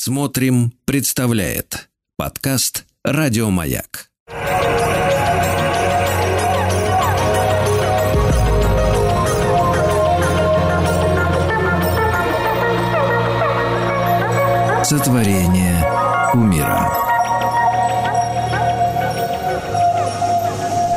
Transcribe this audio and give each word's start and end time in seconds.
Смотрим, 0.00 0.72
представляет 0.84 1.88
подкаст 2.16 2.86
Радиомаяк. 3.02 4.12
Сотворение 14.84 15.84
умира. 16.32 16.77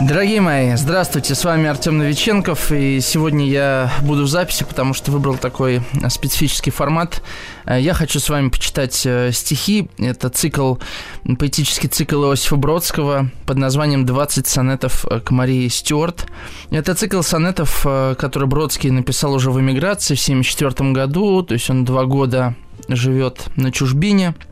Дорогие 0.07 0.41
мои, 0.41 0.75
здравствуйте, 0.77 1.35
с 1.35 1.45
вами 1.45 1.69
Артем 1.69 1.99
Новиченков, 1.99 2.71
и 2.71 2.99
сегодня 3.01 3.47
я 3.47 3.93
буду 4.01 4.23
в 4.23 4.27
записи, 4.27 4.65
потому 4.67 4.95
что 4.95 5.11
выбрал 5.11 5.37
такой 5.37 5.83
специфический 6.09 6.71
формат. 6.71 7.21
Э, 7.65 7.79
я 7.79 7.93
хочу 7.93 8.19
с 8.19 8.27
вами 8.27 8.49
почитать 8.49 9.05
э, 9.05 9.31
стихи, 9.31 9.89
это 9.99 10.29
цикл, 10.29 10.77
поэтический 11.37 11.87
цикл 11.87 12.23
Иосифа 12.23 12.55
Бродского 12.55 13.29
под 13.45 13.57
названием 13.57 14.03
«20 14.05 14.47
сонетов 14.47 15.05
к 15.23 15.29
Марии 15.29 15.67
Стюарт». 15.67 16.25
Это 16.71 16.95
цикл 16.95 17.21
сонетов, 17.21 17.85
э, 17.85 18.15
который 18.17 18.47
Бродский 18.47 18.89
написал 18.89 19.33
уже 19.33 19.51
в 19.51 19.59
эмиграции 19.59 20.15
в 20.15 20.21
1974 20.23 20.93
году, 20.93 21.43
то 21.43 21.53
есть 21.53 21.69
он 21.69 21.85
два 21.85 22.05
года 22.05 22.55
живет 22.87 23.49
на 23.55 23.71
чужбине– 23.71 24.33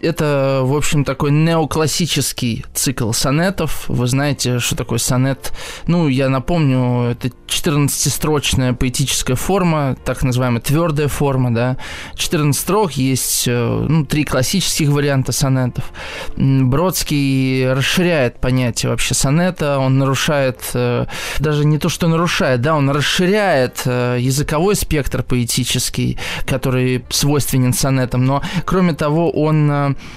это, 0.00 0.60
в 0.62 0.74
общем, 0.74 1.04
такой 1.04 1.30
неоклассический 1.30 2.64
цикл 2.74 3.12
сонетов. 3.12 3.84
Вы 3.88 4.06
знаете, 4.06 4.58
что 4.58 4.76
такое 4.76 4.98
сонет? 4.98 5.52
Ну, 5.86 6.08
я 6.08 6.28
напомню, 6.28 7.10
это 7.10 7.30
14-строчная 7.46 8.74
поэтическая 8.74 9.36
форма, 9.36 9.96
так 10.04 10.22
называемая 10.22 10.60
твердая 10.60 11.08
форма, 11.08 11.54
да. 11.54 11.76
14 12.16 12.60
строк, 12.60 12.92
есть 12.92 13.44
э, 13.46 13.86
ну, 13.88 14.04
три 14.04 14.24
классических 14.24 14.88
варианта 14.88 15.32
сонетов. 15.32 15.92
Бродский 16.36 17.72
расширяет 17.72 18.40
понятие 18.40 18.90
вообще 18.90 19.14
сонета, 19.14 19.78
он 19.78 19.98
нарушает, 19.98 20.60
э, 20.74 21.06
даже 21.38 21.64
не 21.64 21.78
то, 21.78 21.88
что 21.88 22.08
нарушает, 22.08 22.60
да, 22.60 22.74
он 22.74 22.90
расширяет 22.90 23.82
э, 23.84 24.18
языковой 24.20 24.74
спектр 24.74 25.22
поэтический, 25.22 26.18
который 26.46 27.04
свойственен 27.08 27.72
сонетам, 27.72 28.24
но, 28.24 28.42
кроме 28.64 28.94
того, 28.94 29.30
он 29.30 29.70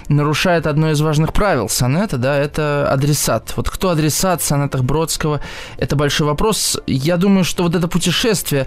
нарушает 0.10 0.68
одно 0.68 0.92
из 0.92 1.02
важных 1.02 1.34
правил 1.34 1.70
сонета, 1.70 2.18
да, 2.18 2.38
это 2.38 2.88
адресат. 2.92 3.54
Вот 3.56 3.70
кто 3.70 3.90
адресат 3.90 4.42
в 4.42 4.46
сонетах 4.46 4.84
Бродского, 4.84 5.42
это 5.78 5.96
большой 5.96 6.28
вопрос. 6.28 6.80
Я 6.88 7.18
думаю, 7.18 7.44
что 7.44 7.64
вот 7.64 7.76
это 7.76 7.88
путешествие 7.88 8.66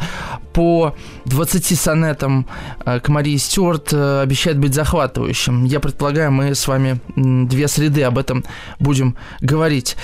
по 0.53 0.95
20 1.27 1.79
сонетам 1.79 2.47
э, 2.85 3.01
к 3.01 3.09
Марии 3.09 3.37
Стюарт 3.37 3.93
э, 3.93 4.21
обещает 4.23 4.59
быть 4.59 4.75
захватывающим. 4.75 5.65
Я 5.65 5.81
предполагаю, 5.81 6.33
мы 6.33 6.55
с 6.55 6.67
вами 6.67 7.01
две 7.17 7.69
среды 7.69 8.03
об 8.03 8.19
этом 8.19 8.45
будем 8.79 9.17
говорить. 9.41 9.97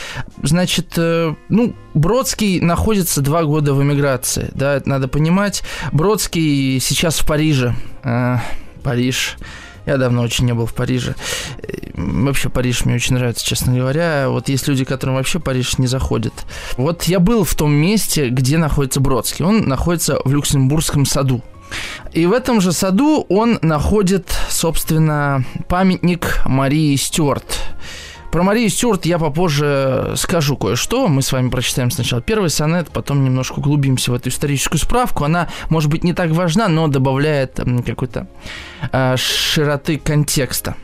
Значит, 0.42 0.94
э, 0.96 1.34
ну, 1.48 1.74
Бродский 1.94 2.60
находится 2.60 3.20
два 3.20 3.44
года 3.44 3.74
в 3.74 3.82
эмиграции, 3.82 4.50
да, 4.54 4.74
это 4.74 4.88
надо 4.88 5.08
понимать. 5.08 5.62
Бродский 5.92 6.80
сейчас 6.80 7.18
в 7.18 7.26
Париже. 7.26 7.74
Париж 8.82 9.36
я 9.86 9.96
давно 9.96 10.22
очень 10.22 10.44
не 10.44 10.52
был 10.52 10.66
в 10.66 10.74
Париже. 10.74 11.14
Вообще 11.94 12.48
Париж 12.48 12.84
мне 12.84 12.96
очень 12.96 13.14
нравится, 13.14 13.44
честно 13.44 13.74
говоря. 13.74 14.28
Вот 14.28 14.48
есть 14.48 14.68
люди, 14.68 14.84
которым 14.84 15.14
вообще 15.16 15.38
Париж 15.38 15.78
не 15.78 15.86
заходит. 15.86 16.32
Вот 16.76 17.04
я 17.04 17.20
был 17.20 17.44
в 17.44 17.54
том 17.54 17.72
месте, 17.72 18.28
где 18.28 18.58
находится 18.58 19.00
Бродский. 19.00 19.44
Он 19.44 19.68
находится 19.68 20.18
в 20.24 20.32
Люксембургском 20.32 21.06
саду. 21.06 21.42
И 22.12 22.26
в 22.26 22.32
этом 22.32 22.60
же 22.60 22.72
саду 22.72 23.26
он 23.28 23.58
находит, 23.62 24.28
собственно, 24.50 25.44
памятник 25.68 26.42
Марии 26.44 26.94
Стюарт. 26.96 27.60
Про 28.36 28.42
Марию 28.42 28.68
Стюарт 28.68 29.06
я 29.06 29.18
попозже 29.18 30.12
скажу 30.16 30.58
кое-что. 30.58 31.08
Мы 31.08 31.22
с 31.22 31.32
вами 31.32 31.48
прочитаем 31.48 31.90
сначала 31.90 32.20
первый 32.20 32.50
сонет, 32.50 32.90
потом 32.90 33.24
немножко 33.24 33.60
углубимся 33.60 34.12
в 34.12 34.14
эту 34.14 34.28
историческую 34.28 34.78
справку. 34.78 35.24
Она, 35.24 35.48
может 35.70 35.90
быть, 35.90 36.04
не 36.04 36.12
так 36.12 36.32
важна, 36.32 36.68
но 36.68 36.86
добавляет 36.88 37.58
какой-то 37.86 38.28
э, 38.92 39.16
широты 39.16 39.96
контекста. 39.96 40.76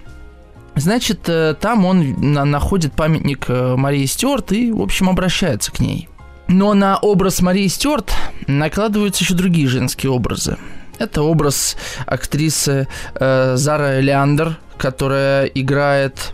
Значит, 0.77 1.29
э, 1.29 1.55
там 1.61 1.85
он 1.85 2.15
находит 2.23 2.95
памятник 2.95 3.45
э, 3.49 3.77
Марии 3.77 4.07
Стюарт 4.07 4.53
и, 4.53 4.73
в 4.73 4.81
общем, 4.81 5.11
обращается 5.11 5.73
к 5.73 5.81
ней. 5.81 6.09
Но 6.49 6.73
на 6.73 6.97
образ 6.97 7.43
Марии 7.43 7.69
Стюарт 7.69 8.15
накладываются 8.47 9.25
еще 9.25 9.35
другие 9.35 9.69
женские 9.69 10.11
образы. 10.11 10.57
Это 10.99 11.21
образ 11.21 11.77
актрисы 12.07 12.89
э, 13.15 13.57
Зара 13.57 14.01
Леандер, 14.01 14.57
которая 14.79 15.45
играет 15.45 16.33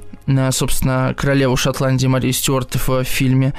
собственно, 0.53 1.15
королеву 1.17 1.57
Шотландии 1.57 2.07
Марии 2.07 2.33
Стюарт 2.33 2.77
в 2.87 3.05
фильме 3.05 3.55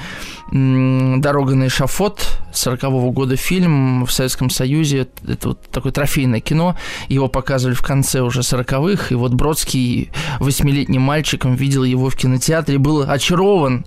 «Дорога 0.52 1.56
на 1.56 1.68
эшафот» 1.68 2.40
40 2.54 2.84
-го 2.84 3.12
года 3.12 3.36
фильм 3.36 4.06
в 4.06 4.12
Советском 4.12 4.50
Союзе. 4.50 5.08
Это 5.28 5.50
вот 5.50 5.62
такое 5.72 5.92
трофейное 5.92 6.40
кино. 6.40 6.76
Его 7.08 7.28
показывали 7.28 7.76
в 7.76 7.82
конце 7.82 8.22
уже 8.22 8.42
40-х. 8.42 9.08
И 9.10 9.16
вот 9.16 9.34
Бродский 9.34 10.12
восьмилетним 10.40 11.02
мальчиком 11.02 11.56
видел 11.56 11.84
его 11.84 12.10
в 12.10 12.16
кинотеатре 12.16 12.78
был 12.78 13.02
очарован 13.02 13.86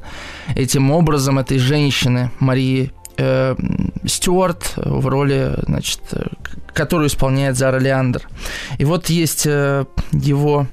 этим 0.56 0.90
образом 0.90 1.38
этой 1.38 1.58
женщины 1.58 2.30
Марии 2.40 2.92
э, 3.16 3.54
Стюарт 4.06 4.72
в 4.76 5.06
роли, 5.06 5.54
значит, 5.66 6.00
которую 6.72 7.08
исполняет 7.08 7.56
Зара 7.56 7.78
Леандер. 7.78 8.28
И 8.78 8.84
вот 8.84 9.08
есть 9.10 9.46
э, 9.46 9.84
его 10.12 10.66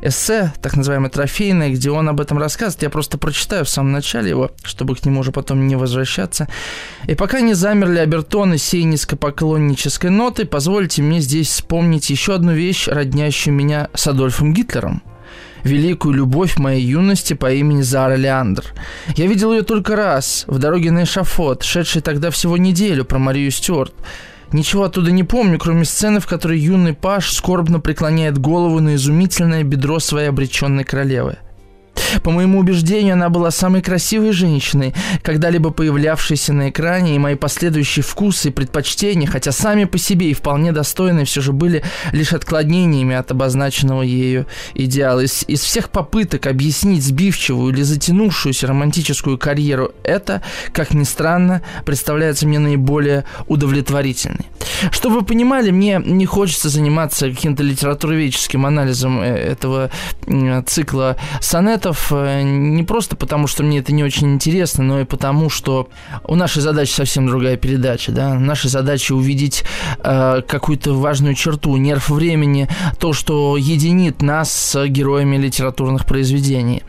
эссе, 0.00 0.52
так 0.60 0.76
называемое 0.76 1.10
трофейное, 1.10 1.70
где 1.70 1.90
он 1.90 2.08
об 2.08 2.20
этом 2.20 2.38
рассказывает. 2.38 2.82
Я 2.82 2.90
просто 2.90 3.18
прочитаю 3.18 3.64
в 3.64 3.68
самом 3.68 3.92
начале 3.92 4.30
его, 4.30 4.50
чтобы 4.62 4.96
к 4.96 5.04
нему 5.04 5.20
уже 5.20 5.32
потом 5.32 5.66
не 5.66 5.76
возвращаться. 5.76 6.48
И 7.06 7.14
пока 7.14 7.40
не 7.40 7.54
замерли 7.54 7.98
обертоны 7.98 8.58
сей 8.58 8.84
низкопоклоннической 8.84 10.10
ноты, 10.10 10.44
позвольте 10.44 11.02
мне 11.02 11.20
здесь 11.20 11.48
вспомнить 11.48 12.10
еще 12.10 12.34
одну 12.34 12.52
вещь, 12.52 12.88
роднящую 12.88 13.54
меня 13.54 13.88
с 13.94 14.06
Адольфом 14.06 14.52
Гитлером 14.52 15.02
великую 15.64 16.14
любовь 16.14 16.58
моей 16.58 16.84
юности 16.84 17.34
по 17.34 17.52
имени 17.52 17.82
Зара 17.82 18.16
Леандр. 18.16 18.64
Я 19.16 19.26
видел 19.26 19.52
ее 19.52 19.62
только 19.62 19.96
раз, 19.96 20.44
в 20.46 20.58
дороге 20.58 20.90
на 20.90 21.04
эшафот, 21.04 21.62
шедшей 21.62 22.02
тогда 22.02 22.30
всего 22.30 22.56
неделю 22.56 23.04
про 23.04 23.18
Марию 23.18 23.50
Стюарт. 23.50 23.94
Ничего 24.52 24.84
оттуда 24.84 25.10
не 25.10 25.24
помню, 25.24 25.58
кроме 25.58 25.84
сцены, 25.84 26.20
в 26.20 26.26
которой 26.26 26.58
юный 26.58 26.92
паш 26.92 27.32
скорбно 27.32 27.80
преклоняет 27.80 28.38
голову 28.38 28.80
на 28.80 28.96
изумительное 28.96 29.64
бедро 29.64 29.98
своей 29.98 30.28
обреченной 30.28 30.84
королевы. 30.84 31.38
По 32.22 32.30
моему 32.30 32.58
убеждению, 32.58 33.14
она 33.14 33.28
была 33.28 33.50
самой 33.50 33.82
красивой 33.82 34.32
женщиной, 34.32 34.94
когда-либо 35.22 35.70
появлявшейся 35.70 36.52
на 36.52 36.70
экране, 36.70 37.14
и 37.14 37.18
мои 37.18 37.34
последующие 37.34 38.02
вкусы 38.02 38.48
и 38.48 38.52
предпочтения, 38.52 39.26
хотя 39.26 39.52
сами 39.52 39.84
по 39.84 39.98
себе 39.98 40.30
и 40.30 40.34
вполне 40.34 40.72
достойные, 40.72 41.24
все 41.24 41.40
же 41.40 41.52
были 41.52 41.82
лишь 42.12 42.32
отклонениями 42.32 43.14
от 43.14 43.30
обозначенного 43.30 44.02
ею 44.02 44.46
идеала. 44.74 45.20
Из, 45.20 45.44
из 45.46 45.60
всех 45.60 45.90
попыток 45.90 46.46
объяснить 46.46 47.04
сбивчивую 47.04 47.72
или 47.72 47.82
затянувшуюся 47.82 48.66
романтическую 48.66 49.38
карьеру 49.38 49.92
это, 50.04 50.42
как 50.72 50.94
ни 50.94 51.04
странно, 51.04 51.62
представляется 51.84 52.46
мне 52.46 52.58
наиболее 52.58 53.24
удовлетворительной. 53.46 54.46
Чтобы 54.90 55.20
вы 55.20 55.24
понимали, 55.24 55.70
мне 55.70 56.00
не 56.04 56.26
хочется 56.26 56.68
заниматься 56.68 57.30
каким-то 57.30 57.62
литературоведческим 57.62 58.66
анализом 58.66 59.20
э, 59.20 59.26
этого 59.26 59.90
цикла 60.66 61.16
сонетов, 61.40 62.01
Э, 62.10 62.42
не 62.42 62.82
просто 62.82 63.16
потому, 63.16 63.46
что 63.46 63.62
мне 63.62 63.78
это 63.78 63.92
не 63.92 64.04
очень 64.04 64.32
интересно, 64.32 64.84
но 64.84 65.00
и 65.00 65.04
потому, 65.04 65.50
что 65.50 65.88
у 66.24 66.34
нашей 66.34 66.62
задачи 66.62 66.92
совсем 66.92 67.26
другая 67.26 67.56
передача. 67.56 68.12
Да? 68.12 68.34
Наша 68.34 68.68
задача 68.68 69.12
увидеть 69.12 69.64
э, 70.02 70.42
какую-то 70.46 70.94
важную 70.94 71.34
черту, 71.34 71.76
нерв 71.76 72.10
времени, 72.10 72.68
то, 72.98 73.12
что 73.12 73.56
единит 73.56 74.22
нас 74.22 74.52
с 74.52 74.86
героями 74.86 75.36
литературных 75.36 76.06
произведений. 76.06 76.82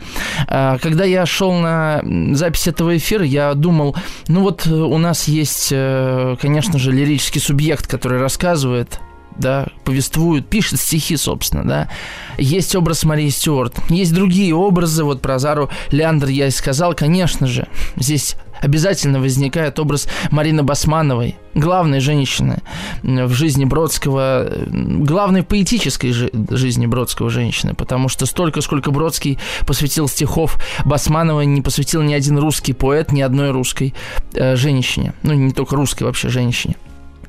Э, 0.47 0.77
когда 0.81 1.03
я 1.03 1.25
шел 1.25 1.53
на 1.53 2.01
запись 2.33 2.67
этого 2.67 2.97
эфира, 2.97 3.25
я 3.25 3.53
думал, 3.53 3.95
ну 4.27 4.41
вот 4.41 4.67
у 4.67 4.97
нас 4.97 5.27
есть, 5.27 5.69
э, 5.71 6.35
конечно 6.41 6.79
же, 6.79 6.91
лирический 6.91 7.41
субъект, 7.41 7.87
который 7.87 8.19
рассказывает 8.19 8.99
да, 9.37 9.67
повествует, 9.83 10.47
пишет 10.47 10.79
стихи, 10.79 11.17
собственно, 11.17 11.63
да. 11.63 11.89
Есть 12.37 12.75
образ 12.75 13.03
Марии 13.03 13.29
Стюарт, 13.29 13.75
есть 13.89 14.13
другие 14.13 14.53
образы, 14.53 15.03
вот 15.03 15.21
про 15.21 15.39
Зару 15.39 15.69
Леандр 15.91 16.27
я 16.27 16.47
и 16.47 16.51
сказал, 16.51 16.93
конечно 16.93 17.47
же, 17.47 17.67
здесь 17.95 18.35
обязательно 18.63 19.19
возникает 19.19 19.77
образ 19.77 20.07
Марины 20.31 20.63
Басмановой, 20.63 21.35
главной 21.53 21.99
женщины 21.99 22.59
в 23.03 23.31
жизни 23.33 23.65
Бродского, 23.65 24.49
главной 24.67 25.43
поэтической 25.43 26.13
жи- 26.13 26.31
жизни 26.49 26.85
Бродского 26.85 27.29
женщины, 27.29 27.73
потому 27.73 28.07
что 28.09 28.25
столько, 28.25 28.61
сколько 28.61 28.91
Бродский 28.91 29.37
посвятил 29.67 30.07
стихов 30.07 30.57
Басманова, 30.85 31.41
не 31.41 31.61
посвятил 31.61 32.01
ни 32.01 32.13
один 32.13 32.39
русский 32.39 32.73
поэт, 32.73 33.11
ни 33.11 33.21
одной 33.21 33.51
русской 33.51 33.93
э, 34.33 34.55
женщине, 34.55 35.13
ну 35.23 35.33
не 35.33 35.51
только 35.51 35.75
русской 35.75 36.03
вообще 36.03 36.29
женщине. 36.29 36.75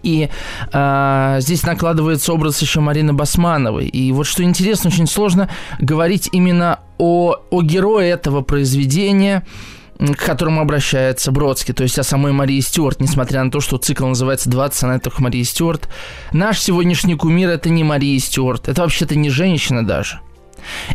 И 0.05 0.29
э, 0.73 1.37
здесь 1.41 1.63
накладывается 1.65 2.33
образ 2.33 2.61
еще 2.63 2.81
Марины 2.81 3.13
Басмановой. 3.13 3.87
И 3.87 4.13
вот 4.13 4.27
что 4.27 4.43
интересно, 4.43 4.89
очень 4.89 5.07
сложно 5.07 5.49
говорить 5.81 6.29
именно 6.33 6.81
о, 6.99 7.37
о 7.51 7.63
герое 7.63 8.13
этого 8.13 8.43
произведения, 8.43 9.45
к 9.99 10.17
которому 10.17 10.61
обращается 10.61 11.33
Бродский, 11.33 11.75
то 11.75 11.83
есть 11.83 11.99
о 11.99 12.03
самой 12.03 12.33
Марии 12.33 12.61
Стюарт, 12.61 13.01
несмотря 13.01 13.43
на 13.45 13.51
то, 13.51 13.61
что 13.61 13.79
цикл 13.79 14.07
называется 14.07 14.51
«20 14.51 14.75
сонетов 14.75 15.19
Марии 15.21 15.43
Стюарт». 15.43 15.89
Наш 16.33 16.61
сегодняшний 16.61 17.15
кумир– 17.15 17.49
это 17.51 17.71
не 17.71 17.85
Мария 17.85 18.19
Стюарт, 18.19 18.69
это 18.69 18.83
вообще-то 18.83 19.17
не 19.17 19.31
женщина 19.31 19.87
даже. 19.87 20.21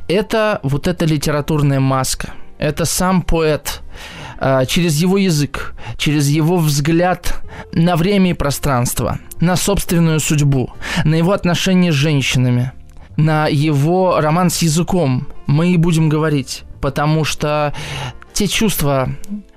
Это 0.07 0.59
вот 0.63 0.87
эта 0.87 1.05
литературная 1.05 1.79
маска, 1.79 2.33
это 2.57 2.85
сам 2.85 3.21
поэт, 3.21 3.81
через 4.67 5.01
его 5.01 5.17
язык, 5.17 5.73
через 5.97 6.29
его 6.29 6.57
взгляд 6.57 7.41
на 7.73 7.95
время 7.95 8.31
и 8.31 8.33
пространство, 8.33 9.19
на 9.41 9.55
собственную 9.55 10.19
судьбу, 10.19 10.71
на 11.03 11.15
его 11.15 11.33
отношения 11.33 11.91
с 11.91 11.95
женщинами, 11.95 12.71
на 13.17 13.47
его 13.47 14.19
роман 14.21 14.49
с 14.49 14.61
языком 14.61 15.27
мы 15.45 15.73
и 15.73 15.77
будем 15.77 16.09
говорить, 16.09 16.63
потому 16.81 17.25
что 17.25 17.73
те 18.33 18.47
чувства, 18.47 19.09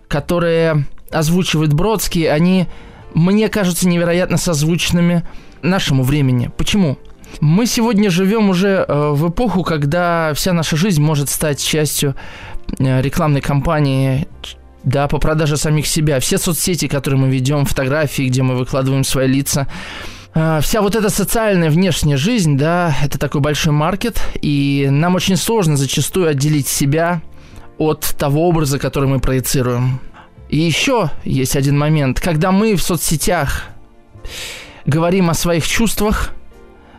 которые 0.08 0.87
озвучивает 1.12 1.73
Бродский, 1.73 2.29
они, 2.29 2.67
мне 3.14 3.49
кажутся, 3.49 3.87
невероятно 3.87 4.37
созвучными 4.37 5.23
нашему 5.62 6.02
времени. 6.02 6.50
Почему? 6.56 6.99
Мы 7.40 7.67
сегодня 7.67 8.11
живем 8.11 8.50
уже 8.50 8.84
э, 8.87 9.11
в 9.12 9.31
эпоху, 9.31 9.62
когда 9.62 10.32
вся 10.34 10.52
наша 10.52 10.76
жизнь 10.76 11.00
может 11.00 11.29
стать 11.31 11.62
частью 11.62 12.14
э, 12.79 13.00
рекламной 13.00 13.40
кампании 13.40 14.26
да, 14.84 15.08
по 15.08 15.19
продаже 15.19 15.56
самих 15.56 15.87
себя. 15.87 16.20
Все 16.20 16.38
соцсети, 16.38 16.88
которые 16.88 17.20
мы 17.20 17.29
ведем, 17.29 17.64
фотографии, 17.64 18.25
где 18.25 18.43
мы 18.43 18.56
выкладываем 18.56 19.05
свои 19.05 19.29
лица, 19.29 19.67
э, 20.34 20.61
вся 20.62 20.82
вот 20.82 20.96
эта 20.96 21.11
социальная 21.11 21.70
внешняя 21.70 22.17
жизнь, 22.17 22.56
да, 22.56 22.94
это 23.02 23.19
такой 23.19 23.40
большой 23.40 23.73
маркет, 23.73 24.20
и 24.40 24.88
нам 24.90 25.14
очень 25.14 25.37
сложно 25.37 25.76
зачастую 25.76 26.29
отделить 26.29 26.69
себя 26.69 27.23
от 27.79 28.14
того 28.19 28.49
образа, 28.49 28.79
который 28.79 29.08
мы 29.08 29.20
проецируем. 29.20 30.00
И 30.49 30.58
еще 30.58 31.11
есть 31.25 31.56
один 31.56 31.79
момент, 31.79 32.20
когда 32.20 32.52
мы 32.52 32.76
в 32.76 32.82
соцсетях 32.82 33.64
говорим 34.84 35.31
о 35.31 35.34
своих 35.34 35.67
чувствах, 35.67 36.31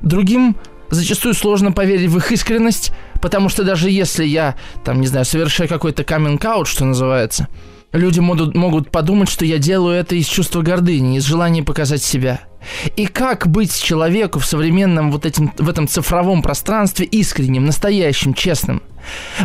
другим 0.02 0.56
зачастую 0.90 1.34
сложно 1.34 1.72
поверить 1.72 2.10
в 2.10 2.18
их 2.18 2.32
искренность, 2.32 2.92
потому 3.24 3.48
что 3.48 3.64
даже 3.64 3.90
если 3.90 4.26
я, 4.26 4.56
там, 4.84 5.00
не 5.00 5.08
знаю, 5.08 5.24
совершаю 5.24 5.70
какой-то 5.70 6.04
каминг-аут, 6.04 6.68
что 6.68 6.84
называется, 6.84 7.48
люди 7.94 8.20
могут, 8.20 8.54
могут 8.54 8.92
подумать, 8.92 9.30
что 9.30 9.46
я 9.46 9.60
делаю 9.60 9.96
это 9.96 10.14
из 10.16 10.28
чувства 10.28 10.62
гордыни, 10.62 11.16
из 11.16 11.24
желания 11.24 11.64
показать 11.64 12.04
себя. 12.04 12.42
И 12.98 13.06
как 13.06 13.48
быть 13.48 13.82
человеку 13.82 14.40
в 14.40 14.46
современном 14.46 15.10
вот 15.10 15.26
этим, 15.26 15.54
в 15.58 15.70
этом 15.70 15.88
цифровом 15.88 16.42
пространстве 16.42 17.06
искренним, 17.06 17.66
настоящим, 17.66 18.34
честным– 18.34 18.84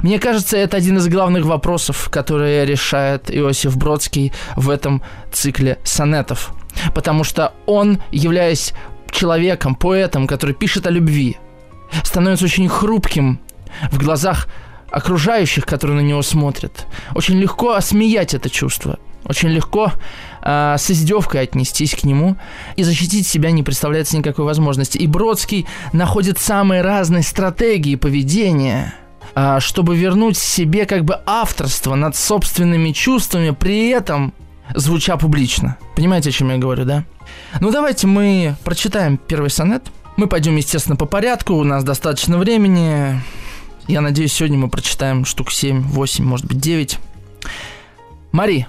мне 0.04 0.20
кажется, 0.20 0.56
это 0.56 0.76
один 0.76 0.98
из 0.98 1.08
главных 1.08 1.44
вопросов, 1.44 2.08
которые 2.12 2.64
решает 2.64 3.28
Иосиф 3.28 3.76
Бродский 3.76 4.32
в 4.54 4.70
этом 4.70 5.02
цикле 5.32 5.78
сонетов. 5.82 6.52
Потому 6.94 7.24
что 7.24 7.52
он, 7.66 8.00
являясь 8.12 8.72
человеком, 9.10 9.74
поэтом, 9.74 10.28
который 10.28 10.54
пишет 10.54 10.86
о 10.86 10.90
любви, 10.90 11.38
становится 12.04 12.44
очень 12.44 12.68
хрупким 12.68 13.40
в 13.90 13.98
глазах 13.98 14.48
окружающих, 14.90 15.66
которые 15.66 16.00
на 16.00 16.06
него 16.06 16.22
смотрят. 16.22 16.86
Очень 17.14 17.38
легко 17.38 17.72
осмеять 17.72 18.34
это 18.34 18.48
чувство. 18.48 18.98
Очень 19.24 19.50
легко 19.50 19.92
э, 20.42 20.76
с 20.78 20.90
издевкой 20.90 21.42
отнестись 21.42 21.94
к 21.94 22.04
нему 22.04 22.36
и 22.76 22.82
защитить 22.82 23.26
себя 23.26 23.50
не 23.50 23.62
представляется 23.62 24.16
никакой 24.16 24.44
возможности. 24.44 24.96
И 24.96 25.06
Бродский 25.06 25.66
находит 25.92 26.38
самые 26.38 26.82
разные 26.82 27.22
стратегии 27.22 27.96
поведения– 27.96 28.94
а, 29.34 29.60
чтобы 29.60 29.96
вернуть 29.96 30.36
себе 30.36 30.84
как 30.84 31.04
бы 31.04 31.20
авторство 31.24 31.94
над 31.94 32.16
собственными 32.16 32.90
чувствами, 32.90 33.50
при 33.50 33.88
этом 33.88 34.34
звуча 34.74 35.16
публично. 35.16 35.76
Понимаете, 35.94 36.30
о 36.30 36.32
чем 36.32 36.50
я 36.50 36.58
говорю, 36.58 36.84
да? 36.84 37.04
Ну 37.60 37.70
давайте 37.70 38.06
мы 38.06 38.56
прочитаем 38.64 39.16
первый 39.16 39.50
сонет. 39.50 39.84
Мы 40.16 40.26
пойдем, 40.26 40.56
естественно, 40.56 40.96
по 40.96 41.06
порядку, 41.06 41.54
у 41.54 41.62
нас 41.62 41.84
достаточно 41.84 42.38
времени. 42.38 43.20
Я 43.88 44.02
надеюсь, 44.02 44.34
сегодня 44.34 44.58
мы 44.58 44.68
прочитаем 44.68 45.24
штук 45.24 45.50
7, 45.50 45.80
8, 45.80 46.22
может 46.22 46.44
быть 46.44 46.60
9. 46.60 46.98
Мари, 48.32 48.66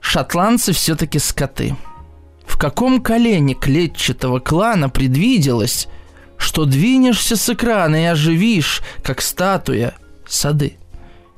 шотландцы 0.00 0.72
все-таки 0.72 1.20
скоты. 1.20 1.76
В 2.44 2.58
каком 2.58 3.00
колене 3.00 3.54
клетчатого 3.54 4.40
клана 4.40 4.90
предвиделось, 4.90 5.86
что 6.38 6.64
двинешься 6.64 7.36
с 7.36 7.48
экрана 7.50 8.02
и 8.02 8.06
оживишь, 8.06 8.82
как 9.04 9.22
статуя, 9.22 9.94
сады. 10.26 10.76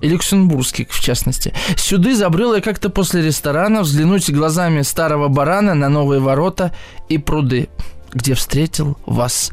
И 0.00 0.08
люксембургский, 0.08 0.86
в 0.88 0.98
частности. 1.00 1.52
Сюды 1.76 2.16
забрел 2.16 2.54
я 2.54 2.62
как-то 2.62 2.88
после 2.88 3.20
ресторана 3.22 3.82
взглянуть 3.82 4.30
глазами 4.30 4.80
старого 4.80 5.28
барана 5.28 5.74
на 5.74 5.90
новые 5.90 6.20
ворота 6.20 6.74
и 7.10 7.18
пруды, 7.18 7.68
где 8.14 8.32
встретил 8.32 8.96
вас. 9.04 9.52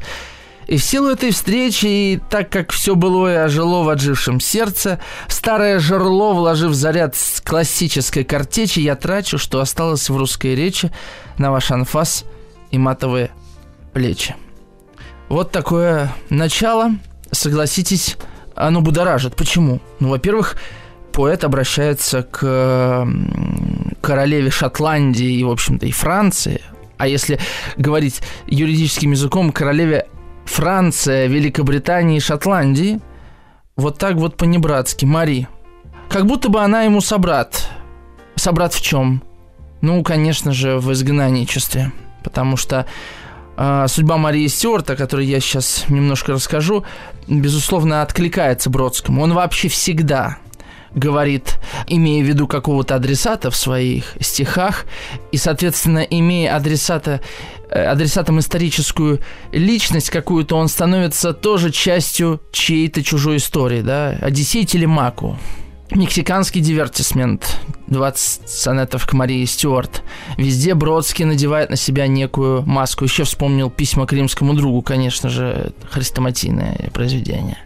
И 0.66 0.76
в 0.76 0.84
силу 0.84 1.10
этой 1.10 1.32
встречи, 1.32 1.86
и 1.86 2.20
так 2.30 2.50
как 2.50 2.72
все 2.72 2.94
былое 2.94 3.44
ожило 3.44 3.82
в 3.82 3.88
отжившем 3.88 4.40
сердце, 4.40 5.00
старое 5.28 5.78
жерло, 5.78 6.32
вложив 6.32 6.72
заряд 6.72 7.16
с 7.16 7.40
классической 7.40 8.24
картечи, 8.24 8.80
я 8.80 8.94
трачу, 8.94 9.38
что 9.38 9.60
осталось 9.60 10.08
в 10.08 10.16
русской 10.16 10.54
речи, 10.54 10.90
на 11.38 11.50
ваш 11.50 11.70
анфас 11.70 12.24
и 12.70 12.78
матовые 12.78 13.30
плечи. 13.92 14.36
Вот 15.28 15.50
такое 15.50 16.12
начало, 16.30 16.92
согласитесь, 17.30 18.16
оно 18.54 18.80
будоражит. 18.80 19.34
Почему? 19.34 19.80
Ну, 19.98 20.10
во-первых, 20.10 20.56
поэт 21.12 21.44
обращается 21.44 22.22
к 22.22 23.06
королеве 24.00 24.50
Шотландии 24.50 25.38
и, 25.38 25.44
в 25.44 25.50
общем-то, 25.50 25.86
и 25.86 25.90
Франции. 25.90 26.60
А 26.98 27.08
если 27.08 27.40
говорить 27.76 28.20
юридическим 28.46 29.10
языком, 29.10 29.50
королеве 29.52 30.06
Франция, 30.44 31.26
Великобритании 31.26 32.16
и 32.16 32.20
Шотландии, 32.20 33.00
вот 33.76 33.98
так 33.98 34.16
вот 34.16 34.36
по-небратски, 34.36 35.04
Мари. 35.04 35.48
Как 36.08 36.26
будто 36.26 36.48
бы 36.48 36.60
она 36.60 36.82
ему 36.82 37.00
собрат. 37.00 37.68
Собрат 38.34 38.74
в 38.74 38.82
чем? 38.82 39.22
Ну, 39.80 40.02
конечно 40.02 40.52
же, 40.52 40.78
в 40.78 40.92
изгнанничестве. 40.92 41.92
Потому 42.22 42.56
что 42.56 42.86
а, 43.56 43.88
судьба 43.88 44.16
Марии 44.16 44.46
Стюарт, 44.46 44.90
о 44.90 44.96
которой 44.96 45.26
я 45.26 45.40
сейчас 45.40 45.84
немножко 45.88 46.32
расскажу, 46.32 46.84
безусловно, 47.28 48.02
откликается 48.02 48.70
Бродскому. 48.70 49.22
Он 49.22 49.34
вообще 49.34 49.68
всегда 49.68 50.38
говорит, 50.94 51.58
имея 51.86 52.22
в 52.22 52.26
виду 52.26 52.46
какого-то 52.46 52.94
адресата 52.94 53.50
в 53.50 53.56
своих 53.56 54.16
стихах, 54.20 54.84
и, 55.30 55.36
соответственно, 55.36 56.00
имея 56.00 56.54
адресата, 56.54 57.20
э, 57.20 57.61
адресатом 57.72 58.38
историческую 58.38 59.20
личность 59.52 60.10
какую-то, 60.10 60.56
он 60.56 60.68
становится 60.68 61.32
тоже 61.32 61.70
частью 61.70 62.40
чьей-то 62.52 63.02
чужой 63.02 63.36
истории, 63.38 63.82
да, 63.82 64.10
Одиссей 64.20 64.64
Телемаку, 64.64 65.38
Мексиканский 65.90 66.60
дивертисмент. 66.60 67.58
20 67.88 68.48
сонетов 68.48 69.06
к 69.06 69.12
Марии 69.12 69.44
Стюарт. 69.44 70.02
Везде 70.38 70.74
Бродский 70.74 71.26
надевает 71.26 71.68
на 71.68 71.76
себя 71.76 72.06
некую 72.06 72.62
маску. 72.62 73.04
Еще 73.04 73.24
вспомнил 73.24 73.68
письма 73.68 74.06
к 74.06 74.12
римскому 74.14 74.54
другу, 74.54 74.80
конечно 74.80 75.28
же, 75.28 75.72
хрестоматийное 75.90 76.90
произведение. 76.94 77.58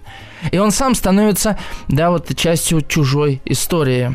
И 0.50 0.58
он 0.58 0.72
сам 0.72 0.94
становится, 0.94 1.58
да, 1.88 2.10
вот 2.10 2.34
частью 2.36 2.82
чужой 2.82 3.40
истории. 3.44 4.14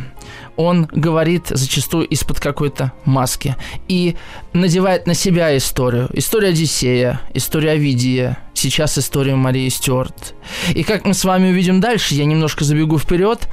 Он 0.58 0.86
говорит 0.92 1.48
зачастую 1.50 2.08
из-под 2.08 2.40
какой-то 2.40 2.92
маски 3.06 3.56
и 3.88 4.16
надевает 4.54 5.08
на 5.08 5.14
себя 5.14 5.56
историю. 5.58 6.10
История 6.14 6.50
Одиссея, 6.50 7.22
история 7.34 7.72
Овидия, 7.72 8.38
сейчас 8.54 8.98
история 8.98 9.36
Марии 9.36 9.70
Стюарт. 9.70 10.36
И 10.76 10.84
как 10.84 11.06
мы 11.06 11.14
с 11.14 11.24
вами 11.24 11.50
увидим 11.50 11.80
дальше, 11.80 12.16
я 12.16 12.26
немножко 12.26 12.64
забегу 12.64 13.00
вперед, 13.00 13.48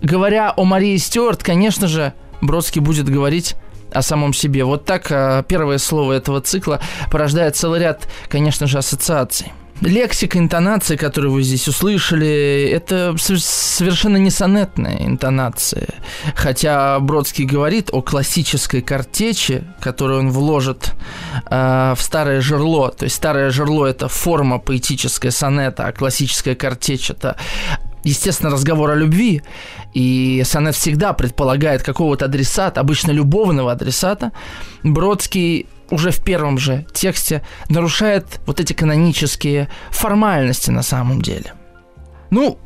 говоря 0.00 0.52
о 0.56 0.64
Марии 0.64 0.96
Стюарт, 0.96 1.42
конечно 1.42 1.86
же, 1.86 2.12
Бродский 2.40 2.80
будет 2.80 3.08
говорить 3.08 3.56
о 3.92 4.02
самом 4.02 4.32
себе. 4.32 4.64
Вот 4.64 4.84
так 4.84 5.10
э, 5.10 5.44
первое 5.48 5.78
слово 5.78 6.14
этого 6.14 6.40
цикла 6.40 6.80
порождает 7.10 7.56
целый 7.56 7.80
ряд, 7.80 8.08
конечно 8.28 8.66
же, 8.66 8.78
ассоциаций. 8.78 9.52
Лексика, 9.80 10.38
интонации, 10.38 10.96
которые 10.96 11.30
вы 11.30 11.42
здесь 11.42 11.68
услышали, 11.68 12.68
это 12.72 13.14
совершенно 13.18 14.16
не 14.16 14.30
сонетная 14.30 15.06
интонация. 15.06 15.88
Хотя 16.34 16.98
Бродский 16.98 17.44
говорит 17.44 17.90
о 17.92 18.02
классической 18.02 18.82
картечи, 18.82 19.64
которую 19.80 20.20
он 20.20 20.30
вложит 20.30 20.94
э, 21.48 21.94
в 21.96 22.02
старое 22.02 22.40
жерло. 22.40 22.90
То 22.90 23.04
есть 23.04 23.16
старое 23.16 23.50
жерло– 23.50 23.86
это 23.86 24.08
форма 24.08 24.58
поэтическая 24.58 25.30
сонета, 25.30 25.86
а 25.86 25.92
классическая 25.92 26.56
картечь– 26.56 27.10
это 27.10 27.36
естественно, 28.04 28.50
разговор 28.50 28.90
о 28.90 28.94
любви, 28.94 29.42
и 29.92 30.42
сонет 30.44 30.74
всегда 30.74 31.12
предполагает 31.12 31.82
какого-то 31.82 32.24
адресата, 32.24 32.80
обычно 32.80 33.10
любовного 33.10 33.72
адресата, 33.72 34.32
Бродский 34.82 35.66
уже 35.90 36.10
в 36.10 36.22
первом 36.22 36.58
же 36.58 36.86
тексте 36.92 37.42
нарушает 37.68 38.40
вот 38.46 38.60
эти 38.60 38.72
канонические 38.72 39.68
формальности 39.90 40.70
на 40.70 40.82
самом 40.82 41.22
деле. 41.22 41.52
Ну, 42.30 42.58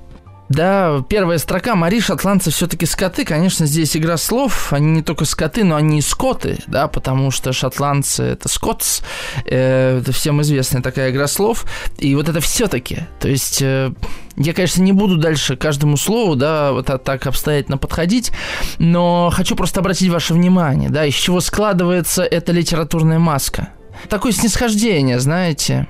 да, 0.52 1.02
первая 1.09 1.38
строка 1.38 1.75
Мари 1.75 1.99
шотландцы 2.00 2.50
все-таки 2.50 2.85
скоты. 2.85 3.25
Конечно, 3.25 3.64
здесь 3.64 3.97
игра 3.97 4.18
слов. 4.18 4.73
Они 4.73 4.90
не 4.90 5.02
только 5.02 5.25
скоты, 5.25 5.64
но 5.64 5.76
они 5.76 5.99
и 5.99 6.02
скоты, 6.02 6.59
да, 6.66 6.88
потому 6.88 7.30
что 7.30 7.52
шотландцы 7.54 8.23
это 8.23 8.49
скотс. 8.49 9.00
Э, 9.47 10.00
это 10.00 10.12
всем 10.12 10.42
известная 10.42 10.82
такая 10.82 11.11
игра 11.11 11.26
слов. 11.26 11.64
И 11.99 12.14
вот 12.14 12.28
это 12.28 12.40
все-таки. 12.40 13.00
То 13.18 13.28
есть 13.28 13.62
э, 13.62 13.92
я, 14.37 14.52
конечно, 14.52 14.82
не 14.82 14.92
буду 14.92 15.16
дальше 15.16 15.56
каждому 15.56 15.97
слову, 15.97 16.37
да, 16.37 16.73
вот 16.73 16.87
так 17.02 17.26
обстоятельно 17.26 17.78
подходить, 17.78 18.30
но 18.78 19.30
хочу 19.32 19.56
просто 19.56 19.80
обратить 19.80 20.11
ваше 20.11 20.35
внимание, 20.35 20.90
да, 20.90 21.06
из 21.06 21.14
чего 21.14 21.40
складывается 21.40 22.25
эта 22.25 22.52
литературная 22.52 23.18
маска. 23.18 23.71
Такое 24.11 24.32
снисхождение, 24.32 25.18
знаете. 25.18 25.88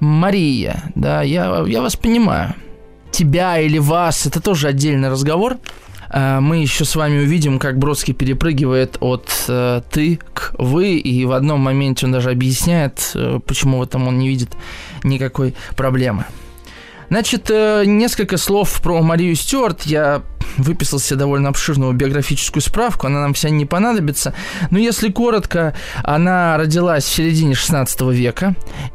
Мария, 0.00 0.82
да, 0.96 1.22
я, 1.22 1.62
я 1.64 1.80
вас 1.80 1.94
понимаю 1.94 2.56
тебя 3.12 3.60
или 3.60 3.78
вас, 3.78 4.26
это 4.26 4.40
тоже 4.40 4.68
отдельный 4.68 5.08
разговор. 5.08 5.58
А, 6.08 6.40
мы 6.40 6.58
еще 6.58 6.84
с 6.84 6.94
вами 6.94 7.20
увидим, 7.20 7.58
как 7.58 7.78
Бродский 7.78 8.12
перепрыгивает 8.12 8.96
от 9.00 9.30
э, 9.48 9.80
ты 9.90 10.18
к 10.34 10.54
вы, 10.58 10.96
и 10.96 11.24
в 11.24 11.32
одном 11.32 11.60
моменте 11.60 12.04
он 12.06 12.12
даже 12.12 12.30
объясняет, 12.30 13.12
э, 13.14 13.40
почему 13.46 13.78
в 13.78 13.82
этом 13.82 14.08
он 14.08 14.18
не 14.18 14.28
видит 14.28 14.50
никакой 15.04 15.54
проблемы. 15.74 16.26
Значит, 17.12 17.50
э, 17.50 17.84
несколько 17.84 18.38
слов 18.38 18.80
про 18.80 19.02
Марию 19.02 19.36
Стюарт. 19.36 19.82
Я 19.82 20.22
выписал 20.56 20.98
себе 20.98 21.18
довольно 21.18 21.50
обширную 21.50 21.92
биографическую 21.92 22.62
справку, 22.62 23.06
она 23.06 23.20
нам 23.20 23.34
вся 23.34 23.50
не 23.50 23.66
понадобится. 23.66 24.32
Но 24.70 24.78
если 24.78 25.10
коротко, 25.10 25.74
она 26.02 26.56
родилась 26.56 27.04
в 27.04 27.14
середине 27.14 27.54
16 27.54 28.00
века, 28.12 28.54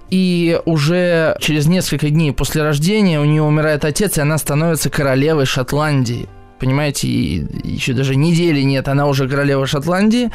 и 0.09 0.59
уже 0.65 1.38
через 1.39 1.67
несколько 1.67 2.09
дней 2.09 2.31
после 2.31 2.63
рождения 2.63 3.19
у 3.19 3.24
нее 3.24 3.43
умирает 3.43 3.86
отец, 3.86 4.17
и 4.17 4.21
она 4.21 4.39
становится 4.39 4.89
королевой 4.89 5.45
Шотландии 5.45 6.27
понимаете, 6.59 7.07
еще 7.07 7.93
даже 7.93 8.15
недели 8.15 8.61
нет, 8.61 8.87
она 8.87 9.07
уже 9.07 9.27
королева 9.27 9.67
Шотландии. 9.67 10.29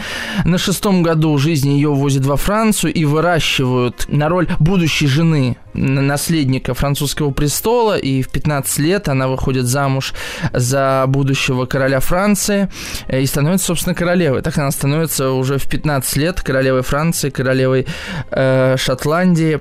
На 0.44 0.58
шестом 0.58 1.02
году 1.02 1.36
жизни 1.38 1.70
ее 1.70 1.90
увозят 1.90 2.24
во 2.24 2.36
Францию 2.36 2.92
и 2.92 3.04
выращивают 3.04 4.06
на 4.08 4.28
роль 4.28 4.48
будущей 4.58 5.06
жены 5.06 5.56
наследника 5.74 6.74
французского 6.74 7.30
престола, 7.30 7.96
и 7.96 8.22
в 8.22 8.30
15 8.30 8.78
лет 8.78 9.08
она 9.08 9.28
выходит 9.28 9.66
замуж 9.66 10.12
за 10.52 11.04
будущего 11.08 11.66
короля 11.66 12.00
Франции 12.00 12.68
э, 13.08 13.22
и 13.22 13.26
становится, 13.26 13.66
собственно, 13.68 13.94
королевой. 13.94 14.42
Так 14.42 14.58
она 14.58 14.70
становится 14.70 15.30
уже 15.30 15.58
в 15.58 15.68
15 15.68 16.16
лет 16.16 16.42
королевой 16.42 16.82
Франции, 16.82 17.30
королевой 17.30 17.86
э, 18.30 18.76
Шотландии. 18.76 19.60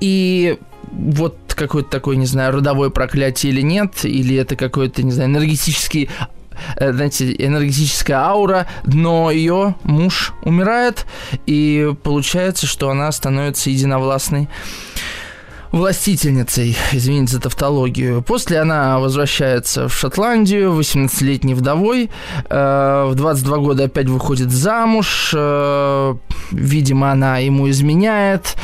И 0.00 0.58
вот 0.92 1.36
какое-то 1.54 1.90
такое, 1.90 2.16
не 2.16 2.26
знаю, 2.26 2.54
родовое 2.54 2.90
проклятие 2.90 3.52
или 3.52 3.62
нет, 3.62 4.04
или 4.04 4.36
это 4.36 4.56
какой-то, 4.56 5.02
не 5.02 5.12
знаю, 5.12 5.30
энергетический 5.30 6.08
э, 6.76 6.92
знаете, 6.92 7.34
энергетическая 7.38 8.18
аура, 8.18 8.66
но 8.84 9.30
ее 9.30 9.76
муж 9.84 10.32
умирает, 10.42 11.06
и 11.46 11.94
получается, 12.02 12.66
что 12.66 12.90
она 12.90 13.10
становится 13.12 13.70
единовластной 13.70 14.48
властительницей, 15.72 16.76
извините 16.92 17.34
за 17.34 17.40
тавтологию. 17.40 18.22
После 18.22 18.60
она 18.60 18.98
возвращается 18.98 19.88
в 19.88 19.94
Шотландию, 19.94 20.78
18-летней 20.78 21.54
вдовой, 21.54 22.10
э, 22.48 23.04
в 23.10 23.14
22 23.14 23.58
года 23.58 23.84
опять 23.84 24.08
выходит 24.08 24.50
замуж, 24.50 25.32
э, 25.34 26.14
видимо, 26.50 27.12
она 27.12 27.38
ему 27.38 27.68
изменяет. 27.70 28.56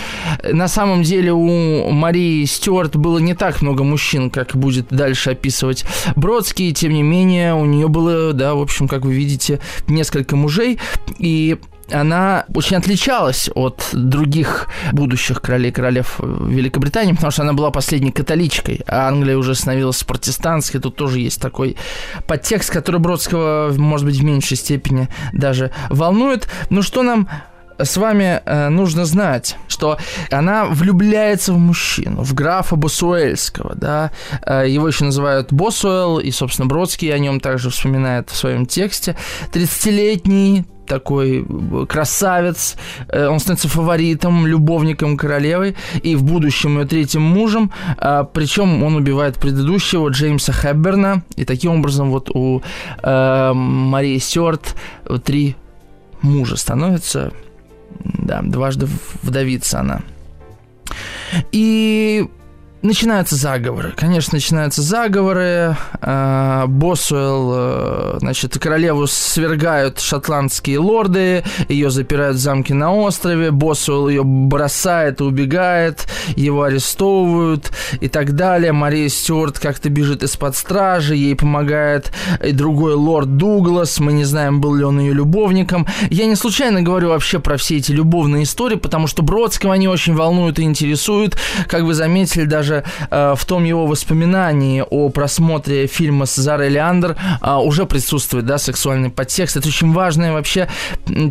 На 0.43 0.69
самом 0.69 1.03
деле 1.03 1.33
у 1.33 1.91
Марии 1.91 2.45
Стюарт 2.45 2.97
было 2.97 3.19
не 3.19 3.35
так 3.35 3.63
много 3.63 3.85
мужчин, 3.85 4.31
как 4.31 4.57
будет 4.57 4.89
дальше 4.91 5.31
описывать 5.31 5.85
Бродский, 6.17 6.73
тем 6.73 6.93
не 6.93 7.03
менее 7.03 7.55
у 7.55 7.65
нее 7.65 7.89
было, 7.89 8.33
да, 8.33 8.55
в 8.55 8.61
общем, 8.61 8.89
как 8.89 9.05
вы 9.05 9.15
видите, 9.15 9.61
несколько 9.89 10.37
мужей, 10.37 10.79
и 11.19 11.59
она 11.91 12.45
очень 12.55 12.77
отличалась 12.77 13.51
от 13.55 13.89
других 13.93 14.69
будущих 14.93 15.41
королей 15.41 15.73
королев 15.73 16.21
Великобритании, 16.21 17.13
потому 17.13 17.31
что 17.31 17.43
она 17.43 17.53
была 17.53 17.71
последней 17.71 18.13
католичкой, 18.13 18.83
а 18.87 19.09
Англия 19.09 19.37
уже 19.37 19.55
становилась 19.55 20.03
протестантской. 20.03 20.81
Тут 20.81 20.97
тоже 20.97 21.21
есть 21.21 21.41
такой 21.41 21.77
подтекст, 22.27 22.71
который 22.71 23.01
Бродского, 23.01 23.73
может 23.77 24.07
быть, 24.07 24.19
в 24.19 24.25
меньшей 24.25 24.57
степени 24.57 25.09
даже 25.33 25.71
волнует. 25.91 26.49
Ну 26.71 26.83
что 26.83 27.03
нам 27.03 27.29
с 27.79 27.97
вами 27.97 28.41
э, 28.45 28.69
нужно 28.69 29.05
знать, 29.05 29.57
что 29.69 29.99
она 30.31 30.67
влюбляется 30.67 31.53
в 31.53 31.59
мужчину, 31.59 32.23
в 32.23 32.35
графа 32.35 32.77
Босуэльского, 32.77 33.75
да, 33.75 34.13
э, 34.47 34.67
его 34.69 34.87
еще 34.87 35.05
называют 35.05 35.53
Босуэлл, 35.53 36.19
и, 36.19 36.31
собственно, 36.31 36.67
Бродский 36.67 37.13
о 37.13 37.19
нем 37.19 37.41
также 37.41 37.71
вспоминает 37.71 38.31
в 38.31 38.37
своем 38.37 38.67
тексте. 38.67 39.17
30-летний 39.53 40.65
такой 40.87 41.47
красавец, 41.89 42.77
э, 43.09 43.27
он 43.27 43.39
становится 43.39 43.69
фаворитом, 43.69 44.47
любовником 44.47 45.17
королевы 45.17 45.75
и 46.03 46.17
в 46.17 46.25
будущем 46.25 46.79
ее 46.79 46.87
третьим 46.87 47.23
мужем, 47.23 47.71
э, 47.99 48.25
причем 48.33 48.83
он 48.83 48.97
убивает 48.97 49.39
предыдущего 49.39 50.09
Джеймса 50.09 50.53
Хэбберна, 50.53 51.23
и 51.37 51.45
таким 51.45 51.73
образом 51.73 52.11
вот 52.11 52.31
у 52.31 52.63
э, 53.03 53.53
Марии 53.55 54.19
Стюарт 54.19 54.77
три 55.25 55.57
мужа 56.23 56.57
становится, 56.57 57.33
да, 58.01 58.43
дважды 58.43 58.89
вдовица 59.23 59.81
она. 59.81 60.01
И 61.53 62.29
начинаются 62.85 63.35
заговоры. 63.35 63.93
Конечно, 63.97 64.37
начинаются 64.37 64.83
заговоры. 64.83 65.77
Э, 66.01 66.65
Босуэлл, 66.69 67.53
э, 67.55 68.17
значит, 68.21 68.59
королеву 68.59 69.07
свергают 69.07 70.01
шотландские 70.01 70.79
лорды, 70.79 71.43
ее 71.69 71.91
запирают 71.91 72.37
в 72.37 72.41
замке 72.41 72.75
на 72.75 72.95
острове, 72.95 73.51
Босуэлл 73.51 74.09
ее 74.09 74.23
бросает 74.23 75.21
и 75.21 75.25
убегает, 75.25 76.07
его 76.37 76.65
арестовывают 76.65 77.73
и 78.01 78.09
так 78.09 78.35
далее. 78.35 78.73
Мария 78.73 79.09
Стюарт 79.09 79.59
как-то 79.59 79.89
бежит 79.89 80.23
из-под 80.23 80.55
стражи, 80.55 81.17
ей 81.17 81.35
помогает 81.35 82.13
и 82.45 82.53
другой 82.53 82.95
лорд 82.95 83.37
Дуглас, 83.39 83.99
мы 83.99 84.13
не 84.13 84.25
знаем, 84.25 84.61
был 84.61 84.75
ли 84.75 84.85
он 84.85 85.01
ее 85.01 85.15
любовником. 85.15 85.87
Я 86.11 86.27
не 86.27 86.37
случайно 86.37 86.83
говорю 86.83 87.09
вообще 87.09 87.39
про 87.39 87.57
все 87.57 87.79
эти 87.79 87.93
любовные 87.93 88.45
истории, 88.45 88.77
потому 88.77 89.07
что 89.07 89.23
Бродского 89.23 89.73
они 89.73 89.89
очень 89.89 90.15
волнуют 90.15 90.59
и 90.59 90.63
интересуют. 90.63 91.39
Как 91.67 91.83
вы 91.85 91.95
заметили, 91.95 92.45
даже 92.45 92.74
даже 92.75 92.85
э, 93.11 93.35
в 93.37 93.45
том 93.45 93.65
его 93.65 93.87
воспоминании 93.87 94.85
о 94.89 95.09
просмотре 95.09 95.87
фильма 95.87 96.27
с 96.27 96.35
Зарой 96.35 96.69
Леандр 96.69 97.17
э, 97.43 97.55
уже 97.55 97.87
присутствует, 97.87 98.47
да, 98.47 98.59
сексуальный 98.59 99.11
подтекст. 99.11 99.57
Это 99.57 99.69
очень 99.69 99.93
важная 99.93 100.33
вообще 100.33 100.69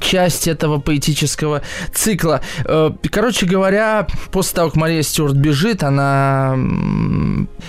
часть 0.01 0.47
этого 0.47 0.79
поэтического 0.79 1.61
цикла. 1.93 2.41
Э, 2.65 2.91
короче 3.11 3.45
говоря, 3.45 4.07
после 4.31 4.55
того, 4.55 4.69
как 4.69 4.77
Мария 4.77 5.03
Стюарт 5.03 5.35
бежит, 5.35 5.83
она 5.83 6.55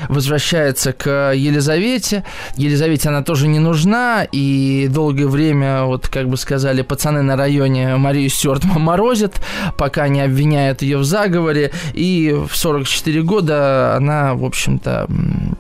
возвращается 0.09 0.93
к 0.93 1.33
Елизавете. 1.35 2.25
Елизавете 2.57 3.09
она 3.09 3.23
тоже 3.23 3.49
не 3.49 3.59
нужна, 3.59 4.26
и 4.31 4.88
долгое 4.90 5.26
время, 5.26 5.85
вот 5.85 6.09
как 6.09 6.28
бы 6.28 6.37
сказали 6.37 6.83
пацаны 6.83 7.23
на 7.23 7.37
районе, 7.37 7.97
Марию 7.97 8.28
Стюарт 8.28 8.64
морозят, 8.64 9.40
пока 9.76 10.09
не 10.09 10.21
обвиняют 10.21 10.83
ее 10.83 10.99
в 10.99 11.04
заговоре, 11.04 11.71
и 11.93 12.35
в 12.49 12.57
44 12.57 13.23
года 13.23 13.63
она, 13.97 14.35
в 14.35 14.44
общем-то, 14.44 15.09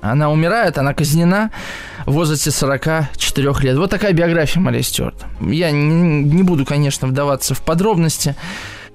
она 0.00 0.30
умирает, 0.30 0.78
она 0.78 0.94
казнена 0.94 1.50
в 2.06 2.12
возрасте 2.12 2.50
44 2.50 3.52
лет. 3.62 3.76
Вот 3.76 3.90
такая 3.90 4.12
биография 4.12 4.60
Марии 4.60 4.82
Стюарт. 4.82 5.24
Я 5.40 5.70
не, 5.70 6.22
не 6.24 6.42
буду, 6.42 6.64
конечно, 6.64 7.08
вдаваться 7.08 7.54
в 7.54 7.62
подробности. 7.62 8.34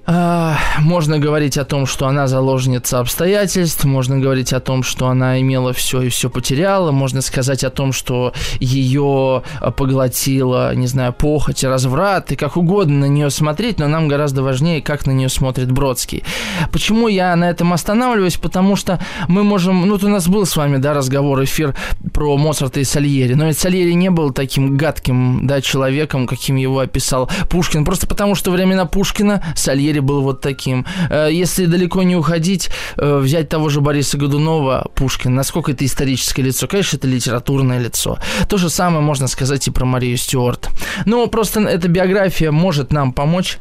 А, 0.06 0.58
можно 0.78 1.18
говорить 1.18 1.58
о 1.58 1.64
том, 1.64 1.86
что 1.86 2.06
она 2.06 2.26
заложница 2.26 3.00
обстоятельств, 3.00 3.84
можно 3.84 4.18
говорить 4.18 4.52
о 4.52 4.60
том, 4.60 4.82
что 4.82 5.08
она 5.08 5.40
имела 5.40 5.72
все 5.72 6.02
и 6.02 6.08
все 6.08 6.30
потеряла, 6.30 6.90
можно 6.90 7.20
сказать 7.20 7.64
о 7.64 7.70
том, 7.70 7.92
что 7.92 8.32
ее 8.60 9.42
поглотила, 9.76 10.74
не 10.74 10.86
знаю, 10.86 11.12
похоть 11.12 11.64
разврат, 11.64 12.32
и 12.32 12.36
как 12.36 12.56
угодно 12.56 13.00
на 13.00 13.04
нее 13.04 13.30
смотреть, 13.30 13.78
но 13.78 13.88
нам 13.88 14.08
гораздо 14.08 14.42
важнее, 14.42 14.80
как 14.80 15.06
на 15.06 15.10
нее 15.10 15.28
смотрит 15.28 15.70
Бродский. 15.70 16.24
Почему 16.72 17.08
я 17.08 17.36
на 17.36 17.50
этом 17.50 17.72
останавливаюсь? 17.72 18.36
Потому 18.36 18.76
что 18.76 18.98
мы 19.28 19.44
можем, 19.44 19.86
ну, 19.86 19.92
вот 19.92 20.04
у 20.04 20.08
нас 20.08 20.28
был 20.28 20.46
с 20.46 20.56
вами, 20.56 20.78
да, 20.78 20.94
разговор, 20.94 21.44
эфир 21.44 21.76
про 22.12 22.36
Моцарта 22.36 22.80
и 22.80 22.84
Сальери, 22.84 23.34
но 23.34 23.46
ведь 23.46 23.58
Сальери 23.58 23.92
не 23.92 24.10
был 24.10 24.32
таким 24.32 24.76
гадким, 24.76 25.46
да, 25.46 25.60
человеком, 25.60 26.26
каким 26.26 26.56
его 26.56 26.80
описал 26.80 27.30
Пушкин, 27.48 27.84
просто 27.84 28.06
потому 28.06 28.34
что 28.34 28.50
времена 28.50 28.86
Пушкина 28.86 29.42
Сальери 29.54 29.89
Сальери 29.90 30.00
был 30.00 30.22
вот 30.22 30.40
таким. 30.40 30.86
Э, 31.10 31.28
если 31.32 31.66
далеко 31.66 32.02
не 32.02 32.16
уходить, 32.16 32.70
э, 32.96 33.18
взять 33.18 33.48
того 33.48 33.68
же 33.68 33.80
Бориса 33.80 34.16
Годунова, 34.16 34.88
Пушкин, 34.94 35.34
насколько 35.34 35.72
это 35.72 35.84
историческое 35.84 36.42
лицо? 36.42 36.68
Конечно, 36.68 36.96
это 36.96 37.08
литературное 37.08 37.80
лицо. 37.80 38.18
То 38.48 38.56
же 38.56 38.70
самое 38.70 39.00
можно 39.00 39.26
сказать 39.26 39.66
и 39.66 39.70
про 39.70 39.84
Марию 39.84 40.16
Стюарт. 40.16 40.70
Но 41.06 41.26
просто 41.26 41.60
эта 41.60 41.88
биография 41.88 42.52
может 42.52 42.92
нам 42.92 43.12
помочь 43.12 43.58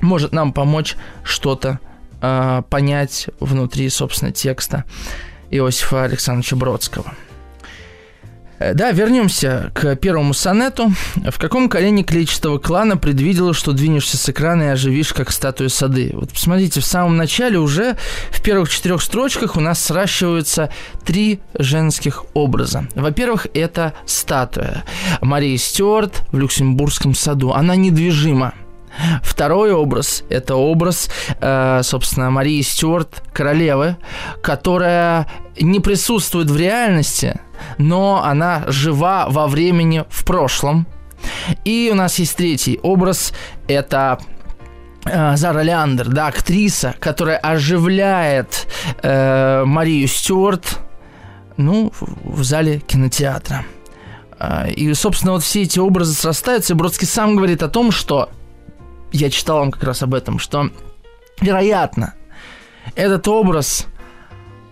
может 0.00 0.32
нам 0.32 0.52
помочь 0.52 0.96
что-то 1.22 1.78
э, 2.20 2.62
понять 2.68 3.28
внутри, 3.40 3.88
собственно, 3.88 4.32
текста 4.32 4.84
Иосифа 5.50 6.04
Александровича 6.04 6.56
Бродского. 6.56 7.14
Э, 8.58 8.74
да, 8.74 8.92
вернемся 8.92 9.70
к 9.74 9.96
первому 9.96 10.34
сонету. 10.34 10.92
В 11.16 11.38
каком 11.38 11.68
колене 11.68 12.04
клетчатого 12.04 12.58
клана 12.58 12.96
предвидела, 12.96 13.54
что 13.54 13.72
двинешься 13.72 14.16
с 14.16 14.28
экрана 14.28 14.64
и 14.64 14.66
оживишь, 14.66 15.12
как 15.12 15.30
статуя 15.30 15.68
сады? 15.68 16.10
Вот 16.12 16.30
посмотрите, 16.30 16.80
в 16.80 16.84
самом 16.84 17.16
начале 17.16 17.58
уже 17.58 17.96
в 18.30 18.42
первых 18.42 18.70
четырех 18.70 19.02
строчках 19.02 19.56
у 19.56 19.60
нас 19.60 19.82
сращиваются 19.82 20.70
три 21.04 21.40
женских 21.58 22.24
образа. 22.34 22.86
Во-первых, 22.94 23.46
это 23.54 23.94
статуя. 24.06 24.84
Мария 25.20 25.58
Стюарт 25.58 26.22
в 26.32 26.38
Люксембургском 26.38 27.14
саду. 27.14 27.52
Она 27.52 27.76
недвижима. 27.76 28.54
Второй 29.22 29.72
образ– 29.72 30.24
это 30.28 30.56
образ, 30.56 31.10
э, 31.40 31.80
собственно, 31.82 32.30
Марии 32.30 32.62
Стюарт, 32.62 33.22
королевы, 33.32 33.96
которая 34.42 35.26
не 35.60 35.80
присутствует 35.80 36.50
в 36.50 36.56
реальности, 36.56 37.40
но 37.78 38.22
она 38.24 38.64
жива 38.68 39.26
во 39.28 39.46
времени 39.46 40.04
в 40.08 40.24
прошлом. 40.24 40.86
И 41.64 41.90
у 41.92 41.96
нас 41.96 42.18
есть 42.18 42.36
третий 42.36 42.78
образ– 42.82 43.32
это 43.68 44.18
э, 45.06 45.36
Зара 45.36 45.62
Леандер, 45.62 46.08
да, 46.08 46.28
актриса, 46.28 46.94
которая 47.00 47.38
оживляет 47.38 48.66
э, 49.02 49.64
Марию 49.64 50.06
Стюарт, 50.06 50.80
ну, 51.56 51.92
в, 52.00 52.42
зале 52.44 52.80
кинотеатра. 52.80 53.64
Э, 54.38 54.70
и, 54.70 54.92
собственно, 54.94 55.32
вот 55.32 55.42
все 55.42 55.62
эти 55.62 55.78
образы 55.78 56.14
срастаются, 56.14 56.74
и 56.74 56.76
Бродский 56.76 57.06
сам 57.06 57.36
говорит 57.36 57.62
о 57.62 57.68
том, 57.68 57.90
что 57.90 58.28
я 59.14 59.30
читал 59.30 59.60
вам 59.60 59.70
как 59.70 59.84
раз 59.84 60.02
об 60.02 60.14
этом, 60.14 60.38
что, 60.38 60.70
вероятно, 61.40 62.14
этот 62.96 63.28
образ 63.28 63.86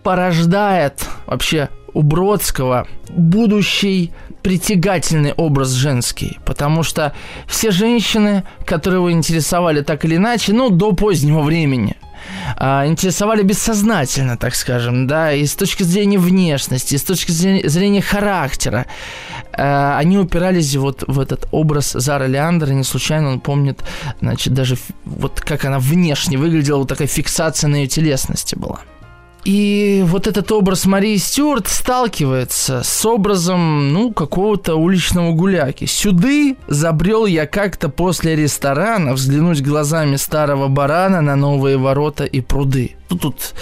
порождает 0.03 1.07
вообще 1.27 1.69
у 1.95 2.03
Бродского 2.03 2.89
будущий 3.11 4.13
притягательный 4.43 5.33
образ 5.33 5.71
женский, 5.71 6.39
потому 6.45 6.83
что 6.83 7.15
все 7.47 7.71
женщины, 7.71 8.43
которые 8.67 8.99
его 8.99 9.13
интересовали 9.13 9.83
так 9.83 10.05
или 10.05 10.17
иначе, 10.17 10.53
ну, 10.53 10.71
до 10.71 10.93
позднего 10.93 11.43
времени, 11.43 11.97
а, 12.57 12.87
интересовали 12.87 13.43
бессознательно, 13.43 14.37
так 14.37 14.55
скажем, 14.55 15.07
да, 15.07 15.33
и 15.33 15.47
с 15.47 15.55
точки 15.55 15.83
зрения 15.83 16.19
внешности, 16.19 16.95
и 16.95 16.99
с 16.99 17.03
точки 17.03 17.31
зрения 17.33 18.03
характера. 18.03 18.87
А, 19.53 19.99
они 19.99 20.19
упирались 20.19 20.75
вот 20.77 21.05
в 21.07 21.21
этот 21.21 21.49
образ 21.51 21.93
Зара 21.93 22.27
Леандра, 22.27 22.71
не 22.73 22.85
случайно 22.85 23.29
он 23.29 23.41
помнит, 23.41 23.83
значит, 24.21 24.55
даже 24.55 24.77
вот 25.05 25.41
как 25.41 25.65
она 25.65 25.79
внешне 25.79 26.39
выглядела, 26.39 26.79
вот 26.79 26.89
такая 26.89 27.09
фиксация 27.09 27.69
на 27.69 27.77
ее 27.77 27.87
телесности 27.87 28.55
была. 28.55 28.81
И 29.45 30.05
вот 30.07 30.29
этот 30.29 30.53
образ 30.53 30.87
Марии 30.87 31.17
Стюарт 31.17 31.67
сталкивается 31.67 32.83
с 32.85 33.05
образом, 33.05 33.93
ну, 33.93 34.13
какого-то 34.13 34.77
уличного 34.77 35.33
гуляки. 35.33 35.85
Сюды 35.85 36.57
забрел 36.69 37.27
я 37.27 37.47
как-то 37.47 37.89
после 37.89 38.37
ресторана 38.37 39.15
взглянуть 39.15 39.61
глазами 39.61 40.17
старого 40.17 40.69
барана 40.69 41.21
на 41.21 41.35
новые 41.35 41.77
ворота 41.77 42.25
и 42.25 42.41
пруды. 42.41 42.95
Ну, 43.11 43.19
тут 43.19 43.55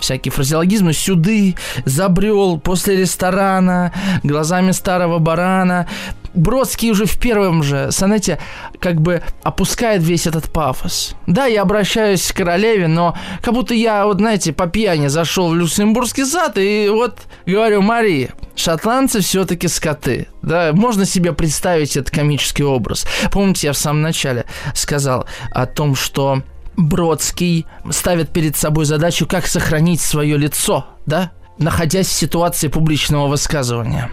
всякие 0.00 0.30
фразеологизмы. 0.30 0.92
Сюды 0.92 1.54
забрел 1.86 2.58
после 2.58 2.96
ресторана 2.96 3.92
глазами 4.22 4.72
старого 4.72 5.18
барана. 5.18 5.88
Бродский 6.34 6.90
уже 6.90 7.06
в 7.06 7.18
первом 7.18 7.62
же 7.62 7.90
сонете 7.92 8.38
как 8.80 9.00
бы 9.00 9.22
опускает 9.42 10.02
весь 10.02 10.26
этот 10.26 10.50
пафос. 10.52 11.14
Да, 11.26 11.46
я 11.46 11.62
обращаюсь 11.62 12.30
к 12.30 12.36
королеве, 12.36 12.88
но 12.88 13.16
как 13.42 13.54
будто 13.54 13.74
я, 13.74 14.04
вот 14.04 14.18
знаете, 14.18 14.52
по 14.52 14.66
пьяни 14.66 15.06
зашел 15.06 15.50
в 15.50 15.54
Люксембургский 15.54 16.24
сад 16.24 16.58
и 16.58 16.88
вот 16.90 17.20
говорю, 17.46 17.82
Мария, 17.82 18.32
шотландцы 18.56 19.20
все-таки 19.20 19.68
скоты. 19.68 20.26
Да, 20.42 20.72
можно 20.72 21.04
себе 21.04 21.32
представить 21.32 21.96
этот 21.96 22.14
комический 22.14 22.64
образ. 22.64 23.06
Помните, 23.30 23.68
я 23.68 23.72
в 23.72 23.78
самом 23.78 24.02
начале 24.02 24.44
сказал 24.74 25.26
о 25.50 25.66
том, 25.66 25.94
что 25.94 26.42
Бродский 26.76 27.66
ставит 27.90 28.30
перед 28.30 28.56
собой 28.56 28.84
задачу, 28.84 29.26
как 29.26 29.46
сохранить 29.46 30.00
свое 30.00 30.36
лицо, 30.36 30.86
да, 31.06 31.32
находясь 31.58 32.08
в 32.08 32.12
ситуации 32.12 32.68
публичного 32.68 33.28
высказывания. 33.28 34.10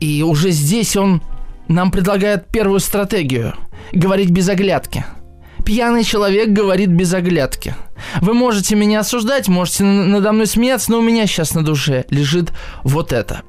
И 0.00 0.22
уже 0.22 0.50
здесь 0.50 0.96
он 0.96 1.22
нам 1.68 1.90
предлагает 1.90 2.46
первую 2.48 2.80
стратегию– 2.80 3.54
говорить 3.92 4.30
без 4.30 4.48
оглядки. 4.48 5.04
Пьяный 5.64 6.04
человек 6.04 6.50
говорит 6.50 6.90
без 6.90 7.12
оглядки. 7.12 7.74
Вы 8.20 8.34
можете 8.34 8.76
меня 8.76 9.00
осуждать, 9.00 9.48
можете 9.48 9.84
надо 9.84 10.32
мной 10.32 10.46
смеяться, 10.46 10.90
но 10.90 10.98
у 10.98 11.02
меня 11.02 11.26
сейчас 11.26 11.54
на 11.54 11.62
душе 11.62 12.04
лежит 12.10 12.52
вот 12.82 13.12
это. 13.12 13.42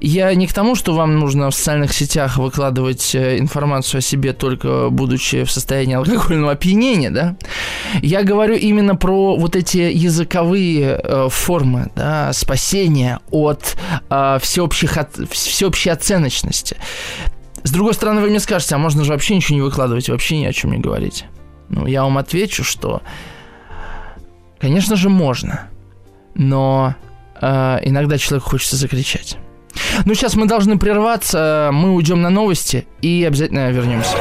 Я 0.00 0.34
не 0.34 0.46
к 0.46 0.52
тому, 0.52 0.74
что 0.74 0.94
вам 0.94 1.18
нужно 1.18 1.50
в 1.50 1.54
социальных 1.54 1.92
сетях 1.94 2.36
выкладывать 2.36 3.14
э, 3.14 3.38
информацию 3.38 4.00
о 4.00 4.02
себе 4.02 4.34
только 4.34 4.90
будучи 4.90 5.44
в 5.44 5.50
состоянии 5.50 5.94
алкогольного 5.94 6.52
опьянения, 6.52 7.10
да. 7.10 7.36
Я 8.02 8.22
говорю 8.22 8.54
именно 8.54 8.96
про 8.96 9.36
вот 9.36 9.56
эти 9.56 9.78
языковые 9.78 11.00
э, 11.02 11.28
формы, 11.30 11.90
да, 11.96 12.32
спасения 12.34 13.20
от 13.30 13.76
э, 14.10 14.38
всеобщих 14.42 14.98
от, 14.98 15.16
всеобщей 15.30 15.90
оценочности. 15.90 16.76
С 17.62 17.70
другой 17.70 17.94
стороны, 17.94 18.20
вы 18.20 18.28
мне 18.28 18.40
скажете, 18.40 18.74
а 18.74 18.78
можно 18.78 19.02
же 19.04 19.12
вообще 19.12 19.34
ничего 19.34 19.56
не 19.56 19.62
выкладывать, 19.62 20.08
вообще 20.08 20.38
ни 20.38 20.44
о 20.44 20.52
чем 20.52 20.72
не 20.72 20.78
говорить. 20.78 21.24
Ну, 21.68 21.86
я 21.86 22.02
вам 22.02 22.18
отвечу, 22.18 22.64
что, 22.64 23.02
конечно 24.58 24.96
же, 24.96 25.08
можно, 25.08 25.68
но 26.34 26.94
э, 27.40 27.78
иногда 27.82 28.18
человеку 28.18 28.50
хочется 28.50 28.76
закричать. 28.76 29.36
Ну, 30.04 30.14
сейчас 30.14 30.34
мы 30.34 30.46
должны 30.46 30.78
прерваться, 30.78 31.70
мы 31.72 31.92
уйдем 31.92 32.22
на 32.22 32.30
новости 32.30 32.86
и 33.02 33.24
обязательно 33.26 33.70
вернемся. 33.70 34.16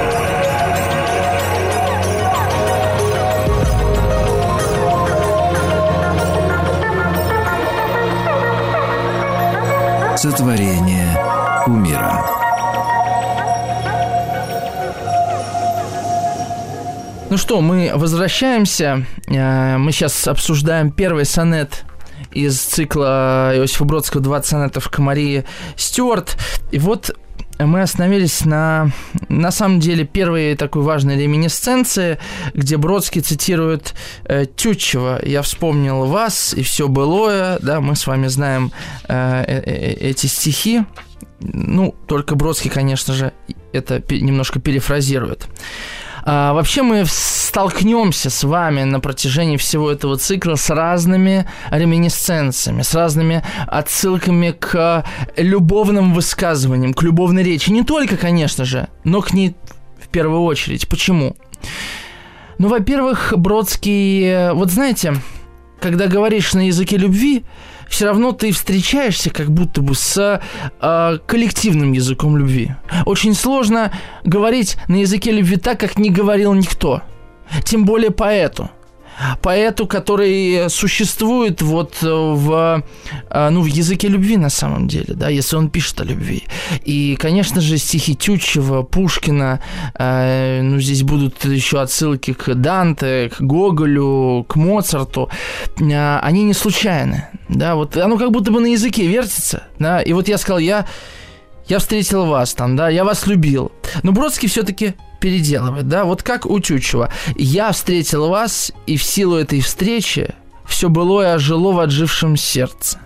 Ну 17.36 17.40
что, 17.40 17.60
мы 17.60 17.92
возвращаемся. 17.94 19.06
Э, 19.28 19.76
мы 19.76 19.92
сейчас 19.92 20.26
обсуждаем 20.26 20.90
первый 20.90 21.26
сонет 21.26 21.84
из 22.32 22.58
цикла 22.58 23.52
Иосифа 23.58 23.84
Бродского 23.84 24.22
«20 24.22 24.44
сонетов 24.44 24.90
к 24.90 25.00
Марии 25.00 25.44
Стюарт». 25.76 26.38
И 26.72 26.80
вот 26.80 27.14
мы 27.60 27.82
остановились 27.82 28.46
на, 28.46 28.90
на 29.28 29.52
самом 29.52 29.82
деле, 29.82 30.06
первой 30.06 30.56
такой 30.56 30.84
важной 30.84 31.22
реминесценции, 31.22 32.20
где 32.54 32.78
Бродский 32.78 33.20
цитирует 33.20 33.96
э, 34.24 34.46
Тютчева. 34.46 35.20
«Я 35.22 35.42
вспомнил 35.42 36.06
вас 36.06 36.54
и 36.54 36.64
все 36.64 36.88
былое». 36.88 37.60
Да, 37.62 37.82
мы 37.82 37.98
с 37.98 38.08
вами 38.08 38.28
знаем 38.28 38.72
э, 39.10 39.44
э, 39.46 39.60
э 39.60 39.94
эти 40.10 40.28
стихи. 40.28 40.86
Ну, 41.42 41.94
только 42.08 42.36
Бродский, 42.36 42.70
конечно 42.70 43.14
же, 43.14 43.34
это 43.74 44.02
немножко 44.10 44.62
перефразирует. 44.62 45.50
А, 46.28 46.54
вообще 46.54 46.82
мы 46.82 47.04
столкнемся 47.06 48.32
с 48.32 48.44
вами 48.44 48.84
на 48.84 49.00
протяжении 49.00 49.58
всего 49.58 49.92
этого 49.92 50.18
цикла 50.18 50.56
с 50.56 50.72
разными 50.72 51.48
реминесценциями, 51.70 52.82
с 52.82 52.96
разными 52.96 53.44
отсылками 53.68 54.52
к 54.52 55.06
любовным 55.38 56.14
высказываниям, 56.14 56.96
к 56.96 57.04
любовной 57.04 57.44
речи. 57.44 57.70
Не 57.70 57.84
только, 57.84 58.18
конечно 58.18 58.66
же, 58.66 58.88
но 59.04 59.22
к 59.22 59.34
ней 59.34 59.56
в 60.04 60.08
первую 60.08 60.42
очередь. 60.42 60.88
Почему? 60.90 61.36
Ну, 62.58 62.70
во-первых, 62.70 63.34
Бродский... 63.38 64.52
Вот 64.54 64.72
знаете, 64.72 65.16
когда 65.80 66.08
говоришь 66.08 66.54
на 66.54 66.68
языке 66.68 66.98
любви, 66.98 67.46
все 67.88 68.06
равно 68.06 68.32
ты 68.32 68.52
встречаешься 68.52 69.30
как 69.30 69.52
будто 69.52 69.82
бы 69.82 69.96
с 69.96 70.42
э, 70.82 71.18
коллективным 71.26 71.92
языком 71.94 72.38
любви. 72.38 72.76
Очень 73.06 73.34
сложно 73.34 73.92
говорить 74.24 74.78
на 74.88 74.96
языке 74.96 75.32
любви 75.32 75.58
так, 75.58 75.80
как 75.80 75.98
не 75.98 76.10
говорил 76.10 76.54
никто. 76.54 77.02
Тем 77.64 77.86
более 77.86 78.12
поэту 78.12 78.70
поэту, 79.42 79.88
который 79.88 80.70
существует 80.70 81.62
вот 81.62 82.02
в, 82.02 82.84
э, 83.30 83.50
ну, 83.50 83.62
в 83.62 83.66
языке 83.66 84.08
любви 84.08 84.38
на 84.38 84.50
самом 84.50 84.88
деле, 84.88 85.14
да, 85.14 85.30
если 85.30 85.56
он 85.56 85.70
пишет 85.70 86.02
о 86.02 86.04
любви. 86.04 86.44
И, 86.84 87.16
конечно 87.20 87.62
же, 87.62 87.78
стихи 87.78 88.16
Тютчева, 88.16 88.84
Пушкина, 88.84 89.60
э, 89.98 90.62
ну, 90.62 90.80
здесь 90.80 91.04
будут 91.04 91.46
еще 91.46 91.82
отсылки 91.82 92.34
к 92.34 92.54
Данте, 92.56 93.30
к 93.30 93.42
Гоголю, 93.42 94.46
к 94.48 94.56
Моцарту, 94.56 95.30
э, 95.80 96.20
они 96.20 96.44
не 96.44 96.54
случайны, 96.54 97.28
да, 97.50 97.76
вот 97.76 97.98
оно 97.98 98.18
как 98.18 98.32
будто 98.32 98.52
бы 98.52 98.60
на 98.60 98.68
языке 98.68 99.08
вертится, 99.08 99.64
да, 99.80 100.02
и 100.02 100.14
вот 100.14 100.28
я 100.28 100.38
сказал, 100.38 100.60
я 100.60 100.86
я 101.68 101.80
встретил 101.80 102.26
вас 102.26 102.54
там, 102.54 102.76
да, 102.76 102.90
я 102.90 103.04
вас 103.04 103.26
любил. 103.26 103.72
Но 104.04 104.12
Бродский 104.12 104.48
все-таки 104.48 104.94
переделывать, 105.20 105.88
да, 105.88 106.06
вот 106.06 106.24
как 106.24 106.46
у 106.46 106.60
Тютчева. 106.60 107.10
«Я 107.36 107.72
встретил 107.72 108.30
вас, 108.30 108.72
и 108.86 108.98
в 108.98 109.04
силу 109.04 109.38
этой 109.38 109.62
встречи 109.62 110.34
все 110.66 110.90
былое 110.90 111.36
ожило 111.36 111.72
в 111.72 111.80
отжившем 111.80 112.38
сердце» 112.38 113.00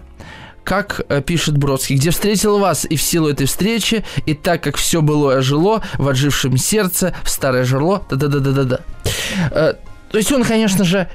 как 0.69 1.02
э, 1.10 1.24
пишет 1.24 1.58
Бродский, 1.58 1.95
где 1.95 2.12
встретил 2.12 2.60
вас 2.60 2.86
и 2.88 2.95
в 2.95 3.02
силу 3.02 3.28
этой 3.28 3.48
встречи, 3.48 4.06
и 4.28 4.36
так 4.36 4.62
как 4.62 4.78
все 4.78 5.02
было 5.02 5.41
жило 5.41 5.82
в 5.98 6.08
отжившем 6.08 6.58
сердце, 6.58 7.15
в 7.24 7.30
старое 7.32 7.63
жерло, 7.63 8.04
да-да-да-да-да. 8.12 8.82
Э, 9.50 9.74
то 10.12 10.17
есть 10.17 10.32
он, 10.32 10.43
конечно 10.43 10.84
же, 10.84 11.10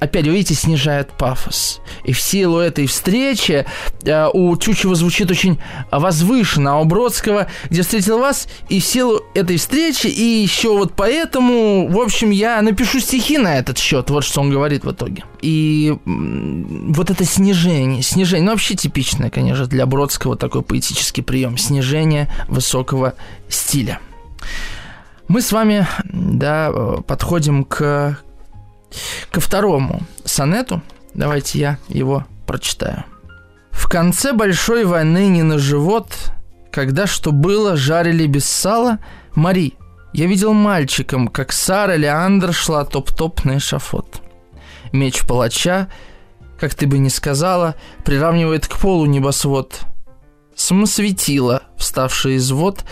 опять, 0.00 0.26
видите, 0.26 0.54
снижает 0.54 1.10
пафос. 1.12 1.80
И 2.04 2.12
в 2.12 2.20
силу 2.20 2.58
этой 2.58 2.86
встречи 2.86 3.66
э, 4.02 4.28
у 4.32 4.56
Чучева 4.56 4.94
звучит 4.94 5.30
очень 5.30 5.58
возвышенно, 5.90 6.74
а 6.74 6.80
у 6.80 6.84
Бродского, 6.84 7.48
где 7.70 7.82
встретил 7.82 8.18
вас, 8.18 8.48
и 8.68 8.80
в 8.80 8.84
силу 8.84 9.22
этой 9.34 9.56
встречи, 9.56 10.06
и 10.06 10.42
еще 10.42 10.70
вот 10.70 10.94
поэтому, 10.94 11.88
в 11.88 12.00
общем, 12.00 12.30
я 12.30 12.60
напишу 12.62 13.00
стихи 13.00 13.38
на 13.38 13.58
этот 13.58 13.78
счет, 13.78 14.10
вот 14.10 14.24
что 14.24 14.40
он 14.40 14.50
говорит 14.50 14.84
в 14.84 14.92
итоге. 14.92 15.24
И 15.40 15.96
вот 16.04 17.10
это 17.10 17.24
снижение, 17.24 18.02
снижение, 18.02 18.44
ну 18.44 18.52
вообще 18.52 18.74
типичное, 18.74 19.30
конечно, 19.30 19.66
для 19.66 19.86
Бродского 19.86 20.36
такой 20.36 20.62
поэтический 20.62 21.22
прием, 21.22 21.56
снижение 21.58 22.28
высокого 22.48 23.14
стиля. 23.48 24.00
Мы 25.28 25.42
с 25.42 25.52
вами, 25.52 25.86
да, 26.04 26.72
подходим 27.06 27.64
к 27.64 28.18
Ко 29.30 29.40
второму 29.40 30.02
сонету, 30.24 30.82
давайте 31.14 31.58
я 31.58 31.78
его 31.88 32.24
прочитаю. 32.46 33.04
В 33.70 33.88
конце 33.88 34.32
большой 34.32 34.84
войны 34.84 35.28
не 35.28 35.42
на 35.42 35.58
живот, 35.58 36.32
когда 36.70 37.06
что 37.06 37.32
было, 37.32 37.76
жарили 37.76 38.26
без 38.26 38.46
сала, 38.46 38.98
Мари, 39.34 39.74
я 40.12 40.26
видел 40.26 40.52
мальчиком, 40.52 41.28
как 41.28 41.52
Сара 41.52 41.96
Леандр 41.96 42.52
шла 42.52 42.84
топ-топ 42.84 43.44
на 43.44 43.58
эшафот. 43.58 44.22
Меч 44.92 45.26
палача, 45.26 45.88
как 46.58 46.74
ты 46.74 46.86
бы 46.86 46.98
ни 46.98 47.08
сказала, 47.08 47.76
приравнивает 48.04 48.66
к 48.66 48.78
полу 48.78 49.06
небосвод. 49.06 49.80
Самосветило, 50.56 51.62
вставшее 51.76 52.36
из 52.36 52.50
вод, 52.50 52.84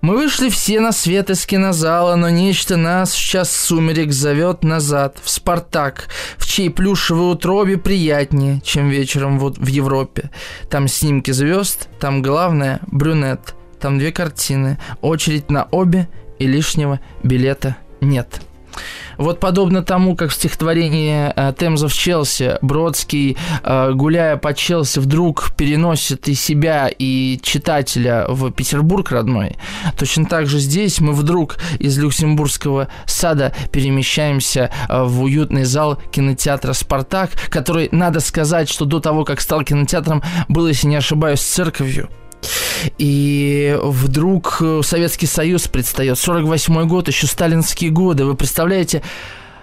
мы 0.00 0.16
вышли 0.16 0.48
все 0.48 0.80
на 0.80 0.92
свет 0.92 1.30
из 1.30 1.44
кинозала, 1.46 2.16
но 2.16 2.30
нечто 2.30 2.76
нас 2.76 3.12
сейчас 3.12 3.54
сумерек 3.54 4.12
зовет 4.12 4.64
назад, 4.64 5.18
в 5.22 5.28
«Спартак», 5.28 6.08
в 6.38 6.46
чьей 6.46 6.70
плюшевой 6.70 7.32
утробе 7.32 7.76
приятнее, 7.76 8.60
чем 8.62 8.88
вечером 8.88 9.38
вот 9.38 9.58
в 9.58 9.66
Европе. 9.66 10.30
Там 10.70 10.88
снимки 10.88 11.30
звезд, 11.30 11.88
там 11.98 12.22
главное– 12.22 12.80
брюнет, 12.86 13.54
там 13.78 13.98
две 13.98 14.12
картины, 14.12 14.78
очередь 15.00 15.50
на 15.50 15.64
обе 15.70 16.08
и 16.38 16.46
лишнего 16.46 17.00
билета 17.22 17.76
нет. 18.00 18.40
Вот 19.16 19.40
подобно 19.40 19.82
тому, 19.82 20.16
как 20.16 20.30
в 20.30 20.34
стихотворении 20.34 21.32
«Темза 21.54 21.88
в 21.88 21.92
Челси» 21.94 22.58
Бродский, 22.62 23.36
э, 23.62 23.92
гуляя 23.92 24.36
по 24.36 24.54
Челси, 24.54 25.00
вдруг 25.00 25.52
переносит 25.56 26.28
и 26.28 26.34
себя, 26.34 26.88
и 26.88 27.38
читателя 27.42 28.26
в 28.28 28.50
Петербург 28.50 29.10
родной, 29.10 29.56
точно 29.98 30.24
так 30.24 30.46
же 30.46 30.58
здесь 30.58 31.00
мы 31.00 31.12
вдруг 31.12 31.58
из 31.78 31.98
Люксембургского 31.98 32.88
сада 33.06 33.52
перемещаемся 33.72 34.70
э, 34.88 35.02
в 35.02 35.22
уютный 35.22 35.64
зал 35.64 36.00
кинотеатра 36.10 36.72
«Спартак», 36.72 37.30
который, 37.50 37.88
надо 37.92 38.20
сказать, 38.20 38.68
что 38.68 38.84
до 38.84 39.00
того, 39.00 39.24
как 39.24 39.40
стал 39.40 39.62
кинотеатром, 39.64 40.22
был, 40.48 40.66
если 40.66 40.86
не 40.86 40.96
ошибаюсь, 40.96 41.40
церковью. 41.40 42.08
И 42.98 43.76
вдруг 43.82 44.58
э, 44.60 44.80
Советский 44.82 45.26
Союз 45.26 45.68
предстает. 45.68 46.18
48 46.18 46.86
год, 46.88 47.08
еще 47.08 47.26
сталинские 47.26 47.90
годы. 47.90 48.24
Вы 48.24 48.34
представляете, 48.34 49.02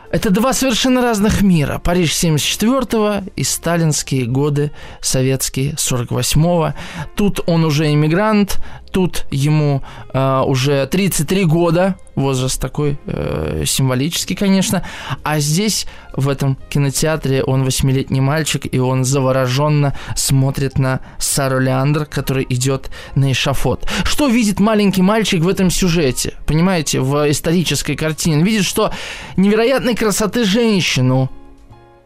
это 0.09 0.29
два 0.29 0.53
совершенно 0.53 1.01
разных 1.01 1.41
мира. 1.41 1.79
Париж 1.83 2.11
74-го 2.11 3.29
и 3.35 3.43
сталинские 3.43 4.25
годы 4.25 4.71
советские 5.01 5.73
48-го. 5.73 6.73
Тут 7.15 7.41
он 7.45 7.65
уже 7.65 7.91
иммигрант, 7.91 8.59
тут 8.91 9.25
ему 9.31 9.83
э, 10.13 10.41
уже 10.45 10.85
33 10.87 11.45
года, 11.45 11.95
возраст 12.15 12.59
такой 12.59 12.97
э, 13.05 13.63
символический, 13.65 14.35
конечно, 14.35 14.83
а 15.23 15.39
здесь, 15.39 15.87
в 16.15 16.29
этом 16.29 16.57
кинотеатре, 16.69 17.43
он 17.43 17.63
восьмилетний 17.63 18.19
мальчик, 18.19 18.65
и 18.69 18.79
он 18.79 19.03
завороженно 19.03 19.93
смотрит 20.15 20.79
на 20.79 21.01
Сару 21.19 21.59
Леандр, 21.59 22.05
который 22.05 22.45
идет 22.49 22.89
на 23.15 23.31
эшафот. 23.31 23.87
Что 24.03 24.27
видит 24.27 24.59
маленький 24.59 25.03
мальчик 25.03 25.41
в 25.41 25.47
этом 25.47 25.69
сюжете? 25.69 26.33
Понимаете, 26.45 27.01
в 27.01 27.29
исторической 27.29 27.95
картине? 27.95 28.37
Он 28.37 28.43
видит, 28.43 28.65
что 28.65 28.91
невероятной 29.35 29.95
красоты 29.95 30.43
женщину, 30.43 31.29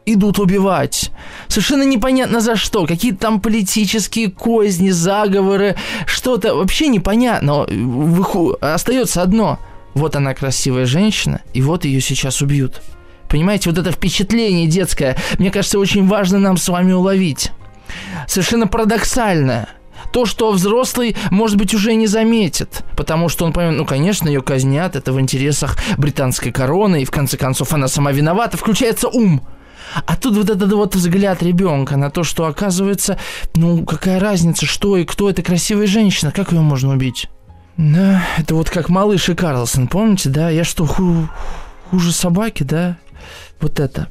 идут 0.05 0.39
убивать. 0.39 1.11
Совершенно 1.47 1.83
непонятно 1.83 2.41
за 2.41 2.55
что. 2.55 2.85
Какие-то 2.85 3.19
там 3.19 3.41
политические 3.41 4.31
козни, 4.31 4.89
заговоры, 4.89 5.75
что-то 6.05 6.55
вообще 6.55 6.87
непонятно. 6.87 7.65
Выху... 7.67 8.57
Остается 8.61 9.21
одно. 9.21 9.59
Вот 9.93 10.15
она 10.15 10.33
красивая 10.33 10.85
женщина, 10.85 11.41
и 11.53 11.61
вот 11.61 11.85
ее 11.85 11.99
сейчас 12.01 12.41
убьют. 12.41 12.81
Понимаете, 13.27 13.69
вот 13.69 13.79
это 13.79 13.91
впечатление 13.91 14.67
детское, 14.67 15.17
мне 15.37 15.51
кажется, 15.51 15.79
очень 15.79 16.07
важно 16.07 16.39
нам 16.39 16.57
с 16.57 16.67
вами 16.67 16.91
уловить. 16.93 17.51
Совершенно 18.27 18.67
парадоксальное 18.67 19.67
то, 20.11 20.25
что 20.25 20.51
взрослый, 20.51 21.15
может 21.29 21.57
быть, 21.57 21.73
уже 21.73 21.93
не 21.93 22.07
заметит, 22.07 22.83
потому 22.97 23.29
что 23.29 23.45
он 23.45 23.53
поймет, 23.53 23.77
ну, 23.77 23.85
конечно, 23.85 24.27
ее 24.27 24.41
казнят, 24.41 24.95
это 24.95 25.13
в 25.13 25.19
интересах 25.19 25.77
британской 25.97 26.51
короны, 26.51 27.01
и 27.01 27.05
в 27.05 27.11
конце 27.11 27.37
концов 27.37 27.73
она 27.73 27.87
сама 27.87 28.11
виновата, 28.11 28.57
включается 28.57 29.07
ум. 29.07 29.41
А 30.05 30.15
тут 30.15 30.35
вот 30.35 30.49
этот 30.49 30.71
вот 30.71 30.95
взгляд 30.95 31.43
ребенка 31.43 31.97
на 31.97 32.09
то, 32.09 32.23
что 32.23 32.45
оказывается, 32.45 33.17
ну, 33.55 33.83
какая 33.85 34.19
разница, 34.19 34.65
что 34.65 34.97
и 34.97 35.05
кто 35.05 35.29
эта 35.29 35.41
красивая 35.41 35.87
женщина, 35.87 36.31
как 36.31 36.51
ее 36.51 36.61
можно 36.61 36.93
убить? 36.93 37.29
Да, 37.77 38.23
это 38.37 38.55
вот 38.55 38.69
как 38.69 38.89
малыш 38.89 39.29
и 39.29 39.35
Карлсон, 39.35 39.87
помните, 39.87 40.29
да? 40.29 40.49
Я 40.49 40.63
что, 40.63 40.85
ху 40.85 41.27
хуже 41.89 42.11
собаки, 42.11 42.63
да? 42.63 42.97
Вот 43.59 43.79
это. 43.79 44.07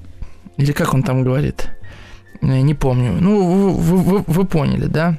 Или 0.57 0.73
как 0.73 0.93
он 0.93 1.03
там 1.03 1.23
говорит? 1.23 1.71
Я 2.43 2.61
не 2.63 2.75
помню. 2.75 3.13
Ну, 3.21 3.71
вы, 3.71 3.97
вы, 3.97 4.25
вы 4.27 4.45
поняли, 4.45 4.87
да? 4.87 5.19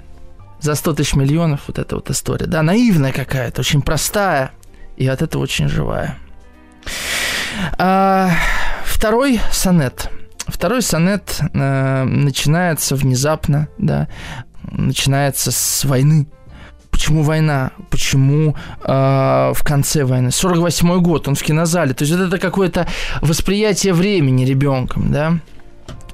За 0.59 0.75
100 0.75 0.93
тысяч 0.93 1.15
миллионов 1.15 1.61
вот 1.67 1.79
эта 1.79 1.95
вот 1.95 2.09
история. 2.09 2.45
Да, 2.45 2.61
наивная 2.61 3.11
какая-то, 3.11 3.61
очень 3.61 3.81
простая. 3.81 4.51
И 4.97 5.07
от 5.07 5.21
этого 5.21 5.41
очень 5.41 5.67
живая. 5.67 6.17
А, 7.77 8.29
второй 8.85 9.39
сонет– 9.51 10.09
Второй 10.51 10.81
сонет 10.81 11.39
э, 11.53 12.03
начинается 12.03 12.95
внезапно, 12.95 13.67
да, 13.77 14.07
начинается 14.71 15.51
с 15.51 15.85
войны. 15.85 16.27
Почему 16.91 17.23
война? 17.23 17.71
Почему 17.89 18.55
э, 18.83 19.53
в 19.55 19.63
конце 19.63 20.03
войны? 20.03 20.27
48-й 20.27 21.01
год, 21.01 21.27
он 21.27 21.35
в 21.35 21.41
кинозале. 21.41 21.93
То 21.93 22.03
есть 22.03 22.13
это 22.13 22.37
какое-то 22.37 22.87
восприятие 23.21 23.93
времени 23.93 24.43
ребенком, 24.43 25.11
да? 25.11 25.39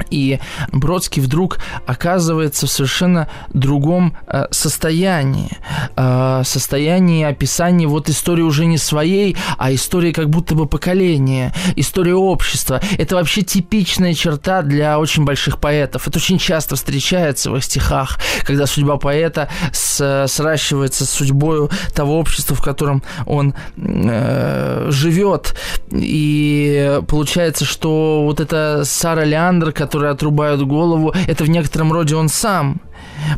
И 0.09 0.39
Бродский 0.71 1.21
вдруг 1.21 1.59
оказывается 1.85 2.67
в 2.67 2.69
совершенно 2.69 3.29
другом 3.49 4.15
э, 4.27 4.45
состоянии. 4.51 5.51
Э, 5.95 6.41
состоянии 6.45 7.23
описания 7.23 7.87
вот 7.87 8.09
истории 8.09 8.43
уже 8.43 8.65
не 8.65 8.77
своей, 8.77 9.37
а 9.57 9.73
истории 9.73 10.11
как 10.11 10.29
будто 10.29 10.55
бы 10.55 10.67
поколения, 10.67 11.53
истории 11.75 12.11
общества. 12.11 12.81
Это 12.97 13.15
вообще 13.15 13.41
типичная 13.41 14.13
черта 14.13 14.61
для 14.61 14.99
очень 14.99 15.25
больших 15.25 15.59
поэтов. 15.59 16.07
Это 16.07 16.17
очень 16.17 16.37
часто 16.37 16.75
встречается 16.75 17.51
в 17.51 17.57
их 17.57 17.63
стихах, 17.63 18.19
когда 18.43 18.65
судьба 18.65 18.97
поэта 18.97 19.49
с, 19.71 20.25
сращивается 20.27 21.05
с 21.05 21.09
судьбой 21.09 21.69
того 21.93 22.19
общества, 22.19 22.55
в 22.55 22.61
котором 22.61 23.03
он 23.25 23.53
э, 23.77 24.87
живет. 24.89 25.55
И 25.91 26.99
получается, 27.07 27.65
что 27.65 28.23
вот 28.23 28.39
эта 28.39 28.83
Сара 28.85 29.23
Леандр, 29.23 29.71
которые 29.87 30.11
отрубают 30.11 30.61
голову, 30.63 31.13
это 31.27 31.45
в 31.45 31.49
некотором 31.49 31.93
роде 31.93 32.13
он 32.13 32.27
сам 32.27 32.81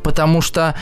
потому 0.04 0.42
что 0.42 0.76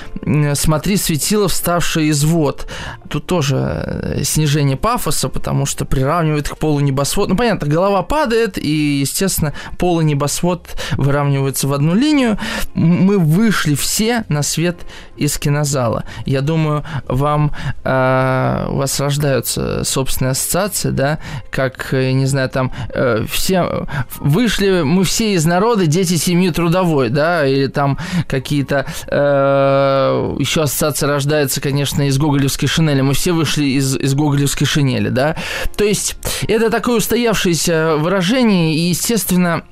смотри, 0.56 0.98
светило, 0.98 1.48
вставшее 1.48 2.10
из 2.10 2.24
вод. 2.24 2.68
Тут 3.10 3.26
тоже 3.26 3.56
э, 3.58 4.24
снижение 4.24 4.78
пафоса, 4.78 5.30
потому 5.30 5.66
что 5.66 5.86
приравнивает 5.86 6.50
к 6.50 6.58
полу 6.58 6.80
небосвод. 6.80 7.30
Ну, 7.30 7.36
понятно, 7.36 7.68
голова 7.68 8.04
падает, 8.04 8.58
и, 8.58 9.00
естественно, 9.00 9.54
пол 9.78 10.02
и 10.02 10.04
небосвод 10.04 10.68
выравниваются 10.98 11.68
в 11.68 11.74
одну 11.74 11.96
линию. 11.96 12.38
Мы 12.74 13.18
вышли 13.18 13.76
все 13.76 14.26
на 14.30 14.44
свет 14.44 14.80
из 15.16 15.38
кинозала. 15.38 16.04
Я 16.26 16.42
думаю, 16.42 16.84
вам 17.06 17.54
э, 17.84 18.68
у 18.70 18.76
вас 18.76 19.00
рождаются 19.00 19.84
собственные 19.84 20.32
ассоциации, 20.32 20.90
да, 20.90 21.20
как, 21.50 21.94
э, 21.94 22.12
не 22.12 22.26
знаю, 22.26 22.50
там 22.50 22.72
э, 22.90 23.26
все 23.30 23.88
вышли, 24.20 24.82
мы 24.82 25.04
все 25.04 25.34
из 25.34 25.46
народа, 25.46 25.86
дети 25.88 26.16
семьи 26.16 26.50
трудовой, 26.50 27.10
да, 27.10 27.48
или 27.48 27.68
там 27.68 27.98
какие-то 28.28 28.86
э, 29.08 30.36
еще 30.39 30.63
ассоциация 30.63 31.10
рождается, 31.10 31.62
конечно, 31.62 32.08
из 32.08 32.17
гоголевской 32.17 32.67
шинели. 32.67 33.02
Мы 33.02 33.13
все 33.13 33.32
вышли 33.32 33.65
из, 33.65 33.95
из 33.97 34.13
гоголевской 34.13 34.67
шинели, 34.67 35.10
да. 35.10 35.36
То 35.76 35.84
есть 35.84 36.15
это 36.47 36.69
такое 36.69 36.97
устоявшееся 36.97 37.95
выражение, 37.97 38.76
и, 38.76 38.89
естественно, 38.89 39.63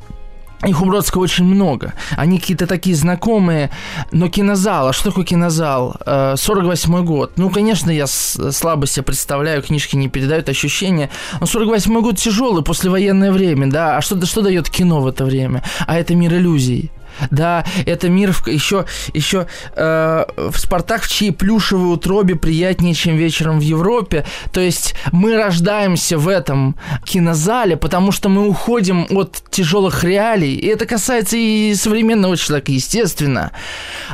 их 0.64 0.82
у 0.82 0.86
Бродского 0.86 1.24
очень 1.24 1.46
много. 1.46 1.94
Они 2.18 2.40
какие-то 2.40 2.66
такие 2.66 2.96
знакомые. 2.96 3.70
Но 4.12 4.30
кинозал, 4.30 4.88
а 4.88 4.94
что 4.94 5.10
такое 5.10 5.26
кинозал? 5.26 5.96
48 6.06 6.96
э, 6.96 7.02
год. 7.02 7.34
Ну, 7.38 7.50
конечно, 7.50 7.92
я 7.92 8.08
слабо 8.08 8.88
себе 8.88 9.04
представляю, 9.04 9.62
книжки 9.62 9.96
не 9.96 10.10
передают 10.10 10.50
ощущения. 10.50 11.10
Но 11.40 11.46
48 11.46 12.02
год 12.02 12.18
тяжелый, 12.18 12.64
послевоенное 12.64 13.32
время, 13.32 13.70
да. 13.70 13.98
А 13.98 14.02
что, 14.02 14.24
что 14.26 14.42
дает 14.42 14.70
кино 14.70 15.02
в 15.02 15.08
это 15.08 15.26
время? 15.26 15.64
А 15.86 15.98
это 15.98 16.16
мир 16.16 16.34
иллюзий. 16.34 16.92
Да, 17.32 17.66
это 17.86 18.10
мир 18.10 18.32
в, 18.34 18.48
еще, 18.48 18.86
еще 19.14 19.48
э, 19.76 20.26
в 20.36 20.58
Спартак 20.58 21.04
в 21.04 21.10
чьей 21.10 21.32
плюшевой 21.32 21.94
утробе 21.94 22.36
приятнее, 22.36 22.94
чем 22.94 23.16
вечером 23.16 23.60
в 23.60 23.64
Европе. 23.64 24.26
То 24.52 24.62
есть 24.62 24.96
мы 25.12 25.36
рождаемся 25.38 26.18
в 26.18 26.28
этом 26.28 26.76
кинозале, 27.04 27.78
потому 27.78 28.12
что 28.12 28.30
мы 28.30 28.48
уходим 28.48 29.08
от 29.10 29.44
тяжелых 29.50 30.04
реалий. 30.04 30.56
И 30.56 30.68
это 30.68 30.86
касается 30.86 31.38
и 31.38 31.74
современного 31.76 32.38
человека, 32.38 32.72
естественно. 32.72 33.52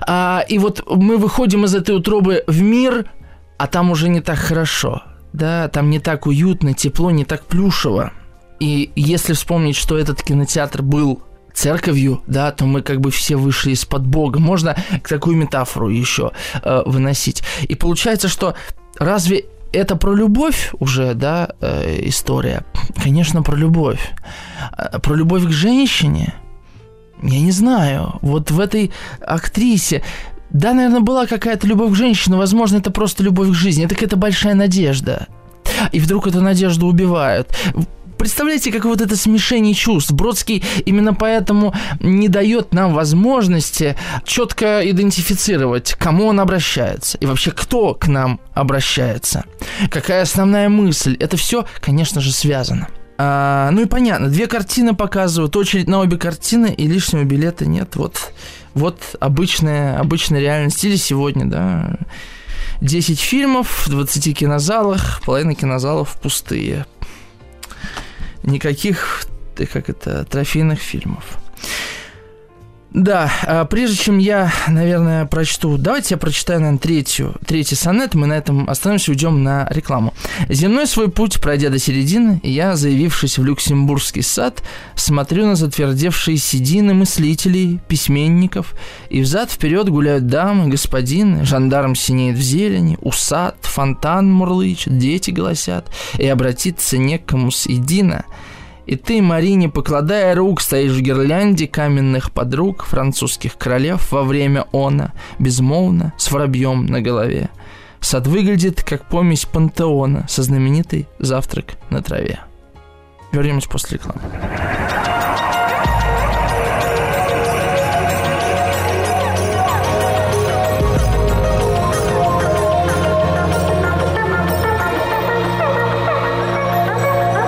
А, 0.01 0.43
и 0.47 0.57
вот 0.57 0.83
мы 0.89 1.17
выходим 1.17 1.65
из 1.65 1.75
этой 1.75 1.95
утробы 1.95 2.43
в 2.47 2.61
мир, 2.61 3.05
а 3.57 3.67
там 3.67 3.91
уже 3.91 4.09
не 4.09 4.21
так 4.21 4.39
хорошо. 4.39 5.03
Да, 5.33 5.69
там 5.69 5.89
не 5.89 5.99
так 5.99 6.27
уютно, 6.27 6.73
тепло, 6.73 7.11
не 7.11 7.25
так 7.25 7.45
плюшево. 7.45 8.11
И 8.59 8.91
если 8.95 9.33
вспомнить, 9.33 9.75
что 9.75 9.97
этот 9.97 10.21
кинотеатр 10.21 10.81
был 10.81 11.23
церковью, 11.53 12.21
да, 12.27 12.51
то 12.51 12.65
мы 12.65 12.81
как 12.81 12.99
бы 13.01 13.11
все 13.11 13.35
вышли 13.35 13.71
из-под 13.71 14.05
Бога. 14.05 14.39
Можно 14.39 14.75
такую 15.07 15.35
метафору 15.37 15.89
еще 15.89 16.31
э, 16.63 16.83
выносить. 16.85 17.43
И 17.63 17.75
получается, 17.75 18.27
что 18.27 18.55
разве 18.97 19.45
это 19.73 19.95
про 19.95 20.13
любовь 20.13 20.71
уже, 20.79 21.13
да, 21.13 21.49
э, 21.61 22.01
история? 22.07 22.65
Конечно, 23.01 23.41
про 23.41 23.55
любовь. 23.55 24.11
Э, 24.77 24.99
про 24.99 25.15
любовь 25.15 25.45
к 25.45 25.51
женщине? 25.51 26.33
Я 27.21 27.39
не 27.39 27.51
знаю. 27.51 28.19
Вот 28.21 28.51
в 28.51 28.59
этой 28.59 28.91
актрисе 29.21 30.03
да, 30.49 30.73
наверное, 30.73 30.99
была 30.99 31.27
какая-то 31.27 31.65
любовь 31.65 31.93
к 31.93 31.95
женщине, 31.95 32.35
возможно, 32.35 32.77
это 32.77 32.91
просто 32.91 33.23
любовь 33.23 33.51
к 33.51 33.53
жизни. 33.53 33.85
Это 33.85 33.95
какая-то 33.95 34.17
большая 34.17 34.53
надежда. 34.53 35.27
И 35.93 35.99
вдруг 35.99 36.27
эту 36.27 36.41
надежду 36.41 36.87
убивают 36.87 37.55
представляете, 38.21 38.71
как 38.71 38.85
вот 38.85 39.01
это 39.01 39.15
смешение 39.15 39.73
чувств. 39.73 40.11
Бродский 40.11 40.63
именно 40.85 41.15
поэтому 41.15 41.73
не 41.99 42.27
дает 42.27 42.71
нам 42.71 42.93
возможности 42.93 43.95
четко 44.25 44.87
идентифицировать, 44.87 45.93
к 45.93 45.97
кому 45.97 46.27
он 46.27 46.39
обращается. 46.39 47.17
И 47.17 47.25
вообще, 47.25 47.49
кто 47.49 47.95
к 47.95 48.07
нам 48.07 48.39
обращается. 48.53 49.45
Какая 49.89 50.21
основная 50.21 50.69
мысль. 50.69 51.17
Это 51.19 51.35
все, 51.35 51.65
конечно 51.79 52.21
же, 52.21 52.31
связано. 52.31 52.89
А, 53.17 53.71
ну 53.71 53.81
и 53.81 53.85
понятно, 53.85 54.29
две 54.29 54.45
картины 54.45 54.93
показывают, 54.93 55.55
очередь 55.55 55.87
на 55.87 55.99
обе 55.99 56.17
картины, 56.17 56.71
и 56.77 56.85
лишнего 56.85 57.23
билета 57.23 57.65
нет. 57.65 57.95
Вот, 57.95 58.33
вот 58.75 59.01
обычная, 59.19 59.97
обычная 59.97 60.41
реальность. 60.41 60.83
Или 60.83 60.95
сегодня, 60.95 61.45
да, 61.45 61.95
10 62.81 63.19
фильмов 63.19 63.87
в 63.87 63.89
20 63.89 64.37
кинозалах, 64.37 65.23
половина 65.25 65.55
кинозалов 65.55 66.19
пустые 66.21 66.85
никаких, 68.43 69.25
как 69.55 69.89
это, 69.89 70.25
трофейных 70.25 70.79
фильмов. 70.79 71.37
Да, 72.93 73.31
а 73.43 73.63
прежде 73.63 73.95
чем 73.95 74.17
я, 74.17 74.51
наверное, 74.67 75.25
прочту, 75.25 75.77
давайте 75.77 76.15
я 76.15 76.17
прочитаю, 76.17 76.59
наверное, 76.59 76.79
третью, 76.79 77.35
третий 77.45 77.75
сонет, 77.75 78.15
мы 78.15 78.27
на 78.27 78.33
этом 78.33 78.69
остановимся, 78.69 79.11
уйдем 79.11 79.43
на 79.43 79.65
рекламу. 79.71 80.13
«Земной 80.49 80.87
свой 80.87 81.09
путь, 81.09 81.39
пройдя 81.39 81.69
до 81.69 81.79
середины, 81.79 82.41
я, 82.43 82.75
заявившись 82.75 83.37
в 83.37 83.45
Люксембургский 83.45 84.23
сад, 84.23 84.61
смотрю 84.95 85.45
на 85.45 85.55
затвердевшие 85.55 86.35
седины 86.35 86.93
мыслителей, 86.93 87.79
письменников, 87.87 88.73
и 89.09 89.21
взад-вперед 89.21 89.87
гуляют 89.87 90.27
дамы, 90.27 90.67
господины, 90.67 91.45
жандарм 91.45 91.95
синеет 91.95 92.37
в 92.37 92.41
зелени, 92.41 92.97
усад, 92.99 93.55
фонтан 93.61 94.29
мурлычет, 94.29 94.97
дети 94.97 95.31
голосят, 95.31 95.89
и 96.17 96.27
обратиться 96.27 96.97
некому 96.97 97.51
с 97.51 97.67
едино, 97.67 98.25
и 98.91 98.97
ты, 98.97 99.21
Марине, 99.21 99.69
покладая 99.69 100.35
рук, 100.35 100.59
стоишь 100.59 100.91
в 100.91 100.99
гирлянде 100.99 101.65
каменных 101.65 102.33
подруг 102.33 102.83
французских 102.83 103.57
королев 103.57 104.11
во 104.11 104.23
время 104.23 104.65
она, 104.73 105.13
безмолвно, 105.39 106.11
с 106.17 106.29
воробьем 106.29 106.87
на 106.87 106.99
голове. 106.99 107.49
Сад 108.01 108.27
выглядит 108.27 108.83
как 108.83 109.07
помесь 109.07 109.45
пантеона 109.45 110.25
со 110.27 110.43
знаменитой 110.43 111.07
«Завтрак 111.19 111.77
на 111.89 112.01
траве». 112.01 112.41
Вернемся 113.31 113.69
после 113.69 113.97
рекламы. 113.97 114.19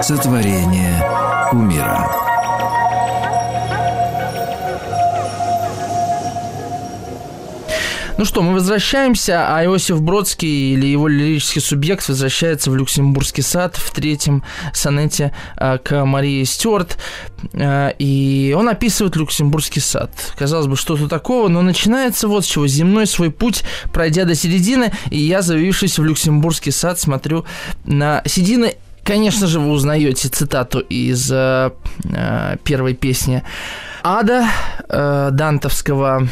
Сотворение 0.01 1.12
кумира. 1.53 2.09
Ну 8.17 8.25
что, 8.25 8.41
мы 8.41 8.53
возвращаемся, 8.53 9.55
а 9.55 9.63
Иосиф 9.65 10.01
Бродский 10.01 10.73
или 10.73 10.87
его 10.87 11.07
лирический 11.07 11.61
субъект 11.61 12.07
возвращается 12.07 12.71
в 12.71 12.75
Люксембургский 12.75 13.43
сад 13.43 13.75
в 13.75 13.91
третьем 13.91 14.43
сонете 14.73 15.33
а, 15.57 15.77
к 15.77 16.05
Марии 16.05 16.43
Стюарт. 16.43 16.97
А, 17.53 17.89
и 17.99 18.55
он 18.57 18.69
описывает 18.69 19.15
Люксембургский 19.15 19.81
сад. 19.81 20.09
Казалось 20.37 20.67
бы, 20.67 20.75
что-то 20.75 21.07
такого, 21.07 21.49
но 21.49 21.61
начинается 21.61 22.27
вот 22.27 22.45
с 22.45 22.47
чего. 22.47 22.65
Земной 22.65 23.05
свой 23.05 23.29
путь, 23.29 23.63
пройдя 23.91 24.25
до 24.25 24.35
середины, 24.35 24.91
и 25.11 25.19
я, 25.19 25.41
завившись 25.41 25.99
в 25.99 26.03
Люксембургский 26.03 26.71
сад, 26.71 26.99
смотрю 26.99 27.45
на 27.83 28.23
середины 28.25 28.75
Конечно 29.03 29.47
же, 29.47 29.59
вы 29.59 29.71
узнаете 29.71 30.29
цитату 30.29 30.79
из 30.79 31.29
э, 31.31 31.71
э, 32.05 32.57
первой 32.63 32.93
песни 32.93 33.43
Ада 34.03 34.45
э, 34.89 35.29
Дантовского. 35.31 36.27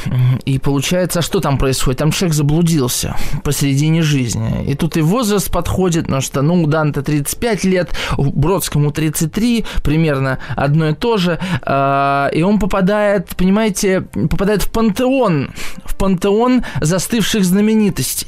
И 0.45 0.59
получается, 0.59 1.19
а 1.19 1.21
что 1.21 1.39
там 1.39 1.57
происходит? 1.57 1.99
Там 1.99 2.11
человек 2.11 2.35
заблудился 2.35 3.15
посередине 3.43 4.01
жизни. 4.01 4.65
И 4.65 4.75
тут 4.75 4.97
и 4.97 5.01
возраст 5.01 5.51
подходит, 5.51 6.05
потому 6.05 6.21
что, 6.21 6.41
ну, 6.41 6.63
у 6.63 6.67
Данта 6.67 7.01
35 7.01 7.63
лет, 7.65 7.89
Бродскому 8.17 8.91
33, 8.91 9.65
примерно 9.83 10.39
одно 10.55 10.89
и 10.89 10.93
то 10.93 11.17
же. 11.17 11.39
Э, 11.65 12.29
и 12.33 12.41
он 12.41 12.59
попадает, 12.59 13.35
понимаете, 13.35 14.01
попадает 14.01 14.63
в 14.63 14.71
пантеон, 14.71 15.51
в 15.85 15.95
пантеон 15.97 16.63
застывших 16.79 17.43
знаменитостей. 17.43 18.27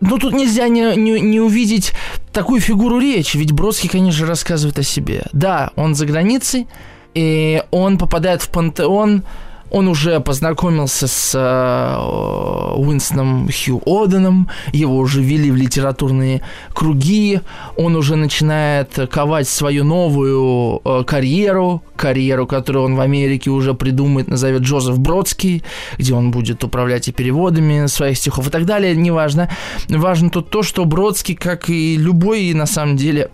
Ну, 0.00 0.18
тут 0.18 0.32
нельзя 0.32 0.68
не, 0.68 0.94
не, 0.96 1.20
не 1.20 1.40
увидеть 1.40 1.92
такую 2.32 2.60
фигуру 2.60 2.98
речи, 2.98 3.36
ведь 3.36 3.52
Бродский, 3.52 3.88
конечно, 3.88 4.26
рассказывает 4.26 4.78
о 4.78 4.82
себе. 4.82 5.24
Да, 5.32 5.70
он 5.74 5.94
за 5.94 6.06
границей, 6.06 6.68
и 7.14 7.62
он 7.70 7.98
попадает 7.98 8.42
в 8.42 8.50
пантеон 8.50 9.24
он 9.70 9.88
уже 9.88 10.20
познакомился 10.20 11.06
с 11.06 11.34
э, 11.34 12.76
Уинстоном 12.76 13.48
Хью 13.48 13.82
Оденом, 13.86 14.48
его 14.72 14.96
уже 14.96 15.22
ввели 15.22 15.50
в 15.50 15.56
литературные 15.56 16.42
круги, 16.72 17.40
он 17.76 17.96
уже 17.96 18.16
начинает 18.16 18.98
ковать 19.10 19.48
свою 19.48 19.84
новую 19.84 20.80
э, 20.84 21.04
карьеру, 21.04 21.82
карьеру, 21.96 22.46
которую 22.46 22.84
он 22.86 22.96
в 22.96 23.00
Америке 23.00 23.50
уже 23.50 23.74
придумает, 23.74 24.28
назовет 24.28 24.62
Джозеф 24.62 24.98
Бродский, 24.98 25.62
где 25.98 26.14
он 26.14 26.30
будет 26.30 26.64
управлять 26.64 27.08
и 27.08 27.12
переводами 27.12 27.86
своих 27.86 28.16
стихов 28.16 28.48
и 28.48 28.50
так 28.50 28.64
далее, 28.64 28.94
неважно. 28.96 29.50
Важно 29.88 30.30
тут 30.30 30.50
то, 30.50 30.62
что 30.62 30.84
Бродский, 30.84 31.34
как 31.34 31.68
и 31.68 31.96
любой, 31.96 32.52
на 32.54 32.66
самом 32.66 32.96
деле, 32.96 33.30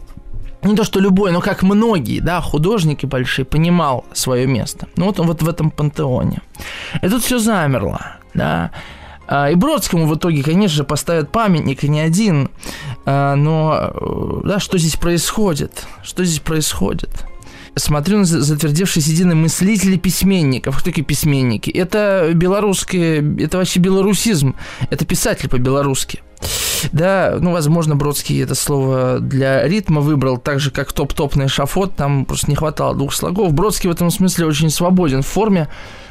не 0.65 0.77
то 0.77 0.85
что 0.85 1.01
любой, 1.01 1.33
но 1.33 1.41
как 1.41 1.63
многие, 1.63 2.21
да, 2.21 2.41
художники 2.41 3.07
большие, 3.07 3.45
понимал 3.45 4.05
свое 4.13 4.47
место. 4.47 4.89
Ну 4.97 5.07
вот 5.07 5.21
он 5.21 5.27
вот 5.27 5.43
в 5.43 5.49
этом 5.49 5.71
пантеоне. 5.71 6.41
И 7.03 7.09
тут 7.09 7.23
все 7.23 7.39
замерло, 7.39 8.17
да. 8.35 8.71
А, 9.27 9.51
и 9.51 9.55
Бродскому 9.55 10.07
в 10.07 10.15
итоге, 10.17 10.43
конечно 10.43 10.77
же, 10.77 10.85
поставят 10.85 11.31
памятник, 11.31 11.85
и 11.85 11.89
не 11.89 12.01
один. 12.01 12.51
А, 13.07 13.35
но, 13.37 13.93
э, 13.95 14.41
да, 14.45 14.61
что 14.61 14.79
здесь 14.79 14.97
происходит? 14.97 15.87
Что 16.03 16.25
здесь 16.25 16.41
происходит? 16.41 17.11
Смотрю 17.77 18.19
на 18.19 18.25
затвердевшие 18.25 19.03
седины 19.03 19.35
мыслителей 19.35 19.99
письменников. 19.99 20.77
Кто 20.77 20.85
такие 20.85 21.05
письменники? 21.05 21.71
Это 21.71 22.31
белорусские, 22.33 23.37
это 23.43 23.59
вообще 23.59 23.81
белорусизм. 23.81 24.55
Это 24.91 25.05
писатель 25.05 25.49
по-белорусски. 25.49 26.23
Да, 26.93 27.37
ну, 27.41 27.53
возможно, 27.53 27.97
Бродский 27.97 28.43
это 28.43 28.55
слово 28.55 29.19
для 29.21 29.67
ритма 29.67 30.01
выбрал, 30.01 30.39
так 30.39 30.61
же, 30.61 30.71
как 30.71 30.93
топ-топ 30.93 31.37
на 31.37 31.47
эшафот, 31.47 31.95
там 31.95 32.25
просто 32.25 32.51
не 32.51 32.57
хватало 32.57 32.95
двух 32.95 33.15
слогов. 33.15 33.53
Бродский 33.53 33.89
в 33.89 33.93
этом 33.93 34.11
смысле 34.11 34.47
очень 34.47 34.71
свободен 34.71 35.23
в 35.23 35.27
форме, 35.27 35.69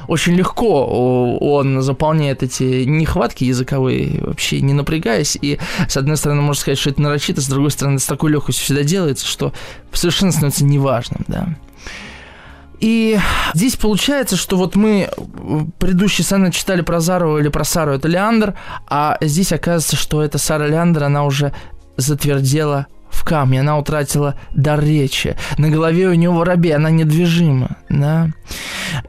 очень 0.07 0.33
легко 0.33 1.37
он 1.39 1.81
заполняет 1.81 2.43
эти 2.43 2.83
нехватки 2.83 3.43
языковые, 3.43 4.21
вообще 4.21 4.61
не 4.61 4.73
напрягаясь. 4.73 5.37
И, 5.41 5.59
с 5.87 5.97
одной 5.97 6.17
стороны, 6.17 6.41
можно 6.41 6.59
сказать, 6.59 6.77
что 6.77 6.89
это 6.89 7.01
нарочито, 7.01 7.41
с 7.41 7.47
другой 7.47 7.71
стороны, 7.71 7.99
с 7.99 8.05
такой 8.05 8.31
легкостью 8.31 8.65
всегда 8.65 8.83
делается, 8.83 9.25
что 9.25 9.53
совершенно 9.91 10.31
становится 10.31 10.65
неважным, 10.65 11.23
да. 11.27 11.47
И 12.83 13.17
здесь 13.53 13.77
получается, 13.77 14.35
что 14.35 14.57
вот 14.57 14.75
мы 14.75 15.09
предыдущий 15.79 16.21
сонет 16.21 16.53
читали 16.53 16.81
про 16.81 16.99
Зару 16.99 17.37
или 17.37 17.47
про 17.47 17.63
Сару, 17.63 17.93
это 17.93 18.09
Леандр, 18.09 18.55
а 18.89 19.17
здесь 19.21 19.53
оказывается, 19.53 19.95
что 19.95 20.21
это 20.21 20.37
Сара 20.37 20.67
Леандр, 20.67 21.05
она 21.05 21.23
уже 21.23 21.53
затвердела 21.95 22.87
в 23.09 23.23
камне, 23.23 23.61
она 23.61 23.77
утратила 23.77 24.35
дар 24.53 24.83
речи. 24.83 25.37
На 25.57 25.69
голове 25.69 26.09
у 26.09 26.13
нее 26.13 26.29
воробей, 26.29 26.75
она 26.75 26.89
недвижима, 26.89 27.77
да. 27.87 28.31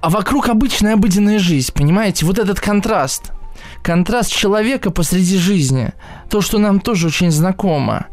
А 0.00 0.08
вокруг 0.08 0.48
обычная 0.48 0.94
обыденная 0.94 1.40
жизнь, 1.40 1.72
понимаете? 1.74 2.26
Вот 2.26 2.38
этот 2.38 2.60
контраст. 2.60 3.32
Контраст 3.82 4.32
человека 4.32 4.90
посреди 4.90 5.38
жизни. 5.38 5.92
То, 6.30 6.40
что 6.40 6.58
нам 6.58 6.80
тоже 6.80 7.08
очень 7.08 7.30
знакомо. 7.30 8.06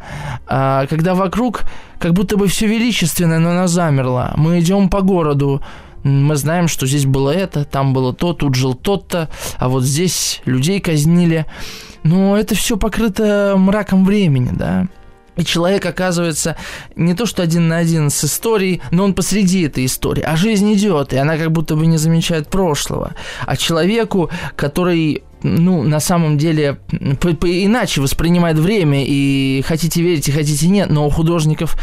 А, 0.47 0.85
когда 0.87 1.15
вокруг 1.15 1.63
как 1.99 2.13
будто 2.13 2.37
бы 2.37 2.47
все 2.47 2.67
величественное, 2.67 3.39
но 3.39 3.51
оно 3.51 3.67
замерло. 3.67 4.33
Мы 4.35 4.59
идем 4.59 4.89
по 4.89 5.01
городу, 5.01 5.61
мы 6.03 6.35
знаем, 6.35 6.67
что 6.67 6.87
здесь 6.87 7.05
было 7.05 7.29
это, 7.29 7.63
там 7.63 7.93
было 7.93 8.13
то, 8.13 8.33
тут 8.33 8.55
жил 8.55 8.73
тот-то, 8.73 9.29
а 9.57 9.69
вот 9.69 9.83
здесь 9.83 10.41
людей 10.45 10.79
казнили. 10.79 11.45
Но 12.03 12.35
это 12.35 12.55
все 12.55 12.77
покрыто 12.77 13.53
мраком 13.57 14.03
времени, 14.05 14.49
да. 14.51 14.87
И 15.37 15.45
человек 15.45 15.85
оказывается 15.85 16.57
не 16.95 17.13
то 17.13 17.25
что 17.25 17.41
один 17.41 17.67
на 17.67 17.77
один 17.77 18.09
с 18.09 18.23
историей, 18.23 18.81
но 18.91 19.05
он 19.05 19.13
посреди 19.13 19.61
этой 19.61 19.85
истории. 19.85 20.23
А 20.23 20.35
жизнь 20.35 20.73
идет, 20.73 21.13
и 21.13 21.17
она 21.17 21.37
как 21.37 21.51
будто 21.51 21.75
бы 21.75 21.85
не 21.85 21.97
замечает 21.97 22.49
прошлого. 22.49 23.13
А 23.45 23.55
человеку, 23.55 24.29
который 24.55 25.23
ну, 25.43 25.83
на 25.83 25.99
самом 25.99 26.37
деле, 26.37 26.79
по, 27.19 27.33
по, 27.33 27.47
иначе 27.47 28.01
воспринимает 28.01 28.57
время, 28.57 29.03
и 29.05 29.63
хотите 29.65 30.01
верить, 30.01 30.31
хотите 30.31 30.67
нет, 30.67 30.89
но 30.89 31.07
у 31.07 31.09
художников 31.09 31.77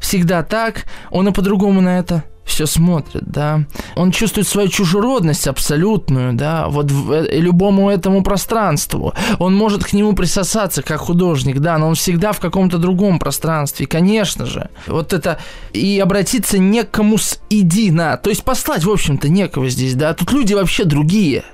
всегда 0.00 0.42
так, 0.42 0.84
он 1.10 1.28
и 1.28 1.32
по-другому 1.32 1.80
на 1.80 1.98
это 1.98 2.24
все 2.48 2.66
смотрит, 2.66 3.24
да. 3.26 3.64
Он 3.94 4.10
чувствует 4.10 4.48
свою 4.48 4.68
чужеродность 4.68 5.46
абсолютную, 5.46 6.32
да, 6.32 6.68
вот 6.68 6.90
в, 6.90 7.12
э, 7.12 7.38
любому 7.38 7.90
этому 7.90 8.22
пространству. 8.22 9.12
Он 9.38 9.54
может 9.54 9.84
к 9.84 9.92
нему 9.92 10.14
присосаться 10.14 10.82
как 10.82 11.00
художник, 11.00 11.58
да, 11.60 11.78
но 11.78 11.88
он 11.88 11.94
всегда 11.94 12.32
в 12.32 12.40
каком-то 12.40 12.78
другом 12.78 13.18
пространстве, 13.18 13.86
конечно 13.86 14.46
же. 14.46 14.70
Вот 14.86 15.12
это 15.12 15.38
и 15.72 16.00
обратиться 16.00 16.58
не 16.58 16.82
к 16.84 16.90
кому 16.90 17.18
с 17.18 17.38
иди 17.50 17.90
на, 17.90 18.16
то 18.16 18.30
есть 18.30 18.42
послать, 18.42 18.84
в 18.84 18.90
общем-то, 18.90 19.28
некого 19.28 19.68
здесь, 19.68 19.94
да. 19.94 20.14
Тут 20.14 20.32
люди 20.32 20.54
вообще 20.54 20.84
другие, 20.84 21.44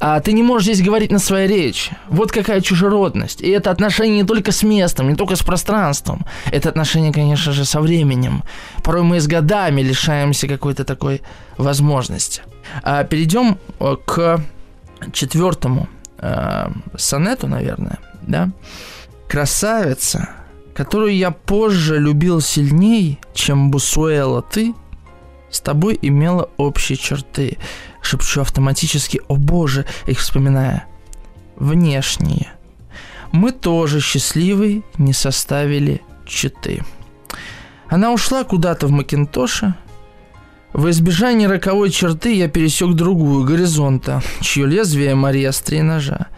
а 0.00 0.20
ты 0.20 0.32
не 0.32 0.42
можешь 0.42 0.66
здесь 0.66 0.86
говорить 0.86 1.12
на 1.12 1.18
своей 1.18 1.48
речи. 1.48 1.96
Вот 2.08 2.32
какая 2.32 2.60
чужеродность. 2.60 3.40
И 3.40 3.48
это 3.48 3.70
отношение 3.70 4.22
не 4.22 4.26
только 4.26 4.52
с 4.52 4.62
местом, 4.62 5.08
не 5.08 5.14
только 5.14 5.36
с 5.36 5.42
пространством. 5.42 6.26
Это 6.50 6.68
отношение, 6.68 7.12
конечно 7.12 7.52
же, 7.52 7.64
со 7.64 7.80
временем. 7.80 8.42
Порой 8.82 9.02
мы 9.02 9.20
с 9.20 9.26
годами 9.26 9.82
лишаемся 9.82 10.48
какой-то 10.48 10.84
такой 10.84 11.22
возможности. 11.56 12.42
А 12.82 13.04
перейдем 13.04 13.58
э, 13.80 13.96
к 14.04 14.40
четвертому 15.12 15.88
э, 16.18 16.68
сонету, 16.96 17.46
наверное, 17.46 17.98
да? 18.22 18.50
Красавица, 19.28 20.28
которую 20.74 21.16
я 21.16 21.30
позже 21.30 21.98
любил 21.98 22.40
сильней, 22.40 23.18
чем 23.34 23.70
Бусуэла 23.70 24.42
ты, 24.42 24.74
с 25.50 25.60
тобой 25.60 25.98
имела 26.02 26.48
общие 26.56 26.96
черты 26.96 27.58
шепчу 28.02 28.40
автоматически 28.40 29.20
«О 29.28 29.36
боже!» 29.36 29.86
их 30.06 30.18
вспоминая. 30.18 30.84
Внешние. 31.56 32.52
Мы 33.32 33.52
тоже 33.52 34.00
счастливы 34.00 34.82
не 34.98 35.12
составили 35.12 36.02
читы. 36.26 36.82
Она 37.88 38.12
ушла 38.12 38.44
куда-то 38.44 38.86
в 38.86 38.90
Макинтоше. 38.90 39.74
В 40.72 40.88
избежание 40.90 41.48
роковой 41.48 41.90
черты 41.90 42.34
я 42.34 42.48
пересек 42.48 42.94
другую 42.94 43.44
горизонта, 43.44 44.22
чье 44.40 44.66
лезвие 44.66 45.14
Мария 45.14 45.50
острее 45.50 45.82
ножа. 45.82 46.28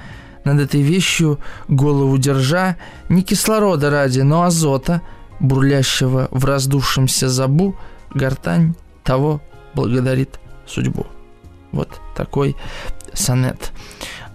Над 0.44 0.60
этой 0.60 0.82
вещью 0.82 1.38
голову 1.68 2.18
держа 2.18 2.76
не 3.08 3.22
кислорода 3.22 3.90
ради, 3.90 4.20
но 4.20 4.42
азота, 4.42 5.00
бурлящего 5.40 6.28
в 6.30 6.44
раздувшемся 6.44 7.28
забу, 7.28 7.76
гортань 8.12 8.74
того 9.04 9.40
благодарит 9.74 10.38
судьбу. 10.66 11.06
Вот 11.74 12.00
такой 12.14 12.56
сонет. 13.12 13.72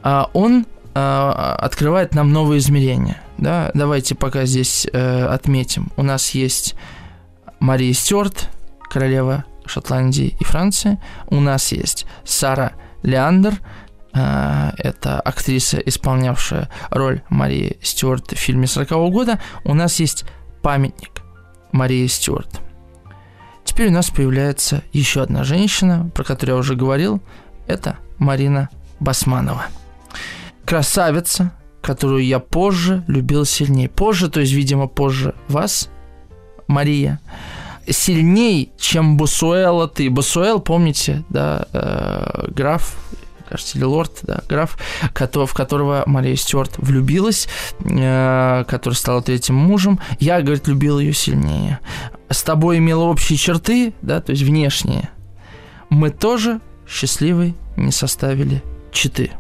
А 0.04 0.30
он 0.34 0.66
а, 0.96 1.56
открывает 1.60 2.14
нам 2.14 2.32
новые 2.32 2.60
измерения. 2.60 3.22
Да? 3.38 3.72
Давайте 3.74 4.16
пока 4.16 4.46
здесь 4.46 4.88
э, 4.92 5.26
отметим. 5.26 5.92
У 5.96 6.04
нас 6.04 6.32
есть 6.32 6.76
Мария 7.60 7.94
Стюарт, 7.94 8.50
королева 8.90 9.46
Шотландии 9.66 10.36
и 10.40 10.44
Франции. 10.44 11.00
У 11.28 11.40
нас 11.40 11.72
есть 11.72 12.06
Сара 12.26 12.74
Леандер, 13.04 13.54
э, 14.14 14.72
это 14.78 15.22
актриса, 15.22 15.78
исполнявшая 15.78 16.70
роль 16.90 17.22
Марии 17.30 17.78
Стюарт 17.82 18.32
в 18.32 18.36
фильме 18.36 18.68
40 18.68 18.92
-го 18.92 19.10
года. 19.10 19.40
У 19.64 19.74
нас 19.74 20.00
есть 20.00 20.26
памятник 20.62 21.22
Марии 21.72 22.08
Стюарт. 22.08 22.62
Теперь 23.80 23.92
у 23.92 23.96
нас 23.96 24.10
появляется 24.10 24.84
еще 24.92 25.22
одна 25.22 25.46
женщина, 25.46 26.12
про 26.14 26.26
которую 26.26 26.58
я 26.58 26.60
уже 26.60 26.76
говорил. 26.76 27.22
Это 27.66 27.96
Марина 28.18 28.68
Басманова. 29.00 29.68
Красавица, 30.66 31.54
которую 31.82 32.26
я 32.26 32.40
позже 32.40 33.06
любил 33.08 33.46
сильнее. 33.46 33.88
Позже, 33.88 34.30
то 34.30 34.42
есть, 34.42 34.52
видимо, 34.52 34.88
позже 34.88 35.34
вас, 35.48 35.90
Мария, 36.68 37.22
сильней, 37.88 38.74
чем 38.78 39.16
Бусуэла 39.16 39.88
ты. 39.88 40.10
Бусуэл, 40.10 40.60
помните, 40.60 41.24
да, 41.30 41.66
э, 41.72 42.52
граф 42.52 42.98
кажется, 43.50 43.78
или 43.78 43.86
лорд, 43.86 44.20
да, 44.24 44.42
граф, 44.48 44.78
в 45.02 45.54
которого 45.54 46.04
Мария 46.06 46.36
Стюарт 46.36 46.78
влюбилась, 46.78 47.48
э, 47.80 48.64
который 48.68 48.94
стал 48.94 49.22
третьим 49.22 49.56
мужем. 49.56 50.00
Я, 50.20 50.42
говорит, 50.42 50.68
любил 50.68 51.00
ее 51.00 51.14
сильнее. 51.14 51.80
С 52.30 52.44
тобой 52.44 52.78
имела 52.78 53.04
общие 53.06 53.38
черты, 53.38 53.94
да, 54.02 54.22
то 54.22 54.32
есть 54.32 54.44
внешние. 54.44 55.10
Мы 55.90 56.12
тоже 56.12 56.62
счастливой 56.88 57.56
не 57.76 57.92
составили 57.92 58.64
читы. 58.92 59.32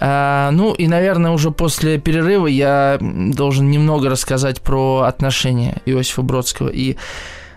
А, 0.00 0.50
ну 0.50 0.74
и, 0.74 0.88
наверное, 0.88 1.30
уже 1.30 1.50
после 1.50 1.98
перерыва 1.98 2.46
я 2.46 2.98
должен 3.00 3.70
немного 3.70 4.10
рассказать 4.10 4.60
про 4.60 5.02
отношения 5.02 5.80
Иосифа 5.86 6.22
Бродского 6.22 6.68
и 6.68 6.96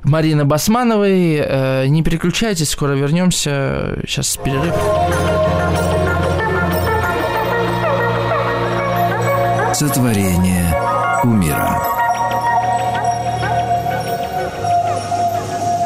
Марины 0.03 0.45
Басмановой. 0.45 1.35
Э, 1.35 1.85
не 1.87 2.03
переключайтесь, 2.03 2.69
скоро 2.69 2.93
вернемся. 2.93 3.99
Сейчас 4.05 4.37
перерыв. 4.37 4.75
Сотворение 9.79 10.75
умира. 11.23 11.81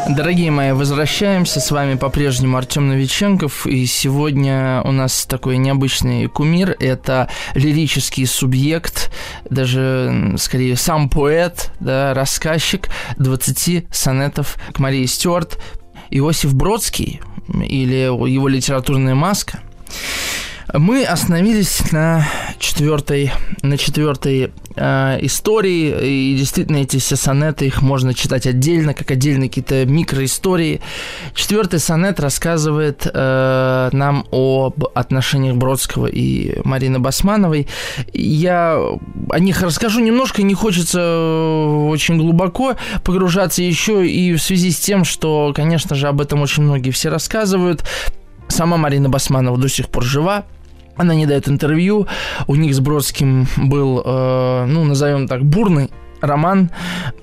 Дорогие 0.09 0.49
мои, 0.49 0.71
возвращаемся. 0.71 1.59
С 1.59 1.69
вами 1.69 1.93
по-прежнему 1.93 2.57
Артем 2.57 2.87
Новиченков. 2.87 3.67
И 3.67 3.85
сегодня 3.85 4.81
у 4.83 4.91
нас 4.91 5.27
такой 5.27 5.57
необычный 5.57 6.27
кумир. 6.27 6.75
Это 6.79 7.29
лирический 7.53 8.25
субъект, 8.25 9.11
даже 9.47 10.33
скорее 10.39 10.75
сам 10.75 11.07
поэт, 11.07 11.71
да, 11.79 12.15
рассказчик 12.15 12.89
20 13.19 13.85
сонетов 13.95 14.57
к 14.73 14.79
Марии 14.79 15.05
Стюарт. 15.05 15.61
Иосиф 16.09 16.55
Бродский 16.55 17.21
или 17.47 18.09
его 18.27 18.47
литературная 18.47 19.13
маска– 19.13 19.59
мы 20.73 21.05
остановились 21.05 21.91
на 21.91 22.27
четвертой, 22.57 23.31
на 23.61 23.77
четвертой 23.77 24.51
э, 24.75 25.17
истории, 25.21 26.31
и 26.33 26.35
действительно 26.35 26.77
эти 26.77 26.97
все 26.97 27.15
сонеты, 27.15 27.67
их 27.67 27.83
можно 27.83 28.15
читать 28.15 28.47
отдельно, 28.47 28.95
как 28.95 29.11
отдельные 29.11 29.49
какие-то 29.49 29.85
микроистории. 29.85 30.81
Четвертый 31.35 31.79
сонет 31.79 32.19
рассказывает 32.19 33.05
э, 33.05 33.89
нам 33.91 34.25
об 34.31 34.85
отношениях 34.95 35.57
Бродского 35.57 36.07
и 36.07 36.59
Марины 36.63 36.97
Басмановой. 36.97 37.67
Я 38.11 38.79
о 39.29 39.39
них 39.39 39.61
расскажу 39.61 39.99
немножко, 39.99 40.41
не 40.41 40.55
хочется 40.55 40.99
очень 41.87 42.17
глубоко 42.17 42.77
погружаться 43.03 43.61
еще 43.61 44.07
и 44.07 44.33
в 44.33 44.41
связи 44.41 44.71
с 44.71 44.79
тем, 44.79 45.05
что, 45.05 45.53
конечно 45.55 45.95
же, 45.95 46.07
об 46.07 46.19
этом 46.19 46.41
очень 46.41 46.63
многие 46.63 46.89
все 46.89 47.09
рассказывают. 47.09 47.83
Сама 48.47 48.77
Марина 48.77 49.09
Басманова 49.09 49.57
до 49.57 49.69
сих 49.69 49.89
пор 49.89 50.03
жива, 50.03 50.45
Она 50.95 51.15
не 51.15 51.25
дает 51.25 51.47
интервью. 51.47 52.07
У 52.47 52.55
них 52.55 52.73
с 52.75 52.79
Бродским 52.79 53.47
был, 53.57 54.01
э, 54.05 54.65
ну, 54.67 54.83
назовем 54.83 55.27
так, 55.27 55.43
бурный 55.43 55.89
роман. 56.23 56.71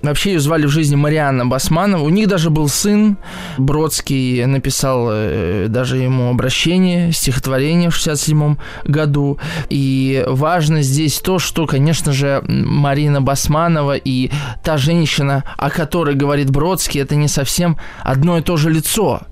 Вообще 0.03 0.35
ее 0.35 0.41
звали 0.41 0.67
в 0.67 0.71
жизни 0.71 0.95
Марианна 0.95 1.47
Басманова. 1.47 2.03
У 2.03 2.11
них 2.11 2.29
даже 2.29 2.51
был 2.51 2.69
сын. 2.69 3.17
Бродский 3.59 4.45
написал 4.45 5.09
э, 5.11 5.67
даже 5.69 5.97
ему 5.97 6.31
обращение, 6.31 7.13
стихотворение 7.13 7.91
в 7.91 7.97
67 7.97 8.57
году. 8.85 9.39
И 9.71 10.25
важно 10.27 10.83
здесь 10.83 11.19
то, 11.19 11.39
что, 11.39 11.67
конечно 11.67 12.13
же, 12.13 12.43
Марина 12.47 13.23
Басманова 13.23 13.97
и 13.97 14.31
та 14.63 14.77
женщина, 14.77 15.45
о 15.57 15.71
которой 15.71 16.15
говорит 16.15 16.51
Бродский, 16.51 17.01
это 17.01 17.17
не 17.17 17.29
совсем 17.29 17.79
одно 18.03 18.39
и 18.39 18.43
то 18.43 18.57
же 18.57 18.71
лицо. 18.71 19.23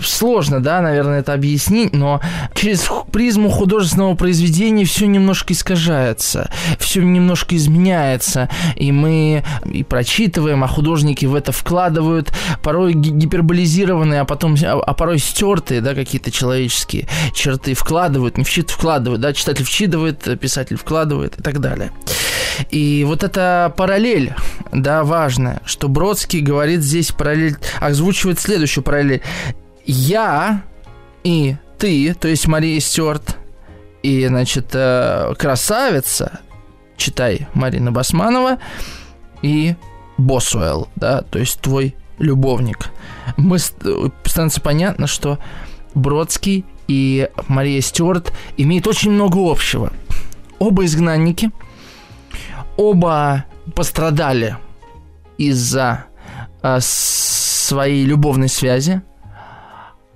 Сложно, 0.00 0.60
да, 0.60 0.80
наверное, 0.80 1.20
это 1.20 1.32
объяснить, 1.32 1.92
но 1.92 2.20
через 2.54 2.88
призму 3.10 3.50
художественного 3.50 4.14
произведения 4.14 4.84
все 4.84 5.06
немножко 5.06 5.52
искажается, 5.52 6.50
все 6.78 7.02
немножко 7.02 7.56
изменяется, 7.56 8.48
и 8.76 8.92
мы 8.92 9.42
и 9.64 9.82
прочитываем, 9.82 10.62
а 10.62 10.68
художники 10.68 11.26
в 11.26 11.34
это 11.34 11.50
вкладывают, 11.50 12.32
порой 12.62 12.92
гиперболизированные, 12.92 14.20
а 14.20 14.24
потом, 14.24 14.54
а 14.64 14.94
порой 14.94 15.18
стертые, 15.18 15.80
да, 15.80 15.94
какие-то 15.94 16.30
человеческие 16.30 17.08
черты 17.34 17.74
вкладывают, 17.74 18.38
не 18.38 18.44
вчит, 18.44 18.70
вкладывают, 18.70 19.20
да, 19.20 19.32
читатель 19.32 19.64
вчитывает, 19.64 20.40
писатель 20.40 20.76
вкладывает 20.76 21.38
и 21.40 21.42
так 21.42 21.60
далее. 21.60 21.90
И 22.70 23.04
вот 23.06 23.24
эта 23.24 23.72
параллель, 23.76 24.34
да, 24.72 25.02
важная, 25.02 25.60
что 25.64 25.88
Бродский 25.88 26.40
говорит 26.40 26.82
здесь 26.82 27.10
параллель, 27.10 27.56
озвучивает 27.80 28.38
следующую 28.38 28.84
параллель. 28.84 29.22
Я 29.90 30.64
и 31.24 31.56
ты, 31.78 32.12
то 32.12 32.28
есть 32.28 32.46
Мария 32.46 32.78
Стюарт, 32.78 33.38
и, 34.02 34.26
значит, 34.26 34.66
э, 34.74 35.32
красавица, 35.38 36.40
читай 36.98 37.48
Марина 37.54 37.90
Басманова, 37.90 38.58
и 39.40 39.76
Босуэлл, 40.18 40.88
да, 40.94 41.22
то 41.22 41.38
есть 41.38 41.60
твой 41.60 41.96
любовник. 42.18 42.90
Мы 43.38 43.58
становится 43.58 44.60
понятно, 44.60 45.06
что 45.06 45.38
Бродский 45.94 46.66
и 46.86 47.30
Мария 47.48 47.80
Стюарт 47.80 48.32
имеют 48.58 48.86
очень 48.86 49.12
много 49.12 49.38
общего. 49.38 49.90
Оба 50.58 50.84
изгнанники, 50.84 51.50
оба 52.76 53.46
пострадали 53.74 54.58
из-за 55.38 56.04
э, 56.62 56.78
своей 56.82 58.04
любовной 58.04 58.50
связи, 58.50 59.00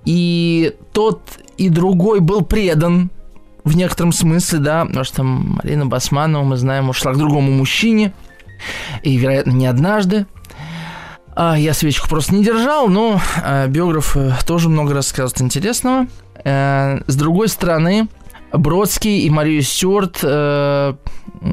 и 0.05 0.75
тот 0.91 1.21
и 1.57 1.69
другой 1.69 2.19
был 2.19 2.41
предан 2.41 3.09
в 3.63 3.75
некотором 3.75 4.11
смысле, 4.11 4.59
да, 4.59 4.85
потому 4.85 5.05
что 5.05 5.23
Марина 5.23 5.85
Басманова, 5.85 6.43
мы 6.43 6.57
знаем, 6.57 6.89
ушла 6.89 7.13
к 7.13 7.17
другому 7.17 7.51
мужчине– 7.51 8.13
и, 9.01 9.17
вероятно, 9.17 9.51
не 9.51 9.67
однажды. 9.67 10.25
А 11.35 11.57
я 11.57 11.73
свечку 11.73 12.07
просто 12.07 12.35
не 12.35 12.43
держал, 12.43 12.87
но 12.87 13.19
а, 13.43 13.67
биограф 13.67 14.15
э, 14.15 14.33
тоже 14.45 14.69
много 14.69 14.93
рассказывает 14.93 15.41
интересного. 15.41 16.05
А, 16.45 16.99
с 17.07 17.15
другой 17.15 17.47
стороны, 17.47 18.07
Бродский 18.53 19.21
и 19.21 19.29
Мария 19.29 19.61
Стюарт, 19.61 20.19
э, 20.21 20.93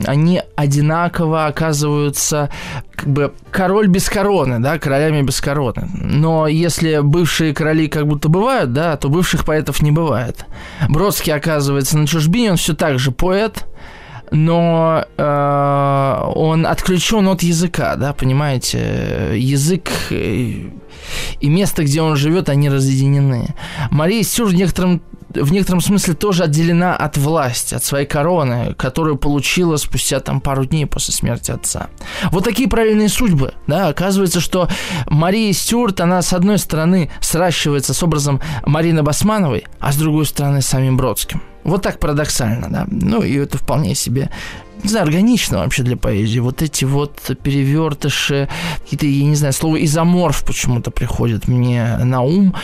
они 0.06 0.42
одинаково 0.54 1.46
оказываются 1.46 2.50
как 2.94 3.08
бы 3.08 3.32
король 3.50 3.88
без 3.88 4.08
короны, 4.08 4.58
да, 4.58 4.78
королями 4.78 5.22
без 5.22 5.40
короны. 5.40 5.88
Но 5.94 6.46
если 6.46 7.00
бывшие 7.00 7.54
короли 7.54 7.88
как 7.88 8.06
будто 8.06 8.28
бывают, 8.28 8.72
да, 8.72 8.96
то 8.96 9.08
бывших 9.08 9.44
поэтов 9.44 9.80
не 9.82 9.90
бывает. 9.90 10.44
Бродский 10.88 11.32
оказывается 11.32 11.96
на 11.98 12.06
чужбине, 12.06 12.52
он 12.52 12.56
все 12.56 12.74
так 12.74 12.98
же 12.98 13.12
поэт, 13.12 13.66
но 14.30 15.06
э, 15.16 16.22
он 16.34 16.66
отключен 16.66 17.26
от 17.28 17.42
языка, 17.42 17.96
да, 17.96 18.12
понимаете? 18.12 19.32
Язык 19.34 19.88
и 21.40 21.48
место, 21.48 21.82
где 21.84 22.02
он 22.02 22.16
живет, 22.16 22.48
они 22.48 22.68
разъединены. 22.68 23.54
Мария 23.90 24.22
Сюр 24.22 24.48
в 24.48 24.54
некотором 24.54 25.02
в 25.34 25.52
некотором 25.52 25.80
смысле 25.80 26.14
тоже 26.14 26.44
отделена 26.44 26.96
от 26.96 27.16
власти, 27.16 27.74
от 27.74 27.84
своей 27.84 28.06
короны, 28.06 28.74
которую 28.74 29.16
получила 29.16 29.76
спустя 29.76 30.20
там 30.20 30.40
пару 30.40 30.64
дней 30.64 30.86
после 30.86 31.14
смерти 31.14 31.50
отца. 31.50 31.88
Вот 32.30 32.44
такие 32.44 32.68
правильные 32.68 33.08
судьбы, 33.08 33.54
да, 33.66 33.88
оказывается, 33.88 34.40
что 34.40 34.68
Мария 35.06 35.52
Стюарт, 35.52 36.00
она 36.00 36.22
с 36.22 36.32
одной 36.32 36.58
стороны 36.58 37.10
сращивается 37.20 37.94
с 37.94 38.02
образом 38.02 38.40
Марины 38.64 39.02
Басмановой, 39.02 39.64
а 39.78 39.92
с 39.92 39.96
другой 39.96 40.26
стороны 40.26 40.62
с 40.62 40.66
самим 40.66 40.96
Бродским. 40.96 41.42
Вот 41.62 41.82
так 41.82 42.00
парадоксально, 42.00 42.68
да. 42.70 42.86
Ну, 42.88 43.22
и 43.22 43.34
это 43.34 43.58
вполне 43.58 43.94
себе 43.94 44.30
не 44.82 44.88
знаю, 44.88 45.04
органично 45.04 45.58
вообще 45.58 45.82
для 45.82 45.96
поэзии. 45.96 46.38
Вот 46.38 46.62
эти 46.62 46.84
вот 46.84 47.20
перевертыши, 47.42 48.48
какие-то, 48.82 49.06
я 49.06 49.24
не 49.24 49.34
знаю, 49.34 49.52
слово 49.52 49.84
изоморф 49.84 50.44
почему-то 50.44 50.90
приходит 50.90 51.48
мне 51.48 51.98
на 51.98 52.22
ум. 52.22 52.54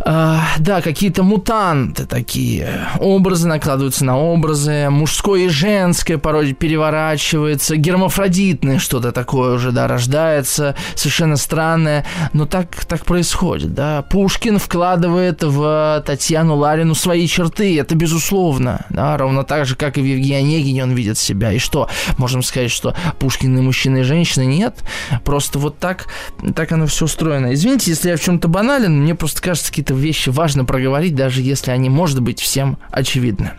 Uh, 0.00 0.38
да, 0.58 0.80
какие-то 0.80 1.22
мутанты 1.22 2.06
такие. 2.06 2.88
Образы 3.00 3.46
накладываются 3.46 4.04
на 4.04 4.18
образы. 4.18 4.88
Мужское 4.88 5.42
и 5.42 5.48
женское 5.48 6.16
порой 6.16 6.52
переворачивается. 6.54 7.76
Гермафродитное 7.76 8.78
что-то 8.78 9.12
такое 9.12 9.54
уже, 9.54 9.72
да, 9.72 9.86
рождается. 9.88 10.74
Совершенно 10.94 11.36
странное. 11.36 12.06
Но 12.32 12.46
так, 12.46 12.84
так 12.86 13.04
происходит, 13.04 13.74
да. 13.74 14.02
Пушкин 14.02 14.58
вкладывает 14.58 15.42
в 15.42 16.02
Татьяну 16.06 16.56
Ларину 16.56 16.94
свои 16.94 17.26
черты. 17.26 17.78
Это 17.78 17.94
безусловно. 17.94 18.86
Да, 18.88 19.16
ровно 19.18 19.44
так 19.44 19.66
же, 19.66 19.76
как 19.76 19.98
и 19.98 20.00
в 20.00 20.04
Евгении 20.04 20.40
Онегине 20.40 20.84
он 20.84 20.92
видит 20.92 21.18
себя. 21.18 21.52
И 21.52 21.58
что? 21.58 21.88
Можем 22.16 22.42
сказать, 22.42 22.70
что 22.70 22.94
Пушкин 23.18 23.58
и 23.58 23.60
мужчина, 23.60 23.98
и 23.98 24.02
женщина? 24.02 24.44
Нет. 24.44 24.78
Просто 25.24 25.58
вот 25.58 25.78
так, 25.78 26.06
так 26.54 26.72
оно 26.72 26.86
все 26.86 27.04
устроено. 27.04 27.52
Извините, 27.52 27.90
если 27.90 28.10
я 28.10 28.16
в 28.16 28.22
чем-то 28.22 28.48
банален, 28.48 29.02
мне 29.02 29.14
просто 29.14 29.42
кажется, 29.42 29.70
какие-то 29.70 29.89
какие-то 29.90 29.94
вещи 29.94 30.28
важно 30.30 30.64
проговорить, 30.64 31.14
даже 31.14 31.42
если 31.42 31.72
они, 31.72 31.88
может 31.88 32.20
быть, 32.20 32.40
всем 32.40 32.78
очевидны. 32.90 33.52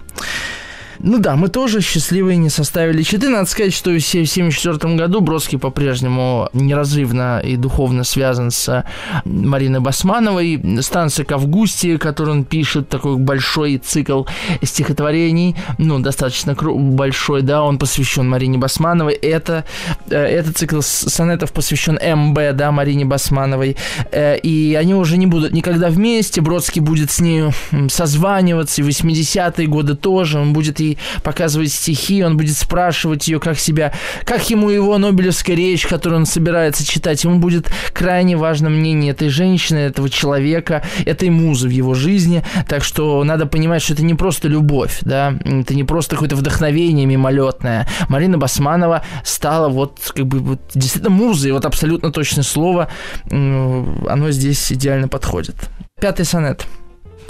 Ну 1.04 1.18
да, 1.18 1.36
мы 1.36 1.50
тоже 1.50 1.82
счастливые 1.82 2.38
не 2.38 2.50
составили 2.50 3.02
щиты. 3.02 3.30
Надо 3.30 3.50
сказать, 3.50 3.74
что 3.74 3.90
в 3.90 3.98
1974 3.98 4.96
году 4.96 5.22
Бродский 5.22 5.58
по-прежнему 5.58 6.50
неразрывно 6.54 7.40
и 7.40 7.56
духовно 7.56 8.04
связан 8.04 8.52
с 8.52 8.86
Мариной 9.26 9.80
Басмановой. 9.80 10.62
Станция 10.82 11.26
к 11.26 11.32
Августе, 11.32 11.98
который 11.98 12.32
он 12.32 12.44
пишет, 12.44 12.88
такой 12.90 13.18
большой 13.18 13.78
цикл 13.78 14.26
стихотворений, 14.62 15.56
ну, 15.80 16.00
достаточно 16.00 16.56
большой, 16.56 17.42
да, 17.42 17.64
он 17.64 17.80
посвящен 17.80 18.30
Марине 18.30 18.60
Басмановой. 18.60 19.14
Это, 19.14 19.66
э, 20.10 20.16
этот 20.16 20.58
цикл 20.58 20.82
сонетов 20.82 21.52
посвящен 21.52 21.96
МБ, 21.96 22.56
да, 22.56 22.72
Марине 22.72 23.06
Басмановой. 23.06 23.76
Э, 24.12 24.38
и 24.38 24.76
они 24.76 24.94
уже 24.94 25.18
не 25.18 25.26
будут 25.26 25.52
никогда 25.52 25.90
вместе. 25.90 26.42
Бродский 26.42 26.82
будет 26.82 27.10
с 27.10 27.20
ней 27.20 27.46
созваниваться, 27.90 28.82
и 28.82 28.84
в 28.84 28.88
80-е 28.88 29.68
годы 29.68 29.96
тоже. 29.96 30.40
Он 30.40 30.54
будет 30.54 30.80
ей 30.80 30.91
показывать 31.24 31.72
стихи, 31.72 32.24
он 32.24 32.38
будет 32.38 32.58
спрашивать 32.58 33.28
ее, 33.28 33.40
как 33.40 33.60
себя, 33.60 33.94
как 34.26 34.50
ему 34.50 34.70
его 34.70 34.98
Нобелевская 34.98 35.56
речь, 35.56 35.86
которую 35.88 36.20
он 36.20 36.26
собирается 36.26 36.86
читать. 36.86 37.24
Ему 37.24 37.40
будет 37.40 37.72
крайне 37.94 38.38
важно 38.38 38.70
мнение 38.70 39.12
этой 39.12 39.30
женщины, 39.30 39.78
этого 39.78 40.10
человека, 40.10 40.84
этой 41.06 41.30
музы 41.30 41.68
в 41.68 41.72
его 41.72 41.94
жизни. 41.94 42.44
Так 42.68 42.84
что 42.84 43.24
надо 43.24 43.46
понимать, 43.46 43.82
что 43.82 43.94
это 43.94 44.04
не 44.04 44.14
просто 44.14 44.48
любовь, 44.48 45.00
да, 45.02 45.36
это 45.44 45.74
не 45.76 45.84
просто 45.84 46.16
какое-то 46.16 46.36
вдохновение 46.36 47.06
мимолетное. 47.06 47.88
Марина 48.10 48.38
Басманова 48.38 49.04
стала 49.24 49.70
вот 49.70 50.12
как 50.16 50.26
бы 50.26 50.40
вот, 50.40 50.62
действительно 50.74 51.10
музой, 51.10 51.52
вот 51.52 51.66
абсолютно 51.66 52.12
точное 52.12 52.44
слово, 52.44 52.90
оно 53.30 54.32
здесь 54.32 54.72
идеально 54.72 55.08
подходит. 55.08 55.56
Пятый 56.00 56.26
сонет. 56.26 56.66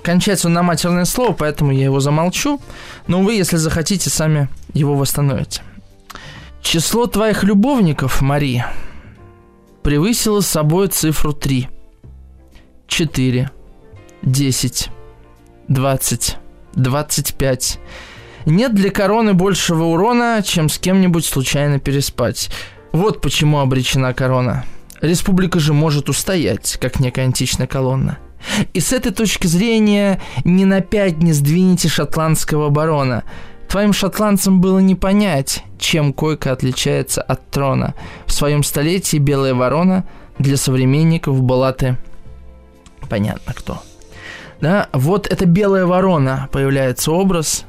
Кончается 0.03 0.47
он 0.47 0.53
на 0.53 0.63
матерное 0.63 1.05
слово, 1.05 1.33
поэтому 1.33 1.71
я 1.71 1.85
его 1.85 1.99
замолчу. 1.99 2.59
Но 3.07 3.21
вы, 3.21 3.35
если 3.35 3.57
захотите, 3.57 4.09
сами 4.09 4.49
его 4.73 4.95
восстановите. 4.95 5.61
Число 6.61 7.05
твоих 7.05 7.43
любовников, 7.43 8.21
Мари, 8.21 8.63
превысило 9.83 10.41
с 10.41 10.47
собой 10.47 10.87
цифру 10.87 11.33
3. 11.33 11.69
4, 12.87 13.51
10, 14.23 14.89
20, 15.67 16.37
25. 16.73 17.79
Нет 18.45 18.73
для 18.73 18.89
короны 18.89 19.33
большего 19.33 19.85
урона, 19.85 20.41
чем 20.43 20.67
с 20.67 20.77
кем-нибудь 20.77 21.25
случайно 21.25 21.79
переспать. 21.79 22.49
Вот 22.91 23.21
почему 23.21 23.59
обречена 23.59 24.13
корона. 24.13 24.65
Республика 24.99 25.59
же 25.59 25.73
может 25.73 26.09
устоять, 26.09 26.77
как 26.81 26.99
некая 26.99 27.25
античная 27.25 27.67
колонна– 27.67 28.17
и 28.73 28.79
с 28.79 28.93
этой 28.93 29.11
точки 29.11 29.47
зрения 29.47 30.19
ни 30.43 30.63
на 30.65 30.81
пять 30.81 31.17
не 31.17 31.33
сдвинете 31.33 31.87
шотландского 31.89 32.69
барона. 32.69 33.23
Твоим 33.67 33.93
шотландцам 33.93 34.59
было 34.59 34.79
не 34.79 34.95
понять, 34.95 35.63
чем 35.79 36.11
койка 36.13 36.51
отличается 36.51 37.21
от 37.21 37.49
трона. 37.49 37.93
В 38.25 38.33
своем 38.33 38.63
столетии 38.63 39.17
белая 39.17 39.53
ворона 39.53 40.05
для 40.39 40.57
современников 40.57 41.41
была 41.41 41.71
ты 41.71 41.97
понятно 43.09 43.53
кто. 43.53 43.81
Да, 44.59 44.89
вот 44.93 45.27
эта 45.27 45.45
белая 45.45 45.85
ворона 45.85 46.49
появляется 46.51 47.11
образ, 47.11 47.65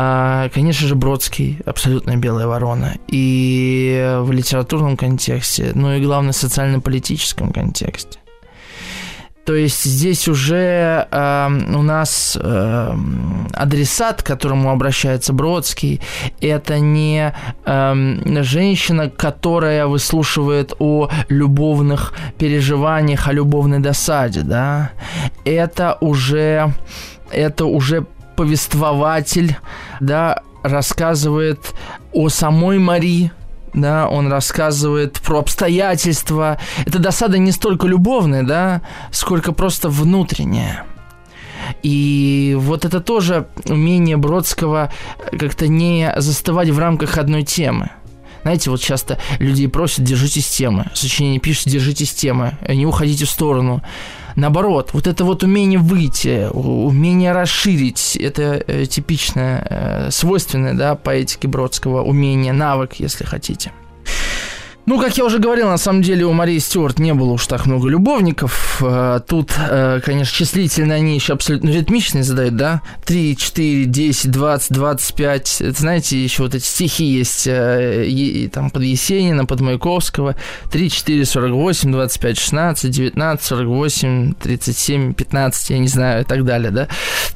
А, 0.00 0.48
конечно 0.50 0.86
же, 0.86 0.94
Бродский 0.94 1.58
абсолютно 1.66 2.16
белая 2.16 2.46
ворона. 2.46 2.94
И 3.08 4.16
в 4.20 4.30
литературном 4.30 4.96
контексте, 4.96 5.72
ну 5.74 5.92
и 5.92 6.00
главное, 6.00 6.30
в 6.30 6.36
социально-политическом 6.36 7.50
контексте. 7.50 8.20
То 9.48 9.54
есть 9.54 9.84
здесь 9.84 10.28
уже 10.28 11.08
э, 11.10 11.48
у 11.74 11.80
нас 11.82 12.36
э, 12.38 12.94
адресат, 13.54 14.22
к 14.22 14.26
которому 14.26 14.70
обращается 14.70 15.32
Бродский, 15.32 16.02
это 16.42 16.78
не 16.80 17.32
э, 17.64 18.42
женщина, 18.42 19.08
которая 19.08 19.86
выслушивает 19.86 20.74
о 20.78 21.08
любовных 21.30 22.12
переживаниях, 22.36 23.26
о 23.26 23.32
любовной 23.32 23.78
досаде, 23.78 24.42
да. 24.42 24.90
Это 25.46 25.96
уже, 26.02 26.74
это 27.30 27.64
уже 27.64 28.04
повествователь, 28.36 29.56
да, 29.98 30.42
рассказывает 30.62 31.72
о 32.12 32.28
самой 32.28 32.78
Марии, 32.78 33.32
да, 33.74 34.08
он 34.08 34.30
рассказывает 34.30 35.20
про 35.20 35.40
обстоятельства. 35.40 36.58
Это 36.86 36.98
досада 36.98 37.38
не 37.38 37.52
столько 37.52 37.86
любовная, 37.86 38.42
да, 38.42 38.82
сколько 39.10 39.52
просто 39.52 39.88
внутренняя. 39.88 40.84
И 41.82 42.56
вот 42.58 42.84
это 42.84 43.00
тоже 43.00 43.46
умение 43.66 44.16
Бродского 44.16 44.92
как-то 45.38 45.68
не 45.68 46.12
застывать 46.16 46.70
в 46.70 46.78
рамках 46.78 47.18
одной 47.18 47.42
темы. 47.42 47.90
Знаете, 48.42 48.70
вот 48.70 48.80
часто 48.80 49.18
людей 49.38 49.68
просят, 49.68 50.04
держитесь 50.04 50.48
темы. 50.48 50.86
Сочинение 50.94 51.40
пишет, 51.40 51.68
держитесь 51.68 52.14
темы, 52.14 52.56
не 52.66 52.86
уходите 52.86 53.26
в 53.26 53.30
сторону. 53.30 53.82
Наоборот, 54.38 54.90
вот 54.92 55.08
это 55.08 55.24
вот 55.24 55.42
умение 55.42 55.80
выйти, 55.80 56.48
умение 56.52 57.32
расширить, 57.32 58.14
это 58.14 58.62
э, 58.68 58.86
типичное, 58.86 59.66
э, 59.68 60.10
свойственное, 60.12 60.74
да, 60.74 60.94
поэтике 60.94 61.48
Бродского 61.48 62.02
умение, 62.02 62.52
навык, 62.52 62.94
если 63.00 63.24
хотите. 63.24 63.72
Ну, 64.88 64.98
как 64.98 65.18
я 65.18 65.26
уже 65.26 65.38
говорил, 65.38 65.68
на 65.68 65.76
самом 65.76 66.00
деле 66.00 66.24
у 66.24 66.32
Марии 66.32 66.56
Стюарт 66.56 66.98
не 66.98 67.12
было 67.12 67.32
уж 67.32 67.46
так 67.46 67.66
много 67.66 67.90
любовников. 67.90 68.80
Э, 68.82 69.20
тут, 69.28 69.52
э, 69.58 70.00
конечно, 70.02 70.34
числительные 70.34 70.96
они 70.96 71.14
еще 71.14 71.34
абсолютно 71.34 71.68
ритмичные 71.68 72.24
задают, 72.24 72.56
да? 72.56 72.80
3, 73.04 73.36
4, 73.36 73.84
10, 73.84 74.30
20, 74.30 74.72
25. 74.72 75.60
Это, 75.60 75.78
знаете, 75.78 76.24
еще 76.24 76.44
вот 76.44 76.54
эти 76.54 76.64
стихи 76.64 77.04
есть 77.04 77.46
э, 77.46 78.48
там 78.50 78.70
под 78.70 78.82
Есенина, 78.82 79.44
под 79.44 79.60
Маяковского. 79.60 80.36
3, 80.70 80.90
4, 80.90 81.22
48, 81.26 81.92
25, 81.92 82.38
16, 82.38 82.90
19, 82.90 83.46
48, 83.46 84.32
37, 84.40 85.12
15, 85.12 85.68
я 85.68 85.78
не 85.80 85.88
знаю, 85.88 86.22
и 86.22 86.24
так 86.24 86.46
далее, 86.46 86.70
да? 86.70 86.88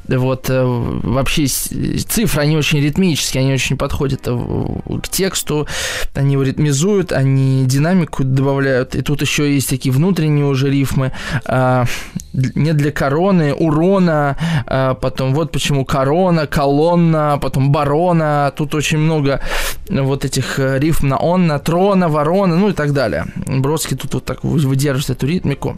Вот 0.09 0.47
вообще 0.49 1.47
цифры, 1.47 2.41
они 2.41 2.57
очень 2.57 2.81
ритмические, 2.81 3.43
они 3.43 3.53
очень 3.53 3.77
подходят 3.77 4.23
к 4.23 5.09
тексту, 5.11 5.69
они 6.15 6.33
его 6.33 6.45
ритмизуют, 6.45 7.13
они 7.13 7.42
они 7.43 7.65
динамику 7.67 8.25
добавляют, 8.25 8.95
и 8.95 9.03
тут 9.03 9.23
еще 9.23 9.53
есть 9.53 9.69
такие 9.69 9.93
внутренние 9.93 10.47
уже 10.47 10.71
рифмы, 10.71 11.13
а, 11.47 11.85
не 12.33 12.73
для 12.73 12.93
короны, 12.93 13.55
урона, 13.55 14.37
а, 14.67 14.95
потом 14.95 15.35
вот 15.35 15.53
почему 15.53 15.85
корона, 15.85 16.47
колонна, 16.47 17.39
потом 17.41 17.73
барона, 17.73 18.53
тут 18.57 18.75
очень 18.75 18.99
много 18.99 19.41
вот 19.89 20.25
этих 20.25 20.59
э, 20.59 20.79
рифм 20.79 21.09
на 21.09 21.17
он, 21.19 21.47
на 21.47 21.59
трона, 21.59 22.09
ворона, 22.09 22.57
ну 22.57 22.69
и 22.69 22.73
так 22.73 22.93
далее. 22.93 23.27
Бродский 23.47 23.97
тут 23.97 24.15
вот 24.15 24.25
так 24.25 24.45
выдерживает 24.45 25.11
эту 25.11 25.27
ритмику 25.27 25.77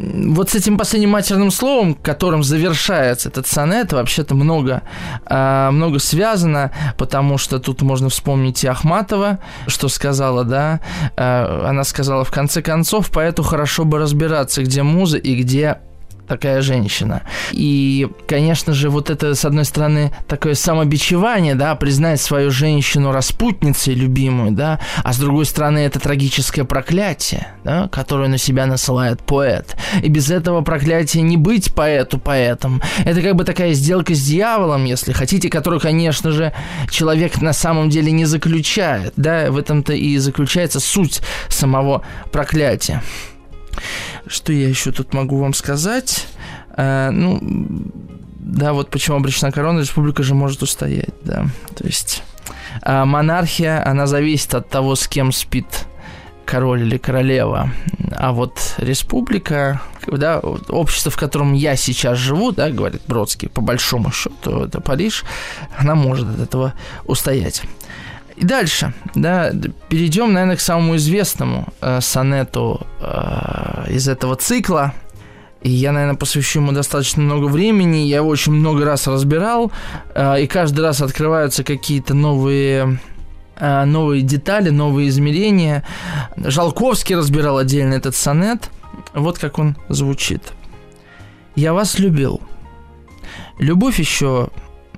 вот 0.00 0.50
с 0.50 0.54
этим 0.54 0.78
последним 0.78 1.10
матерным 1.10 1.50
словом, 1.50 1.94
которым 1.94 2.42
завершается 2.42 3.28
этот 3.28 3.46
сонет, 3.46 3.92
вообще-то 3.92 4.34
много, 4.34 4.82
а, 5.26 5.70
много 5.70 5.98
связано, 5.98 6.72
потому 6.96 7.38
что 7.38 7.58
тут 7.58 7.82
можно 7.82 8.08
вспомнить 8.08 8.64
и 8.64 8.66
Ахматова, 8.66 9.38
что 9.66 9.88
сказала, 9.88 10.44
да, 10.44 10.80
а, 11.16 11.66
она 11.68 11.84
сказала, 11.84 12.24
в 12.24 12.30
конце 12.30 12.62
концов, 12.62 13.10
поэту 13.10 13.42
хорошо 13.42 13.84
бы 13.84 13.98
разбираться, 13.98 14.62
где 14.62 14.82
муза 14.82 15.18
и 15.18 15.34
где 15.34 15.78
такая 16.30 16.62
женщина. 16.62 17.22
И, 17.50 18.08
конечно 18.28 18.72
же, 18.72 18.88
вот 18.88 19.10
это, 19.10 19.34
с 19.34 19.44
одной 19.44 19.64
стороны, 19.64 20.12
такое 20.28 20.54
самобичевание, 20.54 21.56
да, 21.56 21.74
признать 21.74 22.20
свою 22.20 22.52
женщину 22.52 23.10
распутницей 23.10 23.94
любимую, 23.94 24.52
да, 24.52 24.78
а 25.02 25.12
с 25.12 25.18
другой 25.18 25.44
стороны, 25.44 25.80
это 25.80 25.98
трагическое 25.98 26.64
проклятие, 26.64 27.48
да, 27.64 27.88
которое 27.88 28.28
на 28.28 28.38
себя 28.38 28.66
насылает 28.66 29.20
поэт. 29.24 29.76
И 30.04 30.08
без 30.08 30.30
этого 30.30 30.60
проклятия 30.60 31.20
не 31.20 31.36
быть 31.36 31.74
поэту 31.74 32.18
поэтом. 32.18 32.80
Это 33.04 33.22
как 33.22 33.34
бы 33.34 33.42
такая 33.42 33.72
сделка 33.72 34.14
с 34.14 34.22
дьяволом, 34.22 34.84
если 34.84 35.12
хотите, 35.12 35.50
которую, 35.50 35.80
конечно 35.80 36.30
же, 36.30 36.52
человек 36.90 37.42
на 37.42 37.52
самом 37.52 37.90
деле 37.90 38.12
не 38.12 38.24
заключает, 38.24 39.14
да, 39.16 39.50
в 39.50 39.58
этом-то 39.58 39.94
и 39.94 40.16
заключается 40.18 40.78
суть 40.78 41.22
самого 41.48 42.02
проклятия. 42.30 43.02
Что 44.26 44.52
я 44.52 44.68
еще 44.68 44.92
тут 44.92 45.14
могу 45.14 45.38
вам 45.38 45.54
сказать? 45.54 46.26
А, 46.70 47.10
ну, 47.10 47.38
да, 48.38 48.72
вот 48.72 48.90
почему 48.90 49.16
обречена 49.16 49.52
корона, 49.52 49.80
республика 49.80 50.22
же 50.22 50.34
может 50.34 50.62
устоять, 50.62 51.14
да. 51.24 51.46
То 51.76 51.86
есть 51.86 52.22
а 52.82 53.04
монархия, 53.04 53.86
она 53.86 54.06
зависит 54.06 54.54
от 54.54 54.68
того, 54.68 54.94
с 54.94 55.06
кем 55.06 55.32
спит 55.32 55.86
король 56.44 56.82
или 56.82 56.96
королева. 56.96 57.70
А 58.16 58.32
вот 58.32 58.74
республика, 58.78 59.80
да, 60.06 60.40
общество, 60.40 61.10
в 61.10 61.16
котором 61.16 61.52
я 61.52 61.76
сейчас 61.76 62.18
живу, 62.18 62.50
да, 62.52 62.70
говорит 62.70 63.02
Бродский, 63.06 63.48
по 63.48 63.60
большому 63.60 64.10
счету, 64.10 64.64
это 64.64 64.80
Париж, 64.80 65.24
она 65.78 65.94
может 65.94 66.28
от 66.28 66.40
этого 66.40 66.74
устоять. 67.04 67.62
И 68.40 68.44
дальше, 68.44 68.94
да, 69.14 69.52
перейдем, 69.90 70.32
наверное, 70.32 70.56
к 70.56 70.60
самому 70.60 70.96
известному 70.96 71.66
э, 71.82 72.00
сонету 72.00 72.86
э, 72.98 73.84
из 73.90 74.08
этого 74.08 74.34
цикла. 74.34 74.94
И 75.60 75.68
я, 75.68 75.92
наверное, 75.92 76.16
посвящу 76.16 76.60
ему 76.60 76.72
достаточно 76.72 77.22
много 77.22 77.44
времени. 77.44 77.98
Я 77.98 78.16
его 78.16 78.28
очень 78.28 78.52
много 78.52 78.86
раз 78.86 79.06
разбирал. 79.06 79.72
Э, 80.14 80.40
и 80.40 80.46
каждый 80.46 80.80
раз 80.80 81.02
открываются 81.02 81.64
какие-то 81.64 82.14
новые 82.14 82.98
э, 83.56 83.84
новые 83.84 84.22
детали, 84.22 84.70
новые 84.70 85.10
измерения. 85.10 85.84
Жалковский 86.38 87.16
разбирал 87.16 87.58
отдельно 87.58 87.92
этот 87.92 88.16
сонет. 88.16 88.70
Вот 89.12 89.38
как 89.38 89.58
он 89.58 89.76
звучит. 89.90 90.54
«Я 91.56 91.74
вас 91.74 91.98
любил. 91.98 92.40
Любовь 93.58 93.98
еще, 93.98 94.48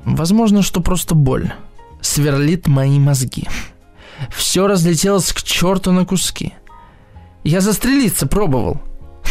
возможно, 0.05 0.63
что 0.63 0.81
просто 0.81 1.17
боль 1.17 1.53
сверлит 2.03 2.67
мои 2.67 2.99
мозги. 2.99 3.49
Все 4.31 4.67
разлетелось 4.67 5.33
к 5.33 5.43
черту 5.43 5.93
на 5.93 6.05
куски. 6.05 6.53
Я 7.45 7.61
застрелиться 7.61 8.27
пробовал, 8.27 8.83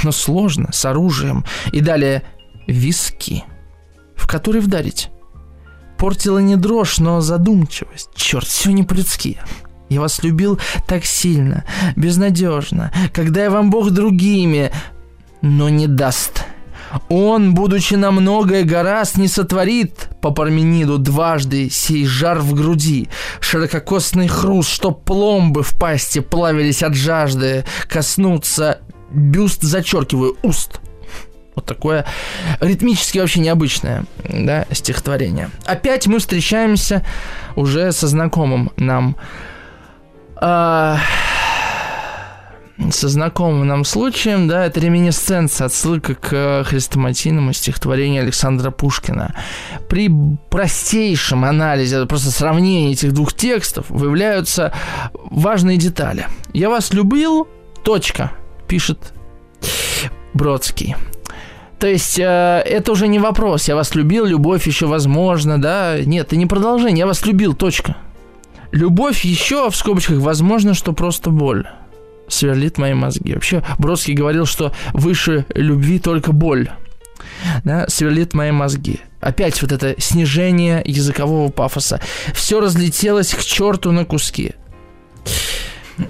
но 0.04 0.12
сложно, 0.12 0.70
с 0.72 0.84
оружием. 0.86 1.46
И 1.72 1.82
далее 1.82 2.24
виски, 2.68 3.44
в 4.16 4.28
который 4.28 4.62
вдарить. 4.62 5.10
Портила 5.98 6.40
не 6.40 6.56
дрожь, 6.56 6.98
но 6.98 7.22
задумчивость. 7.22 8.10
Черт, 8.16 8.48
все 8.48 8.72
не 8.72 8.84
по-людски. 8.84 9.38
Я 9.90 10.00
вас 10.00 10.24
любил 10.24 10.60
так 10.88 11.06
сильно, 11.06 11.66
безнадежно, 11.96 12.92
когда 13.14 13.44
я 13.44 13.50
вам 13.50 13.70
Бог 13.70 13.92
другими, 13.92 14.72
но 15.42 15.70
не 15.70 15.88
даст 15.88 16.46
он, 17.10 17.54
будучи 17.54 17.96
на 17.96 18.12
многое 18.12 18.64
гораст, 18.64 19.18
не 19.18 19.28
сотворит 19.28 20.10
по 20.22 20.32
Пармениду 20.32 20.98
дважды 20.98 21.70
сей 21.70 22.06
жар 22.06 22.40
в 22.40 22.54
груди, 22.54 23.10
ширококосный 23.40 24.28
хруст, 24.28 24.70
что 24.70 24.92
пломбы 24.92 25.64
в 25.64 25.78
пасти 25.78 26.20
плавились 26.20 26.84
от 26.84 26.96
жажды, 26.96 27.66
коснуться 27.88 28.80
бюст, 29.12 29.62
зачеркиваю, 29.62 30.38
уст. 30.44 30.80
Вот 31.56 31.66
такое 31.66 32.06
ритмически 32.62 33.20
вообще 33.20 33.42
необычное 33.42 34.06
да, 34.24 34.66
стихотворение. 34.72 35.50
Опять 35.66 36.08
мы 36.08 36.20
встречаемся 36.20 37.06
уже 37.56 37.92
со 37.92 38.08
знакомым 38.08 38.72
нам 38.78 39.18
э, 40.42 40.96
со 42.90 43.10
знакомым 43.10 43.68
нам 43.68 43.86
случаем, 43.86 44.48
да, 44.48 44.66
это 44.66 44.80
реминесценция, 44.80 45.66
отсылка 45.66 46.16
к 46.16 46.64
хрестоматийному 46.66 47.54
стихотворению 47.54 48.24
Александра 48.24 48.72
Пушкина. 48.72 49.36
При 49.88 50.10
простейшем 50.50 51.46
анализе, 51.46 52.06
просто 52.06 52.32
сравнении 52.32 52.94
этих 52.94 53.14
двух 53.14 53.34
текстов, 53.34 53.86
выявляются 53.90 54.74
важные 55.14 55.78
детали. 55.78 56.28
«Я 56.54 56.70
вас 56.70 56.94
любил, 56.94 57.48
точка», 57.84 58.32
пишет 58.68 59.14
Бродский. 60.34 60.96
То 61.78 61.88
есть 61.88 62.18
э, 62.18 62.24
это 62.24 62.92
уже 62.94 63.08
не 63.08 63.20
вопрос, 63.20 63.68
я 63.68 63.76
вас 63.76 63.96
любил, 63.96 64.26
любовь 64.26 64.66
еще 64.66 64.86
возможно, 64.86 65.62
да? 65.62 65.98
Нет, 66.00 66.28
это 66.28 66.38
не 66.38 66.46
продолжение, 66.46 67.00
я 67.00 67.06
вас 67.06 67.26
любил, 67.26 67.54
точка. 67.54 67.98
Любовь 68.72 69.26
еще, 69.26 69.70
в 69.70 69.76
скобочках, 69.76 70.20
возможно, 70.20 70.74
что 70.74 70.94
просто 70.94 71.32
боль 71.32 71.68
сверлит 72.32 72.78
мои 72.78 72.94
мозги. 72.94 73.34
Вообще, 73.34 73.64
Бродский 73.78 74.14
говорил, 74.14 74.46
что 74.46 74.74
выше 74.94 75.46
любви 75.54 76.00
только 76.00 76.32
боль. 76.32 76.70
Да, 77.64 77.88
сверлит 77.88 78.34
мои 78.34 78.52
мозги. 78.52 79.00
Опять 79.20 79.62
вот 79.62 79.72
это 79.72 79.96
снижение 80.00 80.82
языкового 80.86 81.52
пафоса. 81.52 82.02
Все 82.34 82.60
разлетелось 82.60 83.34
к 83.34 83.42
черту 83.42 83.92
на 83.92 84.06
куски. 84.06 84.54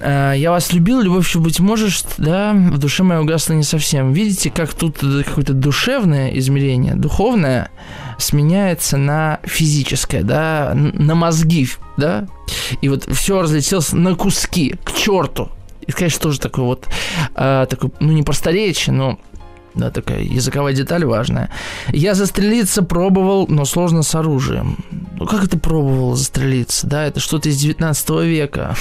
А, 0.02 0.34
я 0.34 0.52
вас 0.52 0.72
любил, 0.72 1.02
любовь 1.02 1.28
еще 1.28 1.40
быть 1.40 1.60
можешь, 1.60 2.04
да, 2.18 2.54
в 2.54 2.78
душе 2.78 3.04
моей 3.04 3.22
угасла 3.22 3.54
не 3.54 3.64
совсем. 3.64 4.14
Видите, 4.14 4.50
как 4.50 4.74
тут 4.74 5.00
какое-то 5.00 5.54
душевное 5.54 6.30
измерение, 6.38 6.96
духовное 6.96 7.70
сменяется 8.18 8.98
на 8.98 9.40
физическое, 9.44 10.24
да, 10.24 10.72
на 10.76 11.16
мозги, 11.16 11.68
да, 11.98 12.28
и 12.82 12.90
вот 12.90 13.12
все 13.14 13.42
разлетелось 13.42 13.94
на 13.94 14.16
куски, 14.16 14.76
к 14.84 14.94
черту. 14.94 15.50
И, 15.86 15.92
конечно, 15.92 16.22
тоже 16.22 16.40
такой 16.40 16.64
вот, 16.64 16.88
э, 17.36 17.66
такой, 17.70 17.92
ну, 18.00 18.12
не 18.12 18.24
просторечие, 18.24 18.94
но 18.94 19.20
да, 19.74 19.90
такая 19.90 20.22
языковая 20.22 20.74
деталь 20.74 21.06
важная. 21.06 21.50
Я 21.90 22.14
застрелиться 22.14 22.84
пробовал, 22.84 23.48
но 23.48 23.66
сложно 23.66 24.04
с 24.04 24.14
оружием. 24.16 24.78
Ну, 25.18 25.26
как 25.26 25.46
это 25.46 25.58
пробовал 25.58 26.16
застрелиться? 26.16 26.88
Да, 26.88 27.06
это 27.06 27.20
что-то 27.20 27.50
из 27.50 27.58
19 27.58 28.10
века. 28.26 28.76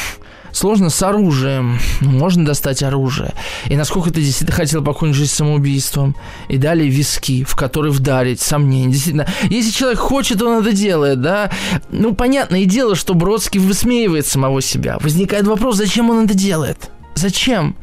Сложно 0.52 0.90
с 0.90 1.02
оружием. 1.02 1.78
Можно 2.00 2.44
достать 2.44 2.82
оружие. 2.82 3.32
И 3.66 3.76
насколько 3.76 4.10
ты 4.10 4.20
действительно 4.20 4.56
хотел 4.56 4.82
покончить 4.82 5.16
жизнь 5.16 5.32
самоубийством. 5.32 6.16
И 6.48 6.56
далее 6.56 6.88
виски, 6.88 7.44
в 7.44 7.54
которые 7.54 7.92
вдарить, 7.92 8.40
сомнения. 8.40 8.92
Действительно, 8.92 9.26
если 9.48 9.70
человек 9.70 9.98
хочет, 9.98 10.42
он 10.42 10.62
это 10.62 10.72
делает, 10.72 11.20
да. 11.20 11.50
Ну, 11.90 12.14
понятное 12.14 12.64
дело, 12.64 12.94
что 12.94 13.14
Бродский 13.14 13.60
высмеивает 13.60 14.26
самого 14.26 14.60
себя. 14.62 14.98
Возникает 15.00 15.46
вопрос, 15.46 15.76
зачем 15.76 16.10
он 16.10 16.24
это 16.24 16.34
делает? 16.34 16.90
Зачем? 17.14 17.76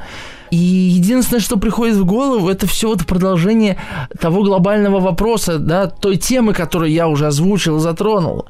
И 0.52 0.58
единственное, 0.58 1.42
что 1.42 1.58
приходит 1.58 1.96
в 1.98 2.06
голову, 2.06 2.50
это 2.50 2.68
все 2.68 2.88
вот 2.88 3.06
продолжение 3.06 3.78
того 4.20 4.44
глобального 4.44 5.00
вопроса, 5.00 5.60
да, 5.60 5.88
той 5.88 6.16
темы, 6.16 6.54
которую 6.54 6.92
я 6.92 7.08
уже 7.08 7.28
озвучил 7.28 7.78
и 7.78 7.82
затронул. 7.82 8.46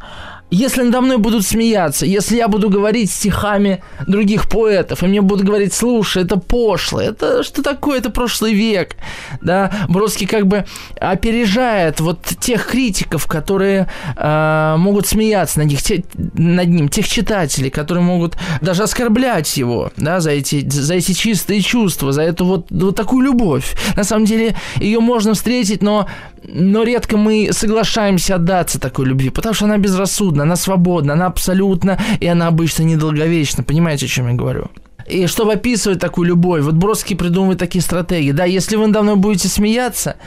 Если 0.50 0.82
надо 0.82 1.02
мной 1.02 1.18
будут 1.18 1.46
смеяться, 1.46 2.06
если 2.06 2.38
я 2.38 2.48
буду 2.48 2.70
говорить 2.70 3.12
стихами 3.12 3.84
других 4.08 4.48
поэтов, 4.48 5.04
и 5.04 5.06
мне 5.06 5.22
будут 5.22 5.46
говорить, 5.46 5.74
слушай, 5.74 6.24
это 6.24 6.38
пошло, 6.38 7.02
это 7.02 7.44
что 7.44 7.62
такое, 7.62 8.00
это 8.00 8.10
прошлый 8.10 8.54
век, 8.54 8.96
да, 9.42 9.72
Бродский 9.90 10.26
как 10.26 10.48
бы 10.48 10.66
опережает 11.02 12.00
вот 12.00 12.22
тех 12.40 12.66
критиков, 12.66 13.28
которые 13.28 13.90
э, 14.16 14.76
могут 14.78 15.08
смеяться 15.08 15.60
над, 15.60 15.68
них, 15.68 15.84
те, 15.84 16.06
над 16.14 16.70
ним, 16.70 16.88
тех 16.88 17.06
читателей, 17.08 17.70
которые 17.70 18.04
могут 18.04 18.38
даже 18.62 18.84
оскорблять 18.84 19.58
его, 19.58 19.92
да, 19.98 20.22
за 20.22 20.32
эти, 20.32 20.68
за 20.70 20.94
эти 20.94 21.12
чистые 21.12 21.62
чувства, 21.62 22.14
за 22.14 22.22
эту 22.22 22.46
вот, 22.46 22.68
вот 22.70 22.96
такую 22.96 23.26
любовь. 23.26 23.76
На 23.98 24.06
самом 24.06 24.24
деле 24.24 24.56
ее 24.78 25.02
можно 25.02 25.34
встретить, 25.34 25.82
но 25.82 26.08
но 26.48 26.84
редко 26.84 27.18
мы 27.18 27.50
соглашаемся 27.52 28.36
отдаться 28.36 28.80
такой 28.80 29.06
любви, 29.06 29.30
потому 29.30 29.54
что 29.54 29.66
она 29.66 29.78
безрассудна, 29.78 30.37
она 30.44 30.56
свободна, 30.56 31.14
она 31.14 31.28
абсолютно, 31.28 32.00
и 32.20 32.28
она 32.28 32.48
обычно 32.48 32.84
недолговечна. 32.84 33.64
Понимаете, 33.64 34.06
о 34.06 34.10
чем 34.10 34.28
я 34.28 34.34
говорю? 34.34 34.70
И 35.08 35.26
чтобы 35.28 35.54
описывать 35.54 36.00
такую 36.00 36.28
любовь, 36.28 36.64
вот 36.64 36.76
Бродский 36.76 37.16
придумывает 37.16 37.60
такие 37.60 37.82
стратегии. 37.82 38.32
Да, 38.32 38.44
если 38.44 38.76
вы 38.76 38.88
мной 38.88 39.16
будете 39.16 39.48
смеяться, 39.48 40.18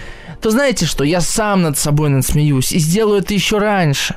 то 0.40 0.50
знаете 0.50 0.86
что, 0.86 1.04
я 1.04 1.20
сам 1.20 1.62
над 1.62 1.78
собой 1.78 2.08
надсмеюсь 2.08 2.72
и 2.72 2.78
сделаю 2.78 3.20
это 3.20 3.34
еще 3.34 3.58
раньше. 3.58 4.16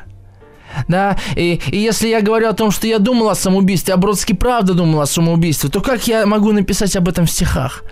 Да, 0.87 1.17
и, 1.35 1.61
и 1.67 1.77
если 1.77 2.07
я 2.07 2.21
говорю 2.21 2.49
о 2.49 2.53
том, 2.53 2.71
что 2.71 2.87
я 2.87 2.97
думал 2.97 3.29
о 3.29 3.35
самоубийстве, 3.35 3.93
а 3.93 3.97
Бродский 3.97 4.35
правда 4.35 4.73
думал 4.73 5.01
о 5.01 5.05
самоубийстве, 5.05 5.69
то 5.69 5.81
как 5.81 6.07
я 6.07 6.25
могу 6.25 6.51
написать 6.51 6.95
об 6.95 7.07
этом 7.07 7.25
в 7.25 7.31
стихах? 7.31 7.83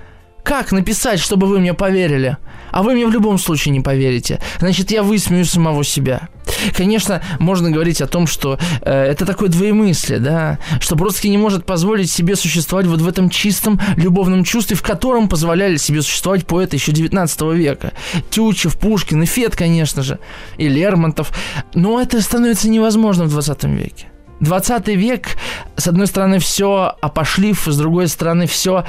Как 0.44 0.72
написать, 0.72 1.20
чтобы 1.20 1.48
вы 1.48 1.60
мне 1.60 1.74
поверили? 1.74 2.38
А 2.72 2.84
вы 2.84 2.94
мне 2.94 3.06
в 3.06 3.12
любом 3.12 3.38
случае 3.38 3.74
не 3.74 3.82
поверите. 3.82 4.40
Значит, 4.60 4.92
я 4.92 5.04
высмею 5.04 5.46
самого 5.46 5.84
себя. 5.84 6.30
Конечно, 6.76 7.22
можно 7.40 7.70
говорить 7.70 8.02
о 8.02 8.08
том, 8.08 8.28
что 8.28 8.58
э, 8.82 8.92
это 8.92 9.26
такое 9.26 9.50
двоемыслие, 9.50 10.20
да, 10.20 10.60
что 10.80 10.96
Бродский 10.96 11.30
не 11.30 11.38
может 11.38 11.66
позволить 11.66 12.10
себе 12.10 12.36
существовать 12.36 12.88
вот 12.88 13.02
в 13.02 13.08
этом 13.08 13.30
чистом 13.30 13.80
любовном 13.98 14.44
чувстве, 14.44 14.76
в 14.76 14.82
котором 14.82 15.30
позволяли 15.30 15.78
себе 15.78 16.02
существовать 16.02 16.46
поэты 16.46 16.78
еще 16.78 16.92
19 16.92 17.42
века. 17.54 17.94
Тютчев, 18.30 18.78
Пушкин 18.78 19.24
и 19.24 19.26
Фет, 19.26 19.56
конечно 19.56 20.02
же, 20.02 20.20
и 20.58 20.68
Лермонтов. 20.68 21.32
Но 21.74 22.02
это 22.02 22.22
становится 22.22 22.70
невозможным 22.70 23.28
в 23.28 23.32
20 23.32 23.64
веке. 23.66 24.11
20 24.42 24.88
век, 24.90 25.38
с 25.78 25.88
одной 25.88 26.08
стороны, 26.08 26.40
все 26.40 26.96
опошлив, 27.02 27.66
с 27.66 27.78
другой 27.78 28.08
стороны, 28.08 28.48
все 28.48 28.86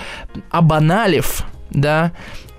обаналив, 0.50 1.44
да, 1.70 2.12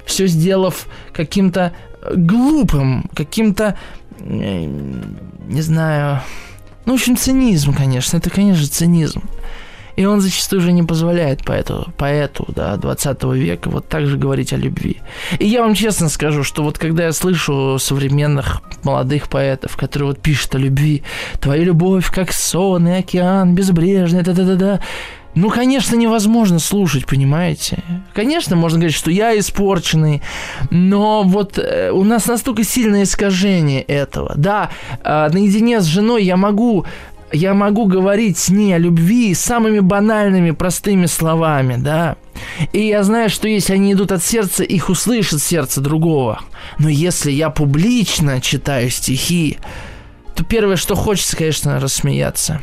все 0.06 0.28
сделав 0.28 0.88
каким-то 1.12 1.74
глупым, 2.16 3.10
каким-то, 3.16 3.78
э, 4.20 4.66
не 5.48 5.62
знаю, 5.62 6.22
ну, 6.86 6.94
в 6.94 6.96
общем, 6.96 7.18
цинизм, 7.18 7.74
конечно, 7.74 8.18
это, 8.18 8.30
конечно, 8.30 8.68
цинизм. 8.68 9.24
И 9.96 10.06
он 10.06 10.22
зачастую 10.22 10.62
уже 10.62 10.72
не 10.72 10.84
позволяет 10.84 11.46
поэту, 11.46 11.88
поэту 11.98 12.46
да, 12.56 12.78
20 12.78 13.24
века 13.24 13.70
вот 13.70 13.88
так 13.88 14.08
же 14.08 14.18
говорить 14.18 14.54
о 14.54 14.58
любви. 14.58 14.98
И 15.39 15.48
я 15.48 15.62
вам 15.62 15.76
честно 15.76 16.10
скажу, 16.10 16.44
что 16.44 16.64
вот 16.64 16.78
когда 16.78 17.06
я 17.06 17.14
слышу 17.14 17.78
современных 17.80 18.62
молодых 18.84 19.30
поэтов, 19.30 19.78
которые 19.78 20.10
вот 20.10 20.20
пишут 20.20 20.56
о 20.56 20.58
любви, 20.58 21.04
твоя 21.39 21.64
любовь 21.64 22.12
как 22.12 22.32
сон 22.32 22.88
и 22.88 22.91
океан 22.91 23.54
безбрежный, 23.54 24.24
да-да-да-да, 24.24 24.80
ну, 25.36 25.50
конечно, 25.50 25.96
невозможно 25.96 26.60
слушать, 26.60 27.08
понимаете? 27.08 27.84
Конечно, 28.14 28.56
можно 28.56 28.78
говорить, 28.78 28.96
что 28.96 29.10
я 29.10 29.38
испорченный, 29.38 30.22
но 30.70 31.24
вот 31.24 31.58
э, 31.58 31.89
у 31.91 32.04
нас 32.04 32.28
настолько 32.28 32.64
сильное 32.64 33.04
искажение 33.04 33.82
этого. 33.82 34.34
Да, 34.36 34.70
э, 35.04 35.30
наедине 35.34 35.82
с 35.82 35.86
женой 35.86 36.24
я 36.24 36.38
могу 36.38 36.86
я 37.34 37.54
могу 37.54 37.88
говорить 37.88 38.38
с 38.38 38.50
ней 38.50 38.76
о 38.76 38.78
любви 38.78 39.34
самыми 39.34 39.80
банальными, 39.80 40.52
простыми 40.52 41.08
словами, 41.08 41.78
да. 41.78 42.16
И 42.72 42.88
я 42.88 43.04
знаю, 43.04 43.30
что 43.30 43.48
если 43.48 43.74
они 43.74 43.94
идут 43.94 44.12
от 44.12 44.24
сердца, 44.24 44.64
их 44.64 44.90
услышит 44.90 45.42
сердце 45.42 45.82
другого. 45.82 46.42
Но 46.78 46.90
если 46.90 47.32
я 47.32 47.50
публично 47.50 48.40
читаю 48.40 48.90
стихи, 48.90 49.58
то 50.36 50.44
первое, 50.44 50.76
что 50.76 50.96
хочется, 50.96 51.36
конечно, 51.36 51.80
рассмеяться. 51.80 52.62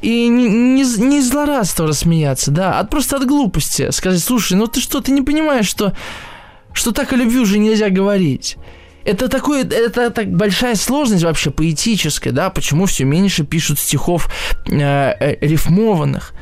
И 0.00 0.28
не, 0.28 0.48
не, 0.48 0.82
не 0.82 1.18
из 1.18 1.32
рассмеяться, 1.78 2.50
да, 2.50 2.78
а 2.78 2.84
просто 2.84 3.16
от 3.16 3.26
глупости. 3.26 3.90
Сказать, 3.90 4.22
слушай, 4.22 4.54
ну 4.54 4.66
ты 4.66 4.80
что, 4.80 5.00
ты 5.00 5.10
не 5.10 5.22
понимаешь, 5.22 5.66
что, 5.66 5.94
что 6.72 6.92
так 6.92 7.12
о 7.12 7.16
любви 7.16 7.38
уже 7.38 7.58
нельзя 7.58 7.90
говорить. 7.90 8.56
Это 9.04 9.28
такое, 9.28 9.64
это 9.64 10.10
так 10.10 10.30
большая 10.30 10.76
сложность 10.76 11.24
вообще 11.24 11.50
поэтическая, 11.50 12.32
да, 12.32 12.50
почему 12.50 12.86
все 12.86 13.04
меньше 13.04 13.44
пишут 13.44 13.78
стихов 13.78 14.28
э, 14.66 14.78
э, 14.78 15.36
рифмованных. 15.40 16.32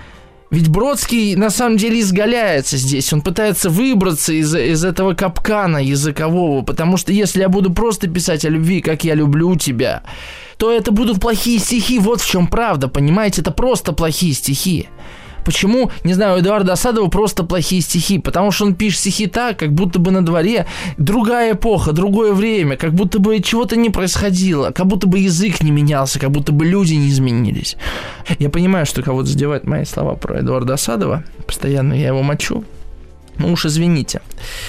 Ведь 0.50 0.68
Бродский 0.68 1.36
на 1.36 1.48
самом 1.48 1.76
деле 1.76 2.00
изгаляется 2.00 2.76
здесь, 2.76 3.12
он 3.12 3.22
пытается 3.22 3.70
выбраться 3.70 4.32
из, 4.32 4.52
из 4.52 4.84
этого 4.84 5.14
капкана 5.14 5.76
языкового, 5.76 6.62
потому 6.62 6.96
что 6.96 7.12
если 7.12 7.40
я 7.40 7.48
буду 7.48 7.72
просто 7.72 8.08
писать 8.08 8.44
о 8.44 8.48
любви, 8.48 8.80
как 8.80 9.04
я 9.04 9.14
люблю 9.14 9.54
тебя, 9.54 10.02
то 10.56 10.72
это 10.72 10.90
будут 10.90 11.20
плохие 11.20 11.60
стихи, 11.60 12.00
вот 12.00 12.20
в 12.20 12.28
чем 12.28 12.48
правда, 12.48 12.88
понимаете, 12.88 13.42
это 13.42 13.52
просто 13.52 13.92
плохие 13.92 14.34
стихи. 14.34 14.88
Почему, 15.44 15.90
не 16.04 16.14
знаю, 16.14 16.36
у 16.36 16.40
Эдуарда 16.40 16.72
Осадова 16.72 17.08
просто 17.08 17.44
плохие 17.44 17.80
стихи? 17.80 18.18
Потому 18.18 18.50
что 18.50 18.66
он 18.66 18.74
пишет 18.74 19.00
стихи 19.00 19.26
так, 19.26 19.58
как 19.58 19.72
будто 19.72 19.98
бы 19.98 20.10
на 20.10 20.24
дворе 20.24 20.66
другая 20.98 21.54
эпоха, 21.54 21.92
другое 21.92 22.32
время, 22.32 22.76
как 22.76 22.92
будто 22.92 23.18
бы 23.18 23.40
чего-то 23.40 23.76
не 23.76 23.90
происходило, 23.90 24.70
как 24.70 24.86
будто 24.86 25.06
бы 25.06 25.18
язык 25.18 25.62
не 25.62 25.70
менялся, 25.70 26.18
как 26.18 26.30
будто 26.30 26.52
бы 26.52 26.64
люди 26.64 26.94
не 26.94 27.08
изменились. 27.08 27.76
Я 28.38 28.50
понимаю, 28.50 28.86
что 28.86 29.02
кого-то 29.02 29.28
задевают 29.28 29.66
мои 29.66 29.84
слова 29.84 30.14
про 30.14 30.40
Эдуарда 30.40 30.74
Осадова. 30.74 31.24
Постоянно 31.46 31.94
я 31.94 32.08
его 32.08 32.22
мочу. 32.22 32.64
Ну 33.38 33.52
уж 33.52 33.64
извините. 33.64 34.20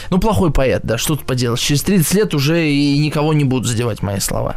Ну, 0.10 0.20
плохой 0.20 0.52
поэт, 0.52 0.82
да, 0.84 0.98
что 0.98 1.16
тут 1.16 1.26
поделать. 1.26 1.60
Через 1.60 1.84
30 1.84 2.14
лет 2.14 2.34
уже 2.34 2.70
и 2.70 2.98
никого 3.00 3.34
не 3.34 3.44
будут 3.44 3.68
задевать 3.68 4.02
мои 4.02 4.20
слова. 4.20 4.56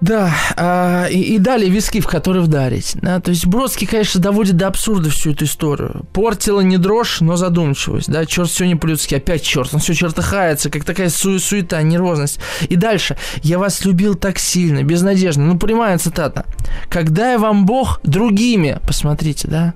Да, 0.00 0.32
а, 0.56 1.06
и, 1.10 1.20
и 1.34 1.38
далее 1.38 1.68
виски, 1.70 2.00
в 2.00 2.06
которые 2.06 2.42
вдарить. 2.44 2.96
Да, 3.02 3.20
то 3.20 3.30
есть 3.30 3.46
Бродский, 3.46 3.84
конечно, 3.86 4.20
доводит 4.20 4.56
до 4.56 4.68
абсурда 4.68 5.10
всю 5.10 5.32
эту 5.32 5.44
историю. 5.44 6.06
Портила 6.12 6.60
не 6.60 6.78
дрожь, 6.78 7.20
но 7.20 7.34
задумчивость. 7.34 8.08
Да, 8.08 8.24
черт 8.24 8.48
все 8.48 8.66
не 8.66 8.76
по-людски, 8.76 9.16
опять 9.16 9.42
черт, 9.42 9.74
он 9.74 9.80
все 9.80 9.94
чертыхается, 9.94 10.70
как 10.70 10.84
такая 10.84 11.08
су- 11.08 11.40
суета, 11.40 11.82
нервозность. 11.82 12.38
И 12.68 12.76
дальше. 12.76 13.16
Я 13.42 13.58
вас 13.58 13.84
любил 13.84 14.14
так 14.14 14.38
сильно, 14.38 14.84
безнадежно. 14.84 15.44
Ну, 15.44 15.58
прямая 15.58 15.98
цитата. 15.98 16.46
Когда 16.88 17.32
я 17.32 17.38
вам 17.38 17.66
Бог 17.66 17.98
другими, 18.04 18.78
посмотрите, 18.86 19.48
да, 19.48 19.74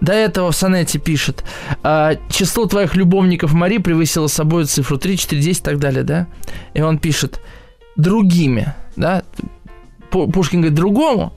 до 0.00 0.12
этого 0.12 0.50
в 0.50 0.56
сонете 0.56 0.98
пишет, 0.98 1.44
а, 1.84 2.16
число 2.30 2.66
твоих 2.66 2.96
любовников 2.96 3.52
Мари 3.52 3.78
превысило 3.78 4.26
собой 4.26 4.64
цифру 4.64 4.98
3, 4.98 5.16
4, 5.16 5.40
10 5.40 5.60
и 5.60 5.62
так 5.62 5.78
далее, 5.78 6.02
да? 6.02 6.26
И 6.74 6.80
он 6.80 6.98
пишет, 6.98 7.40
другими– 7.96 8.74
да, 8.96 9.22
Пушкин 10.10 10.60
говорит 10.60 10.76
другому, 10.76 11.32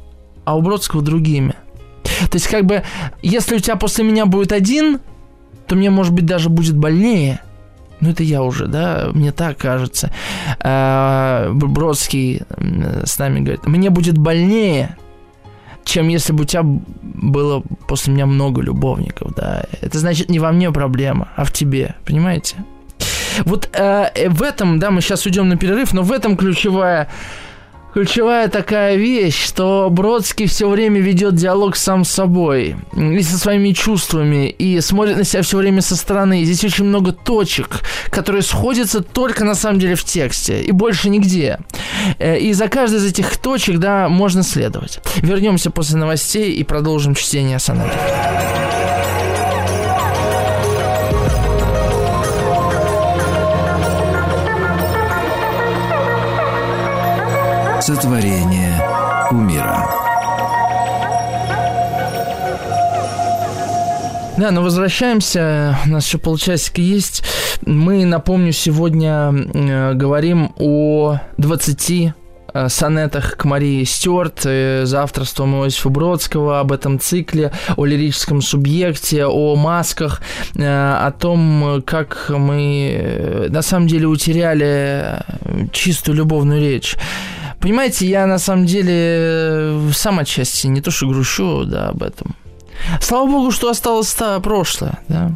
а 0.45 0.57
у 0.57 0.61
Бродского 0.61 1.01
другими. 1.01 1.53
То 2.31 2.35
есть, 2.35 2.47
как 2.47 2.65
бы, 2.65 2.83
если 3.21 3.55
у 3.55 3.59
тебя 3.59 3.75
после 3.75 4.03
меня 4.03 4.25
будет 4.25 4.51
один, 4.51 4.99
то 5.67 5.75
мне, 5.75 5.89
может 5.89 6.13
быть, 6.13 6.25
даже 6.25 6.49
будет 6.49 6.75
больнее, 6.75 7.41
ну 7.99 8.09
это 8.09 8.23
я 8.23 8.41
уже, 8.41 8.67
да, 8.67 9.09
мне 9.13 9.31
так 9.31 9.57
кажется. 9.57 10.11
А, 10.59 11.51
Бродский 11.53 12.43
с 13.03 13.19
нами 13.19 13.41
говорит, 13.41 13.67
мне 13.67 13.89
будет 13.89 14.17
больнее, 14.17 14.95
чем 15.83 16.07
если 16.07 16.31
бы 16.31 16.43
у 16.43 16.45
тебя 16.45 16.63
было 16.63 17.61
после 17.87 18.13
меня 18.13 18.25
много 18.25 18.61
любовников, 18.61 19.33
да. 19.35 19.65
Это 19.81 19.99
значит 19.99 20.29
не 20.29 20.39
во 20.39 20.51
мне 20.51 20.71
проблема, 20.71 21.27
а 21.35 21.43
в 21.43 21.51
тебе, 21.51 21.95
понимаете? 22.05 22.55
Вот 23.45 23.69
э, 23.73 24.29
в 24.29 24.43
этом, 24.43 24.79
да, 24.79 24.91
мы 24.91 25.01
сейчас 25.01 25.25
уйдем 25.25 25.49
на 25.49 25.57
перерыв, 25.57 25.93
но 25.93 26.03
в 26.03 26.11
этом 26.11 26.37
ключевая 26.37 27.09
ключевая 27.93 28.47
такая 28.49 28.95
вещь, 28.95 29.43
что 29.45 29.89
Бродский 29.91 30.45
все 30.45 30.69
время 30.69 30.99
ведет 30.99 31.35
диалог 31.35 31.75
сам 31.75 32.05
с 32.05 32.11
собой 32.11 32.75
и 32.95 33.21
со 33.23 33.37
своими 33.37 33.71
чувствами, 33.71 34.49
и 34.49 34.79
смотрит 34.81 35.17
на 35.17 35.23
себя 35.23 35.41
все 35.41 35.57
время 35.57 35.81
со 35.81 35.95
стороны. 35.95 36.41
И 36.41 36.45
здесь 36.45 36.63
очень 36.63 36.85
много 36.85 37.11
точек, 37.11 37.81
которые 38.09 38.41
сходятся 38.41 39.01
только 39.01 39.43
на 39.43 39.55
самом 39.55 39.79
деле 39.79 39.95
в 39.95 40.03
тексте, 40.03 40.61
и 40.61 40.71
больше 40.71 41.09
нигде. 41.09 41.59
Э, 42.19 42.37
и 42.37 42.53
за 42.53 42.67
каждой 42.67 42.97
из 42.97 43.05
этих 43.05 43.37
точек, 43.37 43.77
да, 43.77 44.09
можно 44.09 44.43
следовать. 44.43 44.99
Вернемся 45.17 45.71
после 45.71 45.97
новостей 45.97 46.53
и 46.53 46.63
продолжим 46.63 47.15
чтение 47.15 47.59
сонета. 47.59 47.97
Сотворение 57.89 58.79
умира. 59.31 59.83
Да, 64.37 64.51
но 64.51 64.61
возвращаемся. 64.61 65.75
У 65.87 65.89
нас 65.89 66.05
еще 66.05 66.19
полчасика 66.19 66.81
есть. 66.81 67.23
Мы, 67.65 68.05
напомню, 68.05 68.51
сегодня 68.51 69.33
э, 69.33 69.93
говорим 69.95 70.53
о 70.59 71.17
20 71.37 72.13
э, 72.53 72.69
сонетах 72.69 73.35
к 73.37 73.45
Марии 73.45 73.83
Стюарт 73.85 74.41
э, 74.45 74.85
за 74.85 75.01
авторством 75.01 75.55
Иосифа 75.55 75.89
Бродского, 75.89 76.59
об 76.59 76.71
этом 76.71 76.99
цикле, 76.99 77.51
о 77.75 77.85
лирическом 77.85 78.43
субъекте, 78.43 79.25
о 79.25 79.55
масках, 79.55 80.21
о 80.55 81.11
том, 81.19 81.81
как 81.87 82.27
мы 82.29 83.47
на 83.49 83.63
самом 83.63 83.87
деле 83.87 84.05
утеряли 84.05 85.23
чистую 85.71 86.17
любовную 86.17 86.61
речь. 86.61 86.95
Понимаете, 87.59 88.07
я 88.07 88.25
на 88.25 88.39
самом 88.39 88.65
деле 88.65 88.93
э, 88.95 89.89
сам 89.93 90.19
отчасти 90.19 90.67
не 90.67 90.81
то 90.81 90.91
что 90.91 91.07
грущу, 91.07 91.65
да, 91.65 91.89
об 91.89 92.03
этом. 92.03 92.35
Слава 93.01 93.29
богу, 93.29 93.51
что 93.51 93.69
осталось-то 93.69 94.39
прошлое, 94.39 94.99
да. 95.09 95.31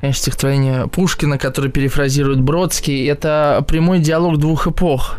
Конечно, 0.00 0.22
стихотворение 0.22 0.86
Пушкина, 0.86 1.38
которое 1.38 1.70
перефразирует 1.70 2.40
Бродский, 2.40 3.08
это 3.08 3.64
прямой 3.66 3.98
диалог 3.98 4.38
двух 4.38 4.68
эпох. 4.68 5.16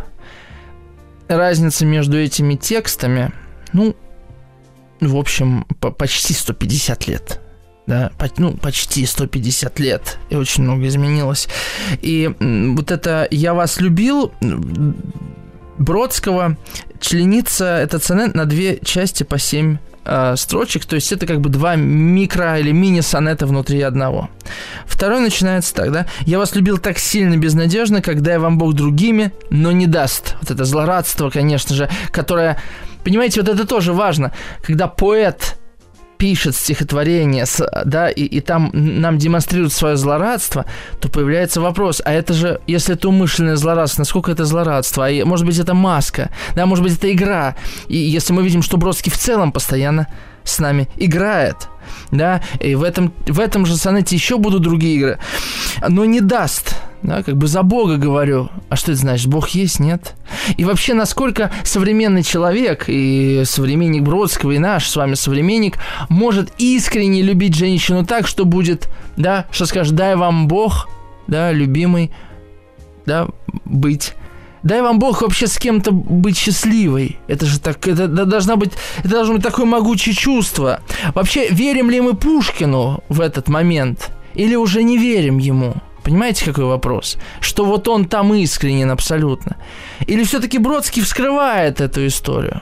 Разница 1.28 1.86
между 1.86 2.18
этими 2.18 2.56
текстами, 2.56 3.34
ну, 3.74 3.96
в 5.02 5.18
общем, 5.18 5.66
почти 5.98 6.34
150 6.34 7.08
лет 7.08 7.42
да, 7.88 8.12
ну, 8.38 8.54
почти 8.54 9.06
150 9.06 9.80
лет, 9.80 10.20
и 10.30 10.36
очень 10.36 10.64
много 10.64 10.86
изменилось. 10.88 11.48
И 12.02 12.32
вот 12.40 12.92
это 12.92 13.28
«Я 13.32 13.54
вас 13.54 13.80
любил» 13.80 14.34
Бродского 15.78 16.58
членится 17.00 17.78
этот 17.78 18.04
сонет 18.04 18.36
на 18.36 18.46
две 18.46 18.80
части 18.84 19.24
по 19.24 19.38
семь 19.38 19.78
э, 20.06 20.36
строчек, 20.36 20.86
то 20.86 20.96
есть 20.96 21.12
это 21.12 21.26
как 21.28 21.40
бы 21.40 21.50
два 21.50 21.76
микро 21.76 22.60
или 22.60 22.72
мини-сонета 22.72 23.46
внутри 23.46 23.82
одного. 23.82 24.30
Второй 24.86 25.22
начинается 25.22 25.74
так, 25.74 25.92
да? 25.92 26.08
«Я 26.22 26.40
вас 26.40 26.56
любил 26.56 26.80
так 26.80 26.98
сильно, 26.98 27.38
безнадежно, 27.38 28.02
когда 28.02 28.34
я 28.34 28.40
вам 28.40 28.58
Бог 28.58 28.74
другими, 28.74 29.32
но 29.50 29.72
не 29.72 29.86
даст». 29.86 30.36
Вот 30.42 30.52
это 30.52 30.66
злорадство, 30.66 31.30
конечно 31.30 31.76
же, 31.76 31.90
которое... 32.12 32.62
Понимаете, 33.04 33.42
вот 33.42 33.50
это 33.50 33.66
тоже 33.66 33.94
важно. 33.94 34.34
Когда 34.62 34.88
поэт 34.88 35.57
пишет 36.18 36.55
стихотворение, 36.55 37.45
да, 37.86 38.09
и, 38.09 38.24
и 38.24 38.39
там 38.41 38.72
нам 38.74 39.18
демонстрирует 39.18 39.74
свое 39.74 39.97
злорадство, 39.97 40.65
то 40.99 41.09
появляется 41.09 41.61
вопрос, 41.61 42.01
а 42.03 42.13
это 42.13 42.34
же, 42.34 42.59
если 42.68 42.95
это 42.95 43.09
умышленное 43.09 43.55
злорадство, 43.55 44.01
насколько 44.01 44.32
это 44.32 44.45
злорадство? 44.45 45.07
А 45.07 45.26
может 45.26 45.45
быть, 45.45 45.59
это 45.59 45.74
маска, 45.74 46.30
да, 46.55 46.65
может 46.65 46.84
быть, 46.84 46.97
это 46.97 47.11
игра. 47.11 47.55
И 47.88 47.97
если 47.97 48.34
мы 48.34 48.43
видим, 48.43 48.61
что 48.61 48.78
Бродский 48.78 49.11
в 49.11 49.18
целом 49.18 49.51
постоянно 49.51 50.07
с 50.48 50.60
нами 50.60 50.88
играет, 50.98 51.70
да, 52.12 52.41
и 52.60 52.76
в 52.76 52.84
этом, 52.84 53.14
в 53.28 53.39
этом 53.39 53.66
же 53.66 53.76
сонете 53.78 54.16
еще 54.16 54.38
будут 54.38 54.62
другие 54.62 54.95
игры, 54.95 55.20
но 55.88 56.06
не 56.06 56.22
даст, 56.22 56.76
да, 57.04 57.24
как 57.24 57.38
бы 57.38 57.48
за 57.48 57.64
Бога 57.64 57.98
говорю. 57.98 58.50
А 58.70 58.76
что 58.76 58.91
это 58.91 59.02
значит? 59.02 59.28
Бог 59.28 59.50
есть, 59.50 59.80
нет? 59.80 60.16
И 60.58 60.66
вообще, 60.66 60.93
насколько 60.93 61.52
современный 61.64 62.24
человек 62.24 62.86
и 62.88 63.43
современник 63.45 64.04
Бродского, 64.04 64.52
и 64.52 64.60
наш 64.60 64.88
с 64.88 64.95
вами 64.95 65.14
современник 65.14 65.78
может 66.10 66.52
искренне 66.58 67.22
любить 67.22 67.56
женщину 67.56 68.06
так, 68.06 68.28
что 68.28 68.45
будет, 68.45 68.89
да, 69.16 69.45
что 69.52 69.66
скажет, 69.66 69.95
дай 69.95 70.16
вам 70.16 70.48
Бог, 70.48 70.89
да, 71.28 71.52
любимый, 71.52 72.12
да, 73.06 73.28
быть 73.66 74.14
Дай 74.68 74.82
вам 74.82 74.99
Бог 74.99 75.22
вообще 75.22 75.47
с 75.47 75.57
кем-то 75.57 75.93
быть 75.93 76.38
счастливой. 76.38 77.18
Это 77.28 77.45
же 77.45 77.57
так, 77.57 77.88
это, 77.88 78.09
должна 78.09 78.57
быть, 78.57 78.74
это 78.97 79.07
должно 79.07 79.36
быть 79.36 79.43
такое 79.43 79.65
могучее 79.65 80.13
чувство. 80.13 80.82
Вообще, 81.15 81.47
верим 81.47 81.89
ли 81.89 82.01
мы 82.01 82.15
Пушкину 82.15 83.01
в 83.07 83.22
этот 83.22 83.47
момент? 83.47 84.11
Или 84.34 84.55
уже 84.55 84.84
не 84.84 84.97
верим 84.97 85.38
ему? 85.38 85.76
Понимаете, 86.03 86.43
какой 86.43 86.65
вопрос? 86.65 87.15
Что 87.39 87.63
вот 87.63 87.88
он 87.88 88.09
там 88.09 88.34
искренен 88.34 88.91
абсолютно. 88.91 89.55
Или 90.05 90.26
все-таки 90.26 90.57
Бродский 90.57 91.01
вскрывает 91.01 91.80
эту 91.80 92.05
историю? 92.05 92.59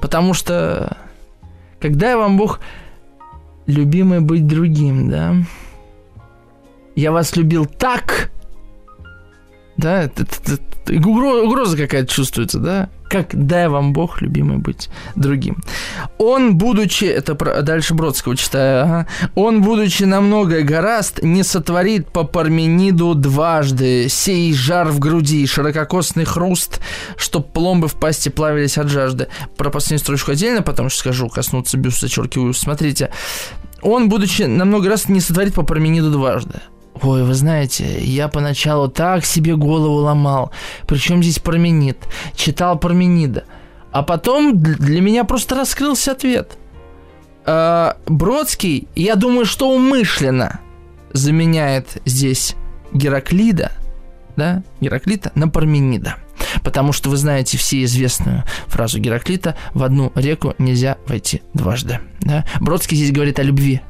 Потому 0.00 0.32
что, 0.32 0.96
когда 1.80 2.10
я 2.10 2.18
вам 2.18 2.36
Бог 2.36 2.60
любимый 3.66 4.20
быть 4.20 4.46
другим, 4.46 5.10
да? 5.10 5.34
Я 6.94 7.10
вас 7.10 7.34
любил 7.34 7.66
так, 7.66 8.29
да, 9.80 10.10
угроза 10.88 11.76
какая-то 11.76 12.12
чувствуется, 12.12 12.58
да? 12.58 12.88
Как 13.08 13.30
дай 13.32 13.68
вам 13.68 13.92
Бог, 13.92 14.22
любимый, 14.22 14.58
быть 14.58 14.88
другим. 15.16 15.58
Он, 16.18 16.56
будучи, 16.56 17.04
это 17.04 17.34
про, 17.34 17.62
дальше 17.62 17.94
Бродского 17.94 18.36
читаю, 18.36 18.84
ага, 18.84 19.06
он, 19.34 19.62
будучи 19.62 20.04
намного 20.04 20.62
гораст, 20.62 21.20
не 21.22 21.42
сотворит 21.42 22.12
по 22.12 22.22
Пармениду 22.22 23.14
дважды, 23.16 24.08
сей 24.08 24.54
жар 24.54 24.88
в 24.88 25.00
груди, 25.00 25.44
ширококосный 25.46 26.24
хруст, 26.24 26.80
чтоб 27.16 27.52
пломбы 27.52 27.88
в 27.88 27.94
пасти 27.94 28.28
плавились 28.28 28.78
от 28.78 28.88
жажды. 28.88 29.26
Про 29.56 29.70
последнюю 29.70 29.98
строчку 30.00 30.30
отдельно, 30.30 30.62
потому 30.62 30.88
что 30.88 31.00
скажу, 31.00 31.28
коснуться 31.28 31.78
бюст, 31.78 32.00
зачеркиваю, 32.00 32.54
смотрите. 32.54 33.10
Он, 33.82 34.08
будучи 34.08 34.42
намного 34.42 34.88
раз, 34.88 35.08
не 35.08 35.20
сотворит 35.20 35.54
по 35.54 35.62
Пармениду 35.62 36.12
дважды. 36.12 36.60
Ой, 37.02 37.24
вы 37.24 37.34
знаете, 37.34 38.02
я 38.04 38.28
поначалу 38.28 38.88
так 38.88 39.24
себе 39.24 39.56
голову 39.56 39.96
ломал. 39.96 40.50
Причем 40.86 41.22
здесь 41.22 41.38
Парменид? 41.38 41.96
Читал 42.34 42.78
Парменида. 42.78 43.44
А 43.92 44.02
потом 44.02 44.60
для 44.60 45.00
меня 45.00 45.24
просто 45.24 45.54
раскрылся 45.54 46.12
ответ. 46.12 46.58
Э, 47.46 47.94
Бродский, 48.06 48.88
я 48.94 49.16
думаю, 49.16 49.46
что 49.46 49.70
умышленно 49.70 50.60
заменяет 51.12 52.00
здесь 52.04 52.54
Гераклида, 52.92 53.72
да, 54.36 54.62
Гераклита 54.80 55.32
на 55.34 55.48
Парменида. 55.48 56.16
Потому 56.62 56.92
что 56.92 57.10
вы 57.10 57.16
знаете 57.16 57.58
все 57.58 57.82
известную 57.84 58.44
фразу 58.66 58.98
Гераклита 58.98 59.56
«в 59.72 59.82
одну 59.82 60.12
реку 60.14 60.54
нельзя 60.58 60.98
войти 61.06 61.42
дважды». 61.54 62.00
Да? 62.20 62.44
Бродский 62.60 62.96
здесь 62.96 63.12
говорит 63.12 63.38
о 63.38 63.42
любви, 63.42 63.80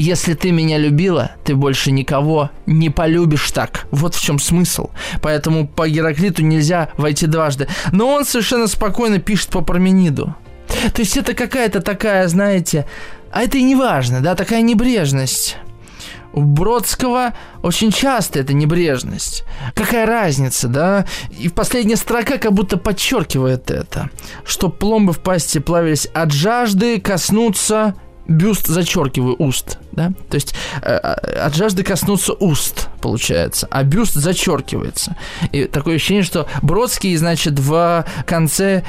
если 0.00 0.34
ты 0.34 0.52
меня 0.52 0.78
любила, 0.78 1.32
ты 1.44 1.56
больше 1.56 1.90
никого 1.90 2.50
не 2.66 2.88
полюбишь 2.88 3.50
так. 3.50 3.86
Вот 3.90 4.14
в 4.14 4.22
чем 4.22 4.38
смысл. 4.38 4.90
Поэтому 5.20 5.66
по 5.66 5.88
Гераклиту 5.88 6.42
нельзя 6.42 6.90
войти 6.96 7.26
дважды. 7.26 7.68
Но 7.90 8.08
он 8.08 8.24
совершенно 8.24 8.68
спокойно 8.68 9.18
пишет 9.18 9.50
по 9.50 9.60
Пармениду. 9.60 10.36
То 10.94 11.02
есть 11.02 11.16
это 11.16 11.34
какая-то 11.34 11.80
такая, 11.80 12.28
знаете, 12.28 12.86
а 13.32 13.42
это 13.42 13.58
и 13.58 13.62
не 13.62 13.74
важно, 13.74 14.20
да, 14.20 14.34
такая 14.34 14.62
небрежность. 14.62 15.56
У 16.32 16.42
Бродского 16.42 17.32
очень 17.62 17.90
часто 17.90 18.38
это 18.38 18.52
небрежность. 18.52 19.44
Какая 19.74 20.06
разница, 20.06 20.68
да? 20.68 21.06
И 21.36 21.48
последняя 21.48 21.96
строка 21.96 22.38
как 22.38 22.52
будто 22.52 22.76
подчеркивает 22.76 23.70
это. 23.70 24.10
Что 24.44 24.68
пломбы 24.68 25.12
в 25.12 25.20
пасти 25.20 25.58
плавились 25.58 26.06
от 26.06 26.30
жажды 26.30 27.00
коснуться 27.00 27.94
бюст 28.28 28.66
зачеркиваю 28.66 29.34
уст, 29.38 29.78
да, 29.92 30.12
то 30.28 30.34
есть 30.34 30.54
э, 30.82 30.96
от 30.96 31.54
жажды 31.54 31.82
коснуться 31.82 32.34
уст, 32.34 32.88
получается, 33.00 33.66
а 33.70 33.82
бюст 33.82 34.14
зачеркивается. 34.14 35.16
И 35.52 35.64
такое 35.64 35.96
ощущение, 35.96 36.22
что 36.22 36.46
Бродский, 36.62 37.16
значит, 37.16 37.58
в 37.58 38.04
конце 38.26 38.84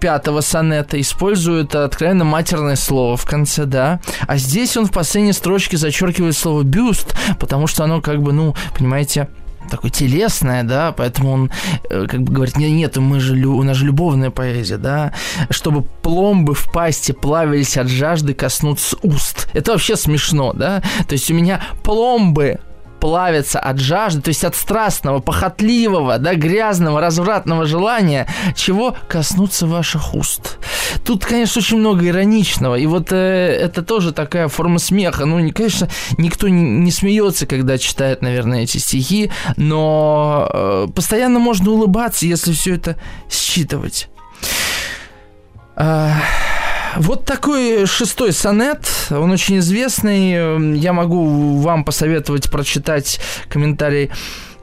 пятого 0.00 0.40
сонета 0.40 1.00
использует 1.00 1.74
откровенно 1.74 2.24
матерное 2.24 2.76
слово 2.76 3.16
в 3.16 3.24
конце, 3.26 3.66
да, 3.66 4.00
а 4.26 4.38
здесь 4.38 4.76
он 4.76 4.86
в 4.86 4.92
последней 4.92 5.32
строчке 5.32 5.76
зачеркивает 5.76 6.36
слово 6.36 6.62
бюст, 6.62 7.14
потому 7.38 7.66
что 7.66 7.84
оно 7.84 8.00
как 8.00 8.22
бы, 8.22 8.32
ну, 8.32 8.54
понимаете, 8.76 9.28
такое 9.72 9.90
телесное, 9.90 10.62
да, 10.62 10.92
поэтому 10.92 11.32
он 11.32 11.50
э, 11.90 12.06
как 12.06 12.22
бы 12.22 12.32
говорит, 12.32 12.56
нет, 12.56 12.70
нет, 12.70 12.96
мы 12.98 13.20
же, 13.20 13.34
у 13.46 13.62
нас 13.62 13.76
же 13.76 13.86
любовная 13.86 14.30
поэзия, 14.30 14.76
да, 14.76 15.12
чтобы 15.50 15.82
пломбы 16.02 16.54
в 16.54 16.70
пасти 16.70 17.12
плавились 17.12 17.76
от 17.76 17.88
жажды 17.88 18.34
коснуться 18.34 18.96
уст. 19.02 19.48
Это 19.54 19.72
вообще 19.72 19.96
смешно, 19.96 20.52
да, 20.52 20.82
то 21.08 21.14
есть 21.14 21.30
у 21.30 21.34
меня 21.34 21.62
пломбы 21.82 22.60
плавятся 23.02 23.58
от 23.58 23.80
жажды, 23.80 24.22
то 24.22 24.28
есть 24.28 24.44
от 24.44 24.54
страстного, 24.54 25.18
похотливого, 25.18 26.18
да, 26.18 26.36
грязного, 26.36 27.00
развратного 27.00 27.66
желания, 27.66 28.28
чего 28.54 28.94
коснуться 29.08 29.66
ваших 29.66 30.14
уст. 30.14 30.58
Тут, 31.04 31.24
конечно, 31.24 31.58
очень 31.58 31.78
много 31.78 32.06
ироничного, 32.06 32.76
и 32.76 32.86
вот 32.86 33.10
э, 33.10 33.16
это 33.16 33.82
тоже 33.82 34.12
такая 34.12 34.46
форма 34.46 34.78
смеха. 34.78 35.24
Ну, 35.24 35.50
конечно, 35.50 35.88
никто 36.16 36.46
не, 36.46 36.62
не 36.62 36.92
смеется, 36.92 37.46
когда 37.46 37.76
читает, 37.76 38.22
наверное, 38.22 38.62
эти 38.62 38.78
стихи, 38.78 39.32
но 39.56 40.48
э, 40.52 40.86
постоянно 40.94 41.40
можно 41.40 41.72
улыбаться, 41.72 42.24
если 42.24 42.52
все 42.52 42.76
это 42.76 42.96
считывать. 43.28 44.10
Э, 45.76 46.12
вот 46.96 47.24
такой 47.24 47.86
шестой 47.86 48.32
сонет, 48.32 48.86
он 49.10 49.30
очень 49.30 49.58
известный. 49.58 50.78
Я 50.78 50.92
могу 50.92 51.58
вам 51.58 51.84
посоветовать 51.84 52.50
прочитать 52.50 53.20
комментарий 53.48 54.10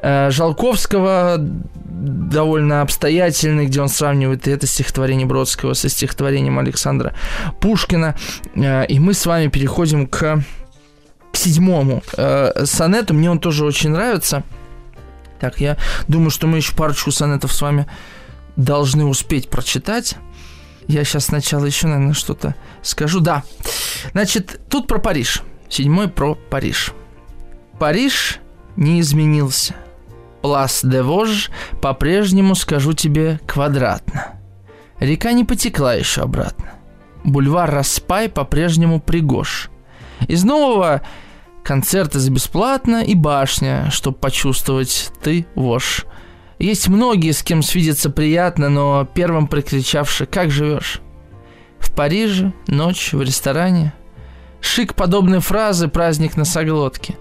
э, 0.01 0.29
Жалковского, 0.31 1.37
довольно 1.39 2.81
обстоятельный, 2.81 3.65
где 3.65 3.81
он 3.81 3.89
сравнивает 3.89 4.47
это 4.47 4.67
стихотворение 4.67 5.25
Бродского 5.25 5.73
со 5.73 5.89
стихотворением 5.89 6.59
Александра 6.59 7.13
Пушкина. 7.59 8.15
Э, 8.55 8.85
и 8.85 8.99
мы 8.99 9.13
с 9.13 9.25
вами 9.25 9.47
переходим 9.47 10.07
к, 10.07 10.43
к 11.31 11.35
седьмому 11.35 12.03
э, 12.15 12.65
сонету. 12.65 13.13
Мне 13.13 13.31
он 13.31 13.39
тоже 13.39 13.65
очень 13.65 13.89
нравится. 13.89 14.43
Так, 15.39 15.59
я 15.61 15.77
думаю, 16.07 16.31
что 16.31 16.47
мы 16.47 16.57
еще 16.57 16.75
парочку 16.75 17.11
сонетов 17.11 17.53
с 17.53 17.61
вами 17.61 17.87
должны 18.55 19.05
успеть 19.05 19.49
прочитать. 19.49 20.15
Я 20.89 21.03
сейчас 21.03 21.25
сначала 21.25 21.65
еще, 21.65 21.85
наверное, 21.85 22.15
что-то 22.15 22.55
скажу. 22.81 23.19
Да. 23.19 23.43
Значит, 24.13 24.59
тут 24.69 24.87
про 24.87 24.97
Париж. 24.97 25.43
Седьмой 25.69 26.07
про 26.09 26.33
Париж. 26.33 26.93
Париж 27.77 28.39
не 28.75 28.99
изменился. 28.99 29.75
Плас 30.41 30.81
де 30.83 31.03
Вож 31.03 31.51
по-прежнему, 31.79 32.55
скажу 32.55 32.93
тебе, 32.93 33.39
квадратно. 33.45 34.39
Река 34.99 35.31
не 35.31 35.45
потекла 35.45 35.93
еще 35.93 36.21
обратно. 36.21 36.71
Бульвар 37.23 37.69
Распай 37.69 38.27
по-прежнему 38.27 38.99
пригож. 38.99 39.69
Из 40.27 40.43
нового 40.43 41.03
концерты 41.63 42.17
за 42.17 42.31
бесплатно 42.31 43.03
и 43.03 43.13
башня, 43.13 43.91
чтобы 43.91 44.17
почувствовать 44.17 45.11
ты 45.21 45.45
вож. 45.53 46.07
Есть 46.59 46.89
многие, 46.89 47.31
с 47.31 47.41
кем 47.41 47.63
свидеться 47.63 48.09
приятно, 48.09 48.67
но 48.69 49.07
первым 49.13 49.47
прокричавши 49.47 50.25
«Как 50.25 50.51
живешь?» 50.51 51.01
В 51.79 51.91
Париже, 51.93 52.51
ночь, 52.67 53.13
в 53.13 53.21
ресторане. 53.21 53.93
Шик 54.59 54.93
подобной 54.93 55.39
фразы 55.39 55.87
«Праздник 55.87 56.35
на 56.35 56.43
соглотке». 56.43 57.17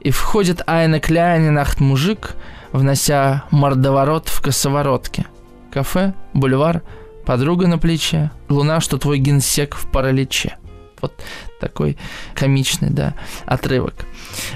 И 0.00 0.10
входит 0.10 0.62
Айна 0.66 0.98
Кляйнинахт 0.98 1.78
мужик, 1.78 2.34
внося 2.72 3.44
мордоворот 3.52 4.28
в 4.28 4.42
косоворотке. 4.42 5.26
Кафе, 5.72 6.14
бульвар, 6.34 6.82
подруга 7.24 7.68
на 7.68 7.78
плече, 7.78 8.32
луна, 8.48 8.80
что 8.80 8.98
твой 8.98 9.18
генсек 9.18 9.76
в 9.76 9.88
параличе. 9.88 10.56
Вот 11.00 11.12
такой 11.60 11.96
комичный, 12.34 12.90
да, 12.90 13.14
отрывок. 13.46 13.94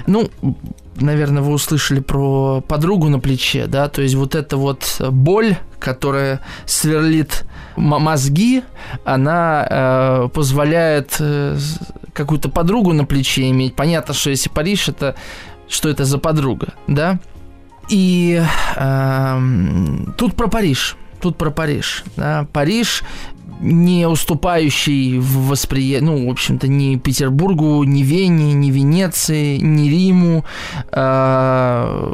Ну, 0.07 0.29
наверное, 0.95 1.43
вы 1.43 1.53
услышали 1.53 1.99
про 1.99 2.61
подругу 2.61 3.09
на 3.09 3.19
плече, 3.19 3.67
да, 3.67 3.89
то 3.89 4.01
есть 4.01 4.15
вот 4.15 4.35
эта 4.35 4.57
вот 4.57 5.01
боль, 5.11 5.57
которая 5.79 6.41
сверлит 6.65 7.45
мозги, 7.75 8.63
она 9.03 9.67
э, 9.69 10.29
позволяет 10.33 11.17
э, 11.19 11.57
какую-то 12.13 12.49
подругу 12.49 12.93
на 12.93 13.05
плече 13.05 13.49
иметь. 13.49 13.75
Понятно, 13.75 14.13
что 14.13 14.29
если 14.29 14.49
Париж, 14.49 14.89
это 14.89 15.15
что 15.67 15.89
это 15.89 16.05
за 16.05 16.17
подруга, 16.17 16.73
да? 16.87 17.19
И 17.89 18.41
э, 18.75 19.39
тут 20.17 20.35
про 20.35 20.47
Париж. 20.47 20.95
Тут 21.25 21.37
про 21.39 21.49
Париж. 21.49 22.03
Да? 22.17 22.45
Париж 22.53 23.01
не 23.59 24.07
уступающий 24.07 25.17
в 25.17 25.47
восприятии, 25.47 26.05
ну, 26.05 26.27
в 26.27 26.29
общем-то, 26.29 26.67
ни 26.67 26.97
Петербургу, 26.97 27.83
ни 27.83 28.03
Вене, 28.03 28.53
ни 28.53 28.69
Венеции, 28.69 29.57
ни 29.57 29.89
Риму 29.89 30.45
э, 30.91 32.13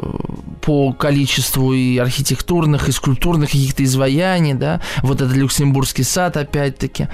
по 0.62 0.92
количеству 0.94 1.74
и 1.74 1.98
архитектурных, 1.98 2.88
и 2.88 2.92
скульптурных 2.92 3.50
каких-то 3.50 3.84
изваяний, 3.84 4.54
да, 4.54 4.80
вот 5.02 5.20
этот 5.20 5.36
Люксембургский 5.36 6.04
сад, 6.04 6.38
опять-таки, 6.38 7.08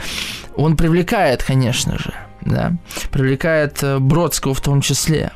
он 0.54 0.76
привлекает, 0.76 1.42
конечно 1.42 1.98
же, 1.98 2.14
да, 2.42 2.76
привлекает 3.10 3.82
э, 3.82 3.98
Бродского 3.98 4.54
в 4.54 4.60
том 4.60 4.82
числе. 4.82 5.32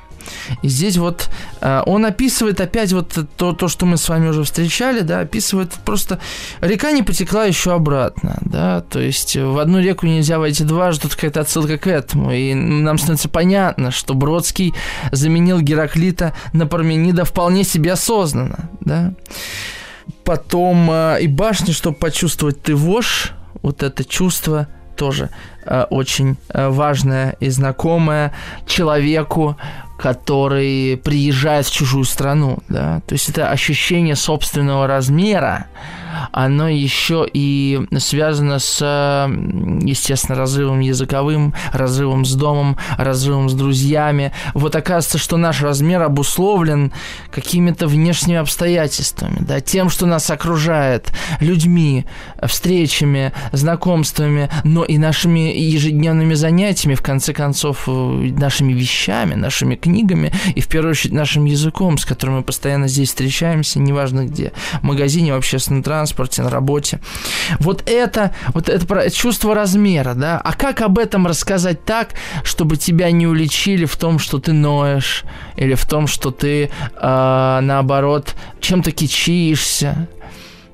И 0.63 0.69
здесь 0.69 0.97
вот 0.97 1.29
э, 1.61 1.83
он 1.87 2.05
описывает 2.07 2.61
опять 2.61 2.93
вот 2.93 3.17
то, 3.37 3.53
то, 3.53 3.69
что 3.69 3.87
мы 3.87 3.97
с 3.97 4.09
вами 4.09 4.29
уже 4.29 4.45
встречали, 4.45 5.01
да, 5.01 5.21
описывает 5.21 5.73
просто 5.85 6.19
река 6.61 6.93
не 6.93 7.03
потекла 7.03 7.45
еще 7.45 7.73
обратно, 7.73 8.39
да, 8.41 8.81
то 8.81 9.01
есть 9.01 9.37
в 9.37 9.59
одну 9.59 9.81
реку 9.81 10.07
нельзя 10.07 10.39
войти 10.39 10.65
дважды, 10.65 11.03
тут 11.03 11.15
какая-то 11.15 11.41
отсылка 11.41 11.79
к 11.79 11.87
этому, 11.87 12.33
и 12.33 12.55
нам 12.55 12.99
становится 12.99 13.29
понятно, 13.29 13.91
что 13.91 14.15
Бродский 14.15 14.75
заменил 15.11 15.61
Гераклита 15.61 16.35
на 16.53 16.67
Парменида 16.67 17.25
вполне 17.25 17.65
себе 17.65 17.93
осознанно, 17.93 18.71
да. 18.81 19.15
Потом 20.25 20.91
э, 20.91 21.19
и 21.23 21.27
башни, 21.27 21.73
чтобы 21.73 21.97
почувствовать 21.97 22.63
ты 22.63 22.75
вошь, 22.75 23.33
вот 23.63 23.83
это 23.83 24.05
чувство 24.05 24.69
тоже 24.97 25.31
э, 25.65 25.85
очень 25.91 26.37
э, 26.49 26.69
важное 26.69 27.37
и 27.41 27.49
знакомое 27.49 28.33
человеку, 28.67 29.57
который 30.03 30.97
приезжает 30.97 31.67
в 31.67 31.73
чужую 31.73 32.05
страну, 32.05 32.59
да, 32.69 33.01
то 33.07 33.13
есть 33.13 33.29
это 33.29 33.51
ощущение 33.51 34.17
собственного 34.17 34.89
размера, 34.89 35.67
оно 36.31 36.69
еще 36.69 37.27
и 37.33 37.81
связано 37.99 38.59
с, 38.59 38.81
естественно, 39.83 40.37
разрывом 40.39 40.81
языковым, 40.81 41.55
разрывом 41.73 42.25
с 42.25 42.35
домом, 42.35 42.77
разрывом 42.97 43.49
с 43.49 43.55
друзьями. 43.55 44.33
Вот 44.55 44.77
оказывается, 44.77 45.19
что 45.19 45.37
наш 45.37 45.63
размер 45.63 46.03
обусловлен 46.03 46.93
какими-то 47.31 47.87
внешними 47.87 48.39
обстоятельствами, 48.39 49.39
да, 49.41 49.61
тем, 49.61 49.91
что 49.91 50.07
нас 50.07 50.31
окружает, 50.31 51.13
людьми, 51.41 52.05
встречами, 52.43 53.33
знакомствами, 53.53 54.51
но 54.65 54.85
и 54.85 54.99
нашими 54.99 55.53
ежедневными 55.57 56.35
занятиями, 56.35 56.95
в 56.95 57.03
конце 57.03 57.33
концов, 57.33 57.85
э, 57.87 57.91
нашими 57.91 58.73
вещами, 58.73 59.35
нашими 59.35 59.75
книгами 59.75 60.33
и, 60.55 60.61
в 60.61 60.69
первую 60.69 60.93
очередь, 60.93 61.13
нашим 61.13 61.45
языком, 61.45 61.99
с 61.99 62.05
которым 62.05 62.37
мы 62.37 62.43
постоянно 62.43 62.89
здесь 62.89 63.09
встречаемся, 63.09 63.79
неважно 63.79 64.27
где, 64.27 64.53
в 64.81 64.83
магазине, 64.85 65.33
в 65.33 65.37
общественном 65.37 65.83
транспорте, 65.83 66.12
транспорте, 66.13 66.43
на 66.43 66.51
работе. 66.51 67.01
Вот 67.61 67.83
это, 67.87 68.31
вот 68.55 68.69
это 68.69 69.11
чувство 69.11 69.55
размера, 69.55 70.15
да. 70.15 70.41
А 70.45 70.53
как 70.53 70.81
об 70.81 70.99
этом 70.99 71.27
рассказать 71.27 71.85
так, 71.85 72.15
чтобы 72.45 72.77
тебя 72.77 73.11
не 73.11 73.27
уличили 73.27 73.87
в 73.87 73.97
том, 73.97 74.19
что 74.19 74.39
ты 74.39 74.53
ноешь, 74.53 75.25
или 75.57 75.75
в 75.75 75.85
том, 75.87 76.07
что 76.07 76.31
ты, 76.31 76.71
э, 77.01 77.61
наоборот, 77.63 78.35
чем-то 78.61 78.93
кичишься, 78.93 80.09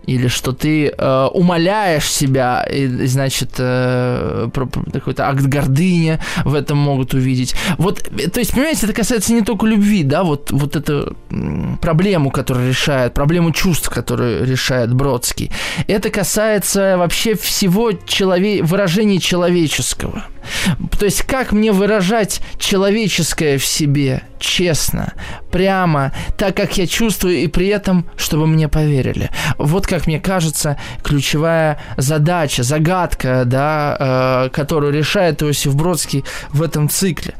или 0.08 0.28
что 0.28 0.52
ты 0.52 0.88
э, 0.88 1.28
умоляешь 1.34 2.10
себя, 2.10 2.62
и, 2.62 2.86
значит, 3.06 3.50
э, 3.58 4.48
какой-то 4.92 5.28
акт 5.28 5.42
гордыни 5.42 6.18
в 6.44 6.54
этом 6.54 6.78
могут 6.78 7.12
увидеть. 7.12 7.54
Вот, 7.76 8.02
то 8.32 8.40
есть, 8.40 8.52
понимаете, 8.52 8.86
это 8.86 8.94
касается 8.94 9.34
не 9.34 9.42
только 9.42 9.66
любви, 9.66 10.04
да, 10.04 10.22
вот, 10.22 10.50
вот 10.50 10.76
эту 10.76 11.14
проблему, 11.82 12.30
которую 12.30 12.70
решает, 12.70 13.12
проблему 13.12 13.50
чувств, 13.52 13.90
которую 13.90 14.46
решает 14.46 14.94
Бродский. 14.94 15.50
Это 15.86 16.08
касается 16.08 16.96
вообще 16.96 17.34
всего 17.34 17.90
челове- 17.90 18.62
выражения 18.62 19.18
человеческого– 19.18 20.24
То 20.98 21.04
есть 21.04 21.22
как 21.22 21.52
мне 21.52 21.72
выражать 21.72 22.40
человеческое 22.58 23.58
в 23.58 23.64
себе 23.64 24.22
честно, 24.38 25.14
прямо, 25.50 26.12
так 26.36 26.56
как 26.56 26.78
я 26.78 26.86
чувствую, 26.86 27.36
и 27.36 27.46
при 27.46 27.68
этом, 27.68 28.08
чтобы 28.16 28.46
мне 28.46 28.68
поверили. 28.68 29.30
Вот 29.58 29.86
как 29.86 30.06
мне 30.06 30.20
кажется, 30.20 30.78
ключевая 31.02 31.80
задача, 31.96 32.62
загадка, 32.62 33.42
да, 33.44 33.96
э, 34.46 34.48
которую 34.50 34.92
решает 34.92 35.42
Иосиф 35.42 35.74
Бродский 35.74 36.24
в 36.50 36.62
этом 36.62 36.88
цикле. 36.88 37.34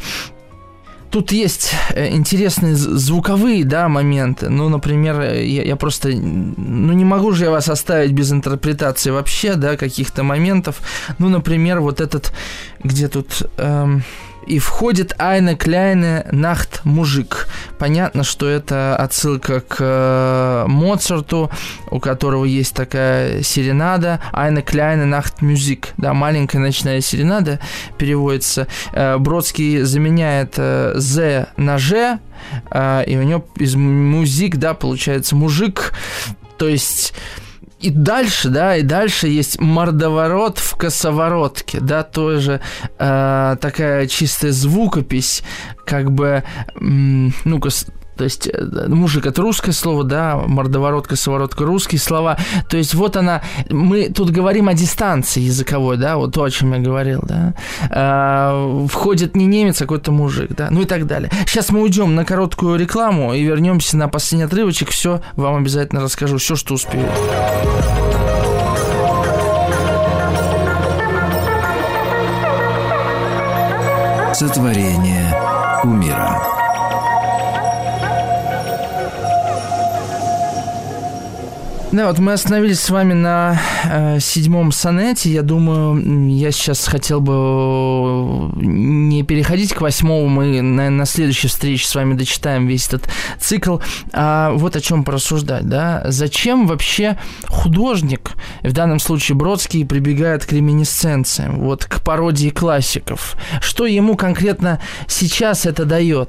Тут 1.10 1.32
есть 1.32 1.72
э, 1.94 2.14
интересные 2.14 2.74
звуковые, 2.74 3.64
да, 3.64 3.88
моменты. 3.88 4.50
Ну, 4.50 4.68
например, 4.68 5.20
я, 5.20 5.62
я 5.62 5.76
просто, 5.76 6.08
ну, 6.08 6.92
не 6.92 7.04
могу 7.04 7.32
же 7.32 7.44
я 7.44 7.50
вас 7.50 7.68
оставить 7.68 8.12
без 8.12 8.30
интерпретации 8.32 9.10
вообще, 9.10 9.54
да, 9.54 9.76
каких-то 9.76 10.22
моментов. 10.22 10.80
Ну, 11.18 11.28
например, 11.28 11.80
вот 11.80 12.00
этот, 12.00 12.32
где 12.82 13.08
тут... 13.08 13.48
Эм, 13.56 14.04
и 14.48 14.58
входит 14.58 15.14
Айна 15.18 15.54
Кляйне 15.54 16.26
Нахт 16.32 16.80
Мужик. 16.84 17.48
Понятно, 17.78 18.24
что 18.24 18.48
это 18.48 18.96
отсылка 18.96 19.60
к 19.60 19.76
э, 19.78 20.64
Моцарту, 20.66 21.50
у 21.90 22.00
которого 22.00 22.44
есть 22.46 22.74
такая 22.74 23.42
серенада 23.42 24.20
Айна 24.32 24.62
Кляйне 24.62 25.04
Нахт 25.04 25.42
Мюзик. 25.42 25.88
Да, 25.98 26.14
маленькая 26.14 26.58
ночная 26.58 27.00
серенада 27.02 27.60
переводится. 27.98 28.66
Э, 28.92 29.18
Бродский 29.18 29.82
заменяет 29.82 30.54
э, 30.56 30.94
«з» 30.96 31.48
на 31.56 31.78
«ж», 31.78 32.18
и 32.72 33.18
у 33.20 33.22
него 33.24 33.44
из 33.56 33.74
музик, 33.74 34.56
да, 34.56 34.72
получается 34.72 35.34
мужик. 35.34 35.92
То 36.56 36.68
есть 36.68 37.12
и 37.80 37.90
дальше, 37.90 38.48
да, 38.48 38.76
и 38.76 38.82
дальше 38.82 39.28
есть 39.28 39.60
мордоворот 39.60 40.58
в 40.58 40.76
косоворотке, 40.76 41.78
да, 41.80 42.02
тоже 42.02 42.60
э, 42.98 43.56
такая 43.60 44.06
чистая 44.08 44.52
звукопись, 44.52 45.44
как 45.84 46.10
бы, 46.10 46.42
ну-ка, 46.74 47.70
то 48.18 48.24
есть 48.24 48.48
э, 48.52 48.88
мужик 48.88 49.26
это 49.26 49.40
русское 49.40 49.72
слово, 49.72 50.02
да, 50.02 50.36
мордоворотка, 50.36 51.10
косоворотка 51.10 51.64
русские 51.64 52.00
слова. 52.00 52.36
То 52.68 52.76
есть 52.76 52.94
вот 52.94 53.16
она, 53.16 53.42
мы 53.70 54.08
тут 54.08 54.30
говорим 54.30 54.68
о 54.68 54.74
дистанции 54.74 55.40
языковой, 55.40 55.96
да, 55.96 56.16
вот 56.16 56.34
то, 56.34 56.42
о 56.42 56.50
чем 56.50 56.74
я 56.74 56.80
говорил, 56.80 57.20
да. 57.22 57.54
А, 57.90 58.86
входит 58.90 59.36
не 59.36 59.46
немец, 59.46 59.80
а 59.80 59.84
какой-то 59.84 60.10
мужик, 60.10 60.50
да, 60.50 60.68
ну 60.70 60.82
и 60.82 60.84
так 60.84 61.06
далее. 61.06 61.30
Сейчас 61.46 61.70
мы 61.70 61.80
уйдем 61.80 62.16
на 62.16 62.24
короткую 62.24 62.76
рекламу 62.78 63.32
и 63.34 63.42
вернемся 63.42 63.96
на 63.96 64.08
последний 64.08 64.44
отрывочек. 64.44 64.90
Все 64.90 65.20
вам 65.36 65.56
обязательно 65.56 66.02
расскажу, 66.02 66.38
все, 66.38 66.56
что 66.56 66.74
успею. 66.74 67.08
Сотворение 74.34 75.34
умира. 75.84 76.67
Да, 81.90 82.08
вот 82.08 82.18
мы 82.18 82.34
остановились 82.34 82.80
с 82.80 82.90
вами 82.90 83.14
на 83.14 83.58
э, 83.84 84.20
седьмом 84.20 84.72
сонете. 84.72 85.32
Я 85.32 85.40
думаю, 85.40 86.28
я 86.28 86.52
сейчас 86.52 86.86
хотел 86.86 87.22
бы 87.22 88.52
не 88.62 89.22
переходить 89.22 89.72
к 89.72 89.80
восьмому. 89.80 90.28
Мы 90.28 90.60
на, 90.60 90.90
на 90.90 91.06
следующей 91.06 91.48
встрече 91.48 91.86
с 91.86 91.94
вами 91.94 92.12
дочитаем 92.12 92.66
весь 92.66 92.88
этот 92.88 93.08
цикл. 93.40 93.78
А 94.12 94.50
вот 94.52 94.76
о 94.76 94.82
чем 94.82 95.02
порассуждать, 95.02 95.66
да? 95.66 96.02
Зачем 96.04 96.66
вообще 96.66 97.18
художник, 97.46 98.32
в 98.62 98.72
данном 98.72 98.98
случае 98.98 99.36
Бродский, 99.36 99.86
прибегает 99.86 100.44
к 100.44 100.52
реминисценциям, 100.52 101.58
вот 101.60 101.86
к 101.86 102.02
пародии 102.04 102.50
классиков? 102.50 103.34
Что 103.62 103.86
ему 103.86 104.14
конкретно 104.14 104.78
сейчас 105.06 105.64
это 105.64 105.86
дает? 105.86 106.28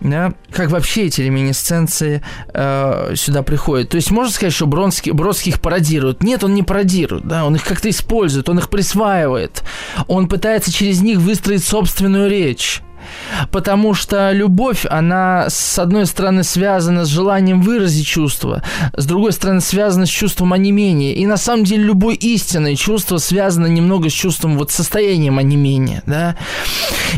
Да, 0.00 0.34
как 0.50 0.70
вообще 0.70 1.06
эти 1.06 1.22
реминесценции 1.22 2.22
э, 2.52 3.14
сюда 3.16 3.42
приходят. 3.42 3.90
То 3.90 3.96
есть 3.96 4.10
можно 4.10 4.32
сказать, 4.32 4.52
что 4.52 4.66
Бронский, 4.66 5.12
Бродский 5.12 5.52
их 5.52 5.60
пародирует? 5.60 6.22
Нет, 6.22 6.44
он 6.44 6.54
не 6.54 6.62
пародирует, 6.62 7.26
да, 7.26 7.44
он 7.44 7.56
их 7.56 7.64
как-то 7.64 7.90
использует, 7.90 8.48
он 8.48 8.58
их 8.58 8.70
присваивает, 8.70 9.62
он 10.06 10.28
пытается 10.28 10.72
через 10.72 11.00
них 11.00 11.18
выстроить 11.18 11.64
собственную 11.64 12.30
речь. 12.30 12.82
Потому 13.50 13.94
что 13.94 14.32
любовь, 14.32 14.86
она, 14.88 15.46
с 15.48 15.78
одной 15.78 16.06
стороны, 16.06 16.44
связана 16.44 17.04
с 17.04 17.08
желанием 17.08 17.62
выразить 17.62 18.06
чувство, 18.06 18.62
с 18.96 19.06
другой 19.06 19.32
стороны, 19.32 19.60
связана 19.60 20.06
с 20.06 20.10
чувством 20.10 20.52
онемения. 20.52 21.14
И 21.14 21.26
на 21.26 21.36
самом 21.36 21.64
деле 21.64 21.84
любое 21.84 22.14
истинное 22.14 22.76
чувство 22.76 23.18
связано 23.18 23.66
немного 23.66 24.08
с 24.08 24.12
чувством, 24.12 24.58
вот 24.58 24.70
состоянием 24.70 25.38
онемения, 25.38 26.02
да. 26.06 26.36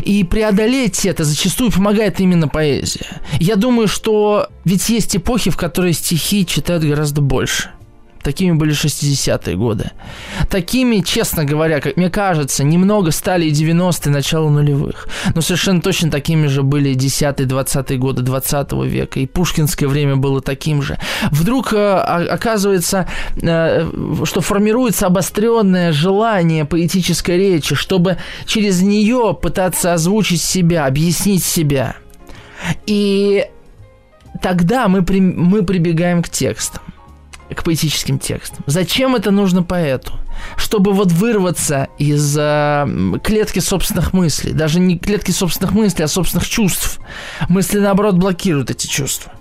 И 0.03 0.23
преодолеть 0.23 1.05
это 1.05 1.23
зачастую 1.23 1.71
помогает 1.71 2.19
именно 2.19 2.47
поэзия. 2.47 3.07
Я 3.39 3.55
думаю, 3.55 3.87
что 3.87 4.47
ведь 4.65 4.89
есть 4.89 5.15
эпохи, 5.15 5.49
в 5.49 5.57
которые 5.57 5.93
стихи 5.93 6.45
читают 6.45 6.83
гораздо 6.83 7.21
больше. 7.21 7.71
Такими 8.23 8.51
были 8.51 8.73
60-е 8.73 9.55
годы. 9.55 9.91
Такими, 10.49 10.99
честно 10.99 11.43
говоря, 11.43 11.79
как 11.79 11.97
мне 11.97 12.09
кажется, 12.09 12.63
немного 12.63 13.11
стали 13.11 13.45
и 13.45 13.51
90-е, 13.51 14.11
начало 14.11 14.49
нулевых. 14.49 15.07
Но 15.33 15.41
совершенно 15.41 15.81
точно 15.81 16.11
такими 16.11 16.47
же 16.47 16.61
были 16.61 16.93
10-е, 16.93 17.45
20-е 17.47 17.97
годы 17.97 18.21
20 18.21 18.73
века. 18.85 19.19
И 19.19 19.25
пушкинское 19.25 19.89
время 19.89 20.15
было 20.15 20.41
таким 20.41 20.81
же. 20.81 20.99
Вдруг 21.31 21.73
э, 21.73 21.77
оказывается, 21.77 23.07
э, 23.41 23.89
что 24.25 24.41
формируется 24.41 25.07
обостренное 25.07 25.91
желание 25.91 26.65
поэтической 26.65 27.37
речи, 27.37 27.75
чтобы 27.75 28.17
через 28.45 28.81
нее 28.81 29.37
пытаться 29.41 29.93
озвучить 29.93 30.41
себя, 30.41 30.85
объяснить 30.85 31.43
себя. 31.43 31.95
И 32.85 33.47
тогда 34.41 34.87
мы, 34.87 35.03
при, 35.03 35.19
мы 35.19 35.63
прибегаем 35.63 36.21
к 36.21 36.29
текстам 36.29 36.83
к 37.55 37.63
поэтическим 37.63 38.19
текстам. 38.19 38.63
Зачем 38.67 39.15
это 39.15 39.31
нужно 39.31 39.63
поэту? 39.63 40.13
Чтобы 40.55 40.93
вот 40.93 41.11
вырваться 41.11 41.87
из 41.97 42.35
э, 42.37 42.87
клетки 43.23 43.59
собственных 43.59 44.13
мыслей. 44.13 44.53
Даже 44.53 44.79
не 44.79 44.97
клетки 44.97 45.31
собственных 45.31 45.73
мыслей, 45.73 46.05
а 46.05 46.07
собственных 46.07 46.47
чувств. 46.47 46.99
Мысли, 47.49 47.79
наоборот, 47.79 48.15
блокируют 48.15 48.71
эти 48.71 48.87
чувства. 48.87 49.33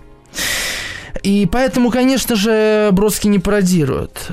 И 1.22 1.48
поэтому, 1.50 1.90
конечно 1.90 2.36
же, 2.36 2.90
Бродский 2.92 3.30
не 3.30 3.38
пародирует. 3.38 4.30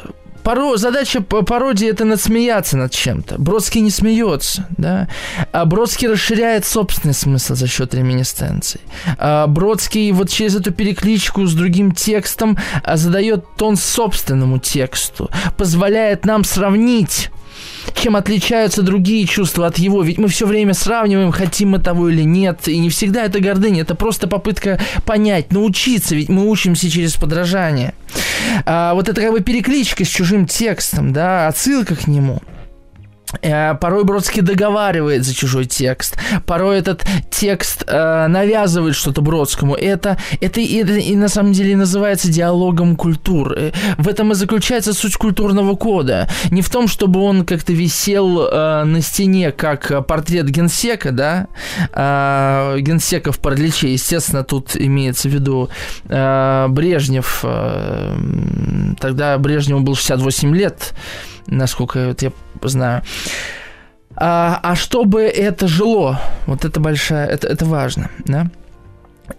Поро... 0.48 0.78
Задача 0.78 1.20
пародии 1.20 1.90
это 1.90 2.06
надсмеяться 2.06 2.78
над 2.78 2.94
чем-то. 2.94 3.36
Бродский 3.38 3.82
не 3.82 3.90
смеется, 3.92 4.66
да. 4.78 5.10
А 5.52 5.66
Бродский 5.66 6.08
расширяет 6.08 6.66
собственный 6.66 7.14
смысл 7.14 7.56
за 7.56 7.68
счет 7.68 7.94
реминисценций. 7.94 8.80
А 9.18 9.46
Бродский 9.48 10.10
вот 10.14 10.30
через 10.30 10.56
эту 10.56 10.72
перекличку 10.72 11.46
с 11.46 11.54
другим 11.54 11.92
текстом 11.92 12.58
а, 12.82 12.96
задает 12.96 13.44
тон 13.58 13.76
собственному 13.76 14.60
тексту, 14.60 15.30
позволяет 15.58 16.24
нам 16.24 16.46
сравнить 16.46 17.30
чем 17.96 18.16
отличаются 18.16 18.82
другие 18.82 19.26
чувства 19.26 19.68
от 19.68 19.78
его. 19.78 20.04
Ведь 20.04 20.18
мы 20.18 20.28
все 20.28 20.46
время 20.46 20.74
сравниваем, 20.74 21.32
хотим 21.32 21.72
мы 21.72 21.80
того 21.80 22.10
или 22.10 22.24
нет. 22.24 22.68
И 22.68 22.78
не 22.78 22.90
всегда 22.90 23.24
это 23.24 23.40
гордыня, 23.40 23.82
это 23.82 23.96
просто 23.96 24.28
попытка 24.28 24.80
понять, 25.06 25.52
научиться, 25.52 26.16
ведь 26.16 26.30
мы 26.30 26.50
учимся 26.50 26.90
через 26.90 27.16
подражание. 27.16 27.94
А, 28.66 28.94
вот 28.94 29.10
это 29.10 29.20
как 29.22 29.32
бы 29.32 29.42
перекличка 29.42 30.06
с 30.06 30.10
чужим 30.10 30.46
текстом, 30.46 31.14
да, 31.14 31.48
отсылка 31.48 31.96
к 31.96 32.08
нему. 32.08 32.42
Э, 33.42 33.76
порой 33.76 34.04
Бродский 34.04 34.42
договаривает 34.42 35.26
за 35.26 35.36
чужой 35.36 35.66
текст. 35.66 36.18
Порой 36.46 36.80
этот 36.80 37.06
текст 37.30 37.84
э, 37.86 38.28
навязывает 38.28 38.96
что-то 38.96 39.22
Бродскому. 39.22 39.76
Это, 39.76 40.18
это, 40.40 40.62
это 40.62 40.94
и 40.94 41.16
на 41.16 41.28
самом 41.28 41.52
деле 41.52 41.76
называется 41.76 42.32
диалогом 42.32 42.96
культур. 42.96 43.54
Э, 43.54 43.72
в 43.98 44.08
этом 44.08 44.32
и 44.32 44.36
заключается 44.36 44.94
суть 44.94 45.16
культурного 45.16 45.76
кода. 45.76 46.30
Не 46.52 46.62
в 46.62 46.70
том, 46.70 46.88
чтобы 46.88 47.20
он 47.20 47.46
как-то 47.46 47.74
висел 47.74 48.48
э, 48.48 48.84
на 48.86 49.02
стене, 49.02 49.52
как 49.52 50.06
портрет 50.08 50.50
генсека, 50.50 51.12
да, 51.12 51.48
э, 51.92 52.80
генсека 52.80 53.32
в 53.32 53.40
Параличе. 53.40 53.92
Естественно, 53.92 54.44
тут 54.44 54.76
имеется 54.76 55.28
в 55.28 55.34
виду 55.34 55.70
э, 56.08 56.68
Брежнев. 56.70 57.42
Э, 57.44 58.16
тогда 59.00 59.38
Брежневу 59.38 59.82
был 59.82 59.96
68 59.96 60.56
лет 60.56 60.94
насколько 61.48 62.10
вот 62.10 62.22
я 62.22 62.32
знаю. 62.64 63.04
А, 64.16 64.60
а 64.64 64.76
чтобы 64.76 65.24
это 65.24 65.68
жило, 65.68 66.20
вот 66.48 66.66
это 66.66 66.80
большая, 66.80 67.28
это, 67.28 67.48
это 67.48 67.66
важно, 67.66 68.10
да? 68.26 68.48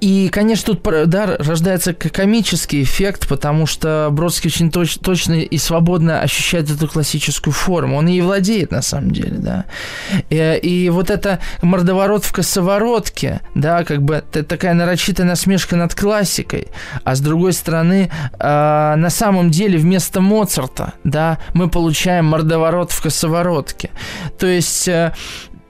И, 0.01 0.28
конечно, 0.28 0.74
тут 0.74 1.09
да, 1.09 1.36
рождается 1.39 1.93
комический 1.93 2.82
эффект, 2.82 3.28
потому 3.28 3.66
что 3.66 4.09
Бродский 4.11 4.49
очень 4.49 4.70
точ, 4.70 4.97
точно 4.97 5.34
и 5.34 5.59
свободно 5.59 6.20
ощущает 6.20 6.70
эту 6.70 6.89
классическую 6.89 7.53
форму. 7.53 7.97
Он 7.97 8.07
ей 8.07 8.20
владеет, 8.20 8.70
на 8.70 8.82
самом 8.82 9.11
деле, 9.11 9.39
да. 9.39 9.64
И, 10.30 10.61
и 10.62 10.91
вот 10.91 11.11
это 11.11 11.41
мордоворот 11.62 12.24
в 12.24 12.32
косоворотке, 12.32 13.41
да, 13.55 13.84
как 13.84 14.03
бы 14.03 14.22
такая 14.30 14.74
нарочитая 14.74 15.26
насмешка 15.26 15.76
над 15.76 15.95
классикой, 15.95 16.68
а 17.05 17.14
с 17.14 17.20
другой 17.20 17.53
стороны, 17.53 18.11
э, 18.39 18.95
на 18.97 19.11
самом 19.11 19.51
деле 19.51 19.78
вместо 19.78 20.20
Моцарта, 20.20 20.95
да, 21.05 21.39
мы 21.55 21.68
получаем 21.68 22.26
мордоворот 22.26 22.93
в 22.93 23.03
косоворотке. 23.03 23.91
То 24.39 24.47
есть... 24.47 24.89
Э, 24.89 25.14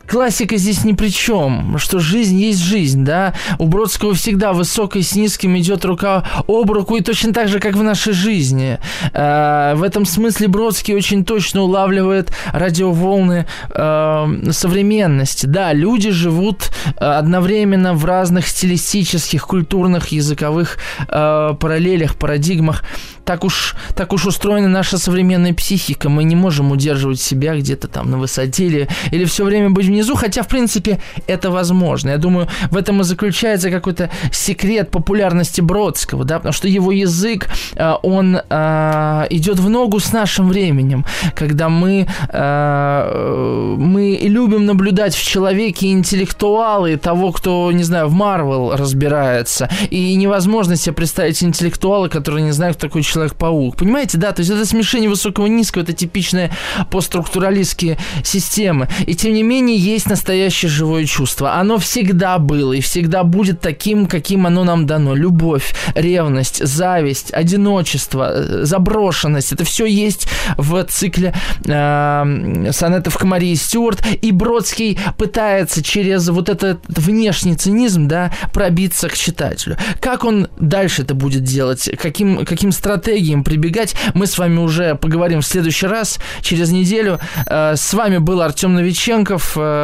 классика 0.08 0.56
здесь 0.56 0.84
ни 0.84 0.92
при 0.92 1.08
чем, 1.08 1.78
что 1.78 1.98
жизнь 1.98 2.38
есть 2.38 2.60
жизнь, 2.60 3.04
да. 3.04 3.34
У 3.58 3.66
Бродского 3.66 4.14
всегда 4.14 4.52
высокой 4.52 5.02
с 5.02 5.14
низким 5.14 5.56
идет 5.58 5.84
рука 5.84 6.24
об 6.48 6.70
руку, 6.70 6.96
и 6.96 7.02
точно 7.02 7.32
так 7.32 7.48
же, 7.48 7.60
как 7.60 7.74
в 7.74 7.82
нашей 7.82 8.12
жизни. 8.12 8.78
Э, 9.12 9.74
в 9.76 9.82
этом 9.82 10.06
смысле 10.06 10.48
Бродский 10.48 10.94
очень 10.94 11.24
точно 11.24 11.62
улавливает 11.62 12.32
радиоволны 12.52 13.46
э, 13.70 14.50
современности. 14.50 15.46
Да, 15.46 15.72
люди 15.72 16.10
живут 16.10 16.70
э, 16.84 17.04
одновременно 17.04 17.94
в 17.94 18.04
разных 18.04 18.48
стилистических, 18.48 19.46
культурных, 19.46 20.08
языковых 20.08 20.78
э, 21.08 21.54
параллелях, 21.60 22.16
парадигмах 22.16 22.82
так 23.28 23.44
уж, 23.44 23.76
так 23.94 24.14
уж 24.14 24.24
устроена 24.24 24.68
наша 24.68 24.96
современная 24.96 25.52
психика. 25.52 26.08
Мы 26.08 26.24
не 26.24 26.34
можем 26.34 26.72
удерживать 26.72 27.20
себя 27.20 27.54
где-то 27.58 27.86
там 27.86 28.10
на 28.10 28.16
высоте 28.16 28.64
или, 28.64 28.88
или 29.10 29.26
все 29.26 29.44
время 29.44 29.68
быть 29.68 29.86
внизу, 29.98 30.16
хотя, 30.16 30.42
в 30.42 30.48
принципе, 30.48 30.98
это 31.26 31.50
возможно. 31.50 32.10
Я 32.10 32.18
думаю, 32.18 32.48
в 32.70 32.76
этом 32.76 33.00
и 33.00 33.04
заключается 33.04 33.70
какой-то 33.70 34.10
секрет 34.32 34.90
популярности 34.90 35.60
Бродского, 35.60 36.24
да, 36.24 36.38
потому 36.38 36.52
что 36.52 36.68
его 36.68 36.92
язык, 36.92 37.48
э, 37.74 37.94
он 38.02 38.36
э, 38.36 39.26
идет 39.30 39.58
в 39.58 39.68
ногу 39.68 40.00
с 40.00 40.12
нашим 40.12 40.48
временем, 40.48 41.04
когда 41.34 41.68
мы, 41.68 42.06
э, 42.28 43.74
мы 43.78 44.18
любим 44.22 44.66
наблюдать 44.66 45.14
в 45.14 45.22
человеке 45.22 45.90
интеллектуалы, 45.90 46.96
того, 46.96 47.32
кто, 47.32 47.70
не 47.72 47.84
знаю, 47.84 48.08
в 48.08 48.12
Марвел 48.12 48.76
разбирается, 48.76 49.68
и 49.90 50.14
невозможно 50.14 50.76
себе 50.76 50.94
представить 50.94 51.42
интеллектуала, 51.42 52.08
который 52.08 52.42
не 52.42 52.52
знает, 52.52 52.76
кто 52.76 52.88
такой 52.88 53.02
человек 53.02 53.18
Человек-паук. 53.18 53.76
Понимаете, 53.76 54.16
да? 54.16 54.32
То 54.32 54.40
есть 54.40 54.52
это 54.52 54.64
смешение 54.64 55.10
высокого 55.10 55.46
и 55.46 55.50
низкого, 55.50 55.82
это 55.82 55.92
типичные 55.92 56.52
постструктуралистские 56.90 57.98
системы. 58.22 58.88
И 59.06 59.14
тем 59.14 59.32
не 59.32 59.42
менее 59.42 59.76
есть 59.92 60.08
настоящее 60.08 60.68
живое 60.68 61.04
чувство. 61.04 61.54
Оно 61.54 61.78
всегда 61.78 62.38
было 62.38 62.72
и 62.72 62.80
всегда 62.80 63.24
будет 63.24 63.60
таким, 63.60 64.06
каким 64.06 64.46
оно 64.46 64.64
нам 64.64 64.86
дано. 64.86 65.14
Любовь, 65.14 65.74
ревность, 65.94 66.64
зависть, 66.64 67.32
одиночество, 67.32 68.30
э, 68.32 68.64
заброшенность. 68.64 69.52
Это 69.52 69.64
все 69.64 69.86
есть 69.86 70.28
в 70.56 70.84
цикле 70.84 71.34
э, 71.64 72.70
сонетов 72.72 73.16
к 73.16 73.24
Марии 73.24 73.54
Стюарт. 73.54 74.04
И 74.22 74.32
Бродский 74.32 74.98
пытается 75.16 75.82
через 75.82 76.28
вот 76.28 76.48
этот 76.48 76.80
внешний 76.88 77.56
цинизм, 77.56 78.08
да, 78.08 78.32
пробиться 78.52 79.08
к 79.08 79.14
читателю. 79.16 79.76
Как 80.00 80.24
он 80.24 80.48
дальше 80.58 81.02
это 81.02 81.14
будет 81.14 81.44
делать? 81.44 81.90
Каким, 82.00 82.44
каким 82.44 82.72
стратегиям 82.72 83.44
прибегать, 83.44 83.94
мы 84.14 84.26
с 84.26 84.38
вами 84.38 84.58
уже 84.58 84.94
поговорим 84.94 85.40
в 85.40 85.46
следующий 85.46 85.86
раз, 85.86 86.18
через 86.42 86.70
неделю. 86.70 87.18
Э, 87.46 87.74
с 87.76 87.94
вами 87.94 88.18
был 88.18 88.42
Артем 88.42 88.74
Новиченков. 88.74 89.56
Э, 89.56 89.77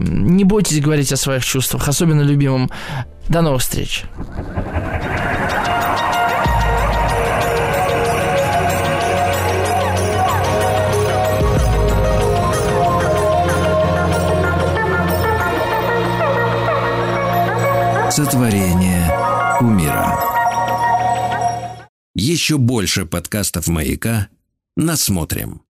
не 0.00 0.44
бойтесь 0.44 0.80
говорить 0.80 1.12
о 1.12 1.16
своих 1.16 1.44
чувствах, 1.44 1.88
особенно 1.88 2.22
любимым. 2.22 2.70
До 3.28 3.42
новых 3.42 3.62
встреч. 3.62 4.04
Сотворение 18.10 19.08
умира. 19.60 20.18
Еще 22.14 22.58
больше 22.58 23.06
подкастов 23.06 23.68
«Маяка» 23.68 24.28
насмотрим. 24.76 25.62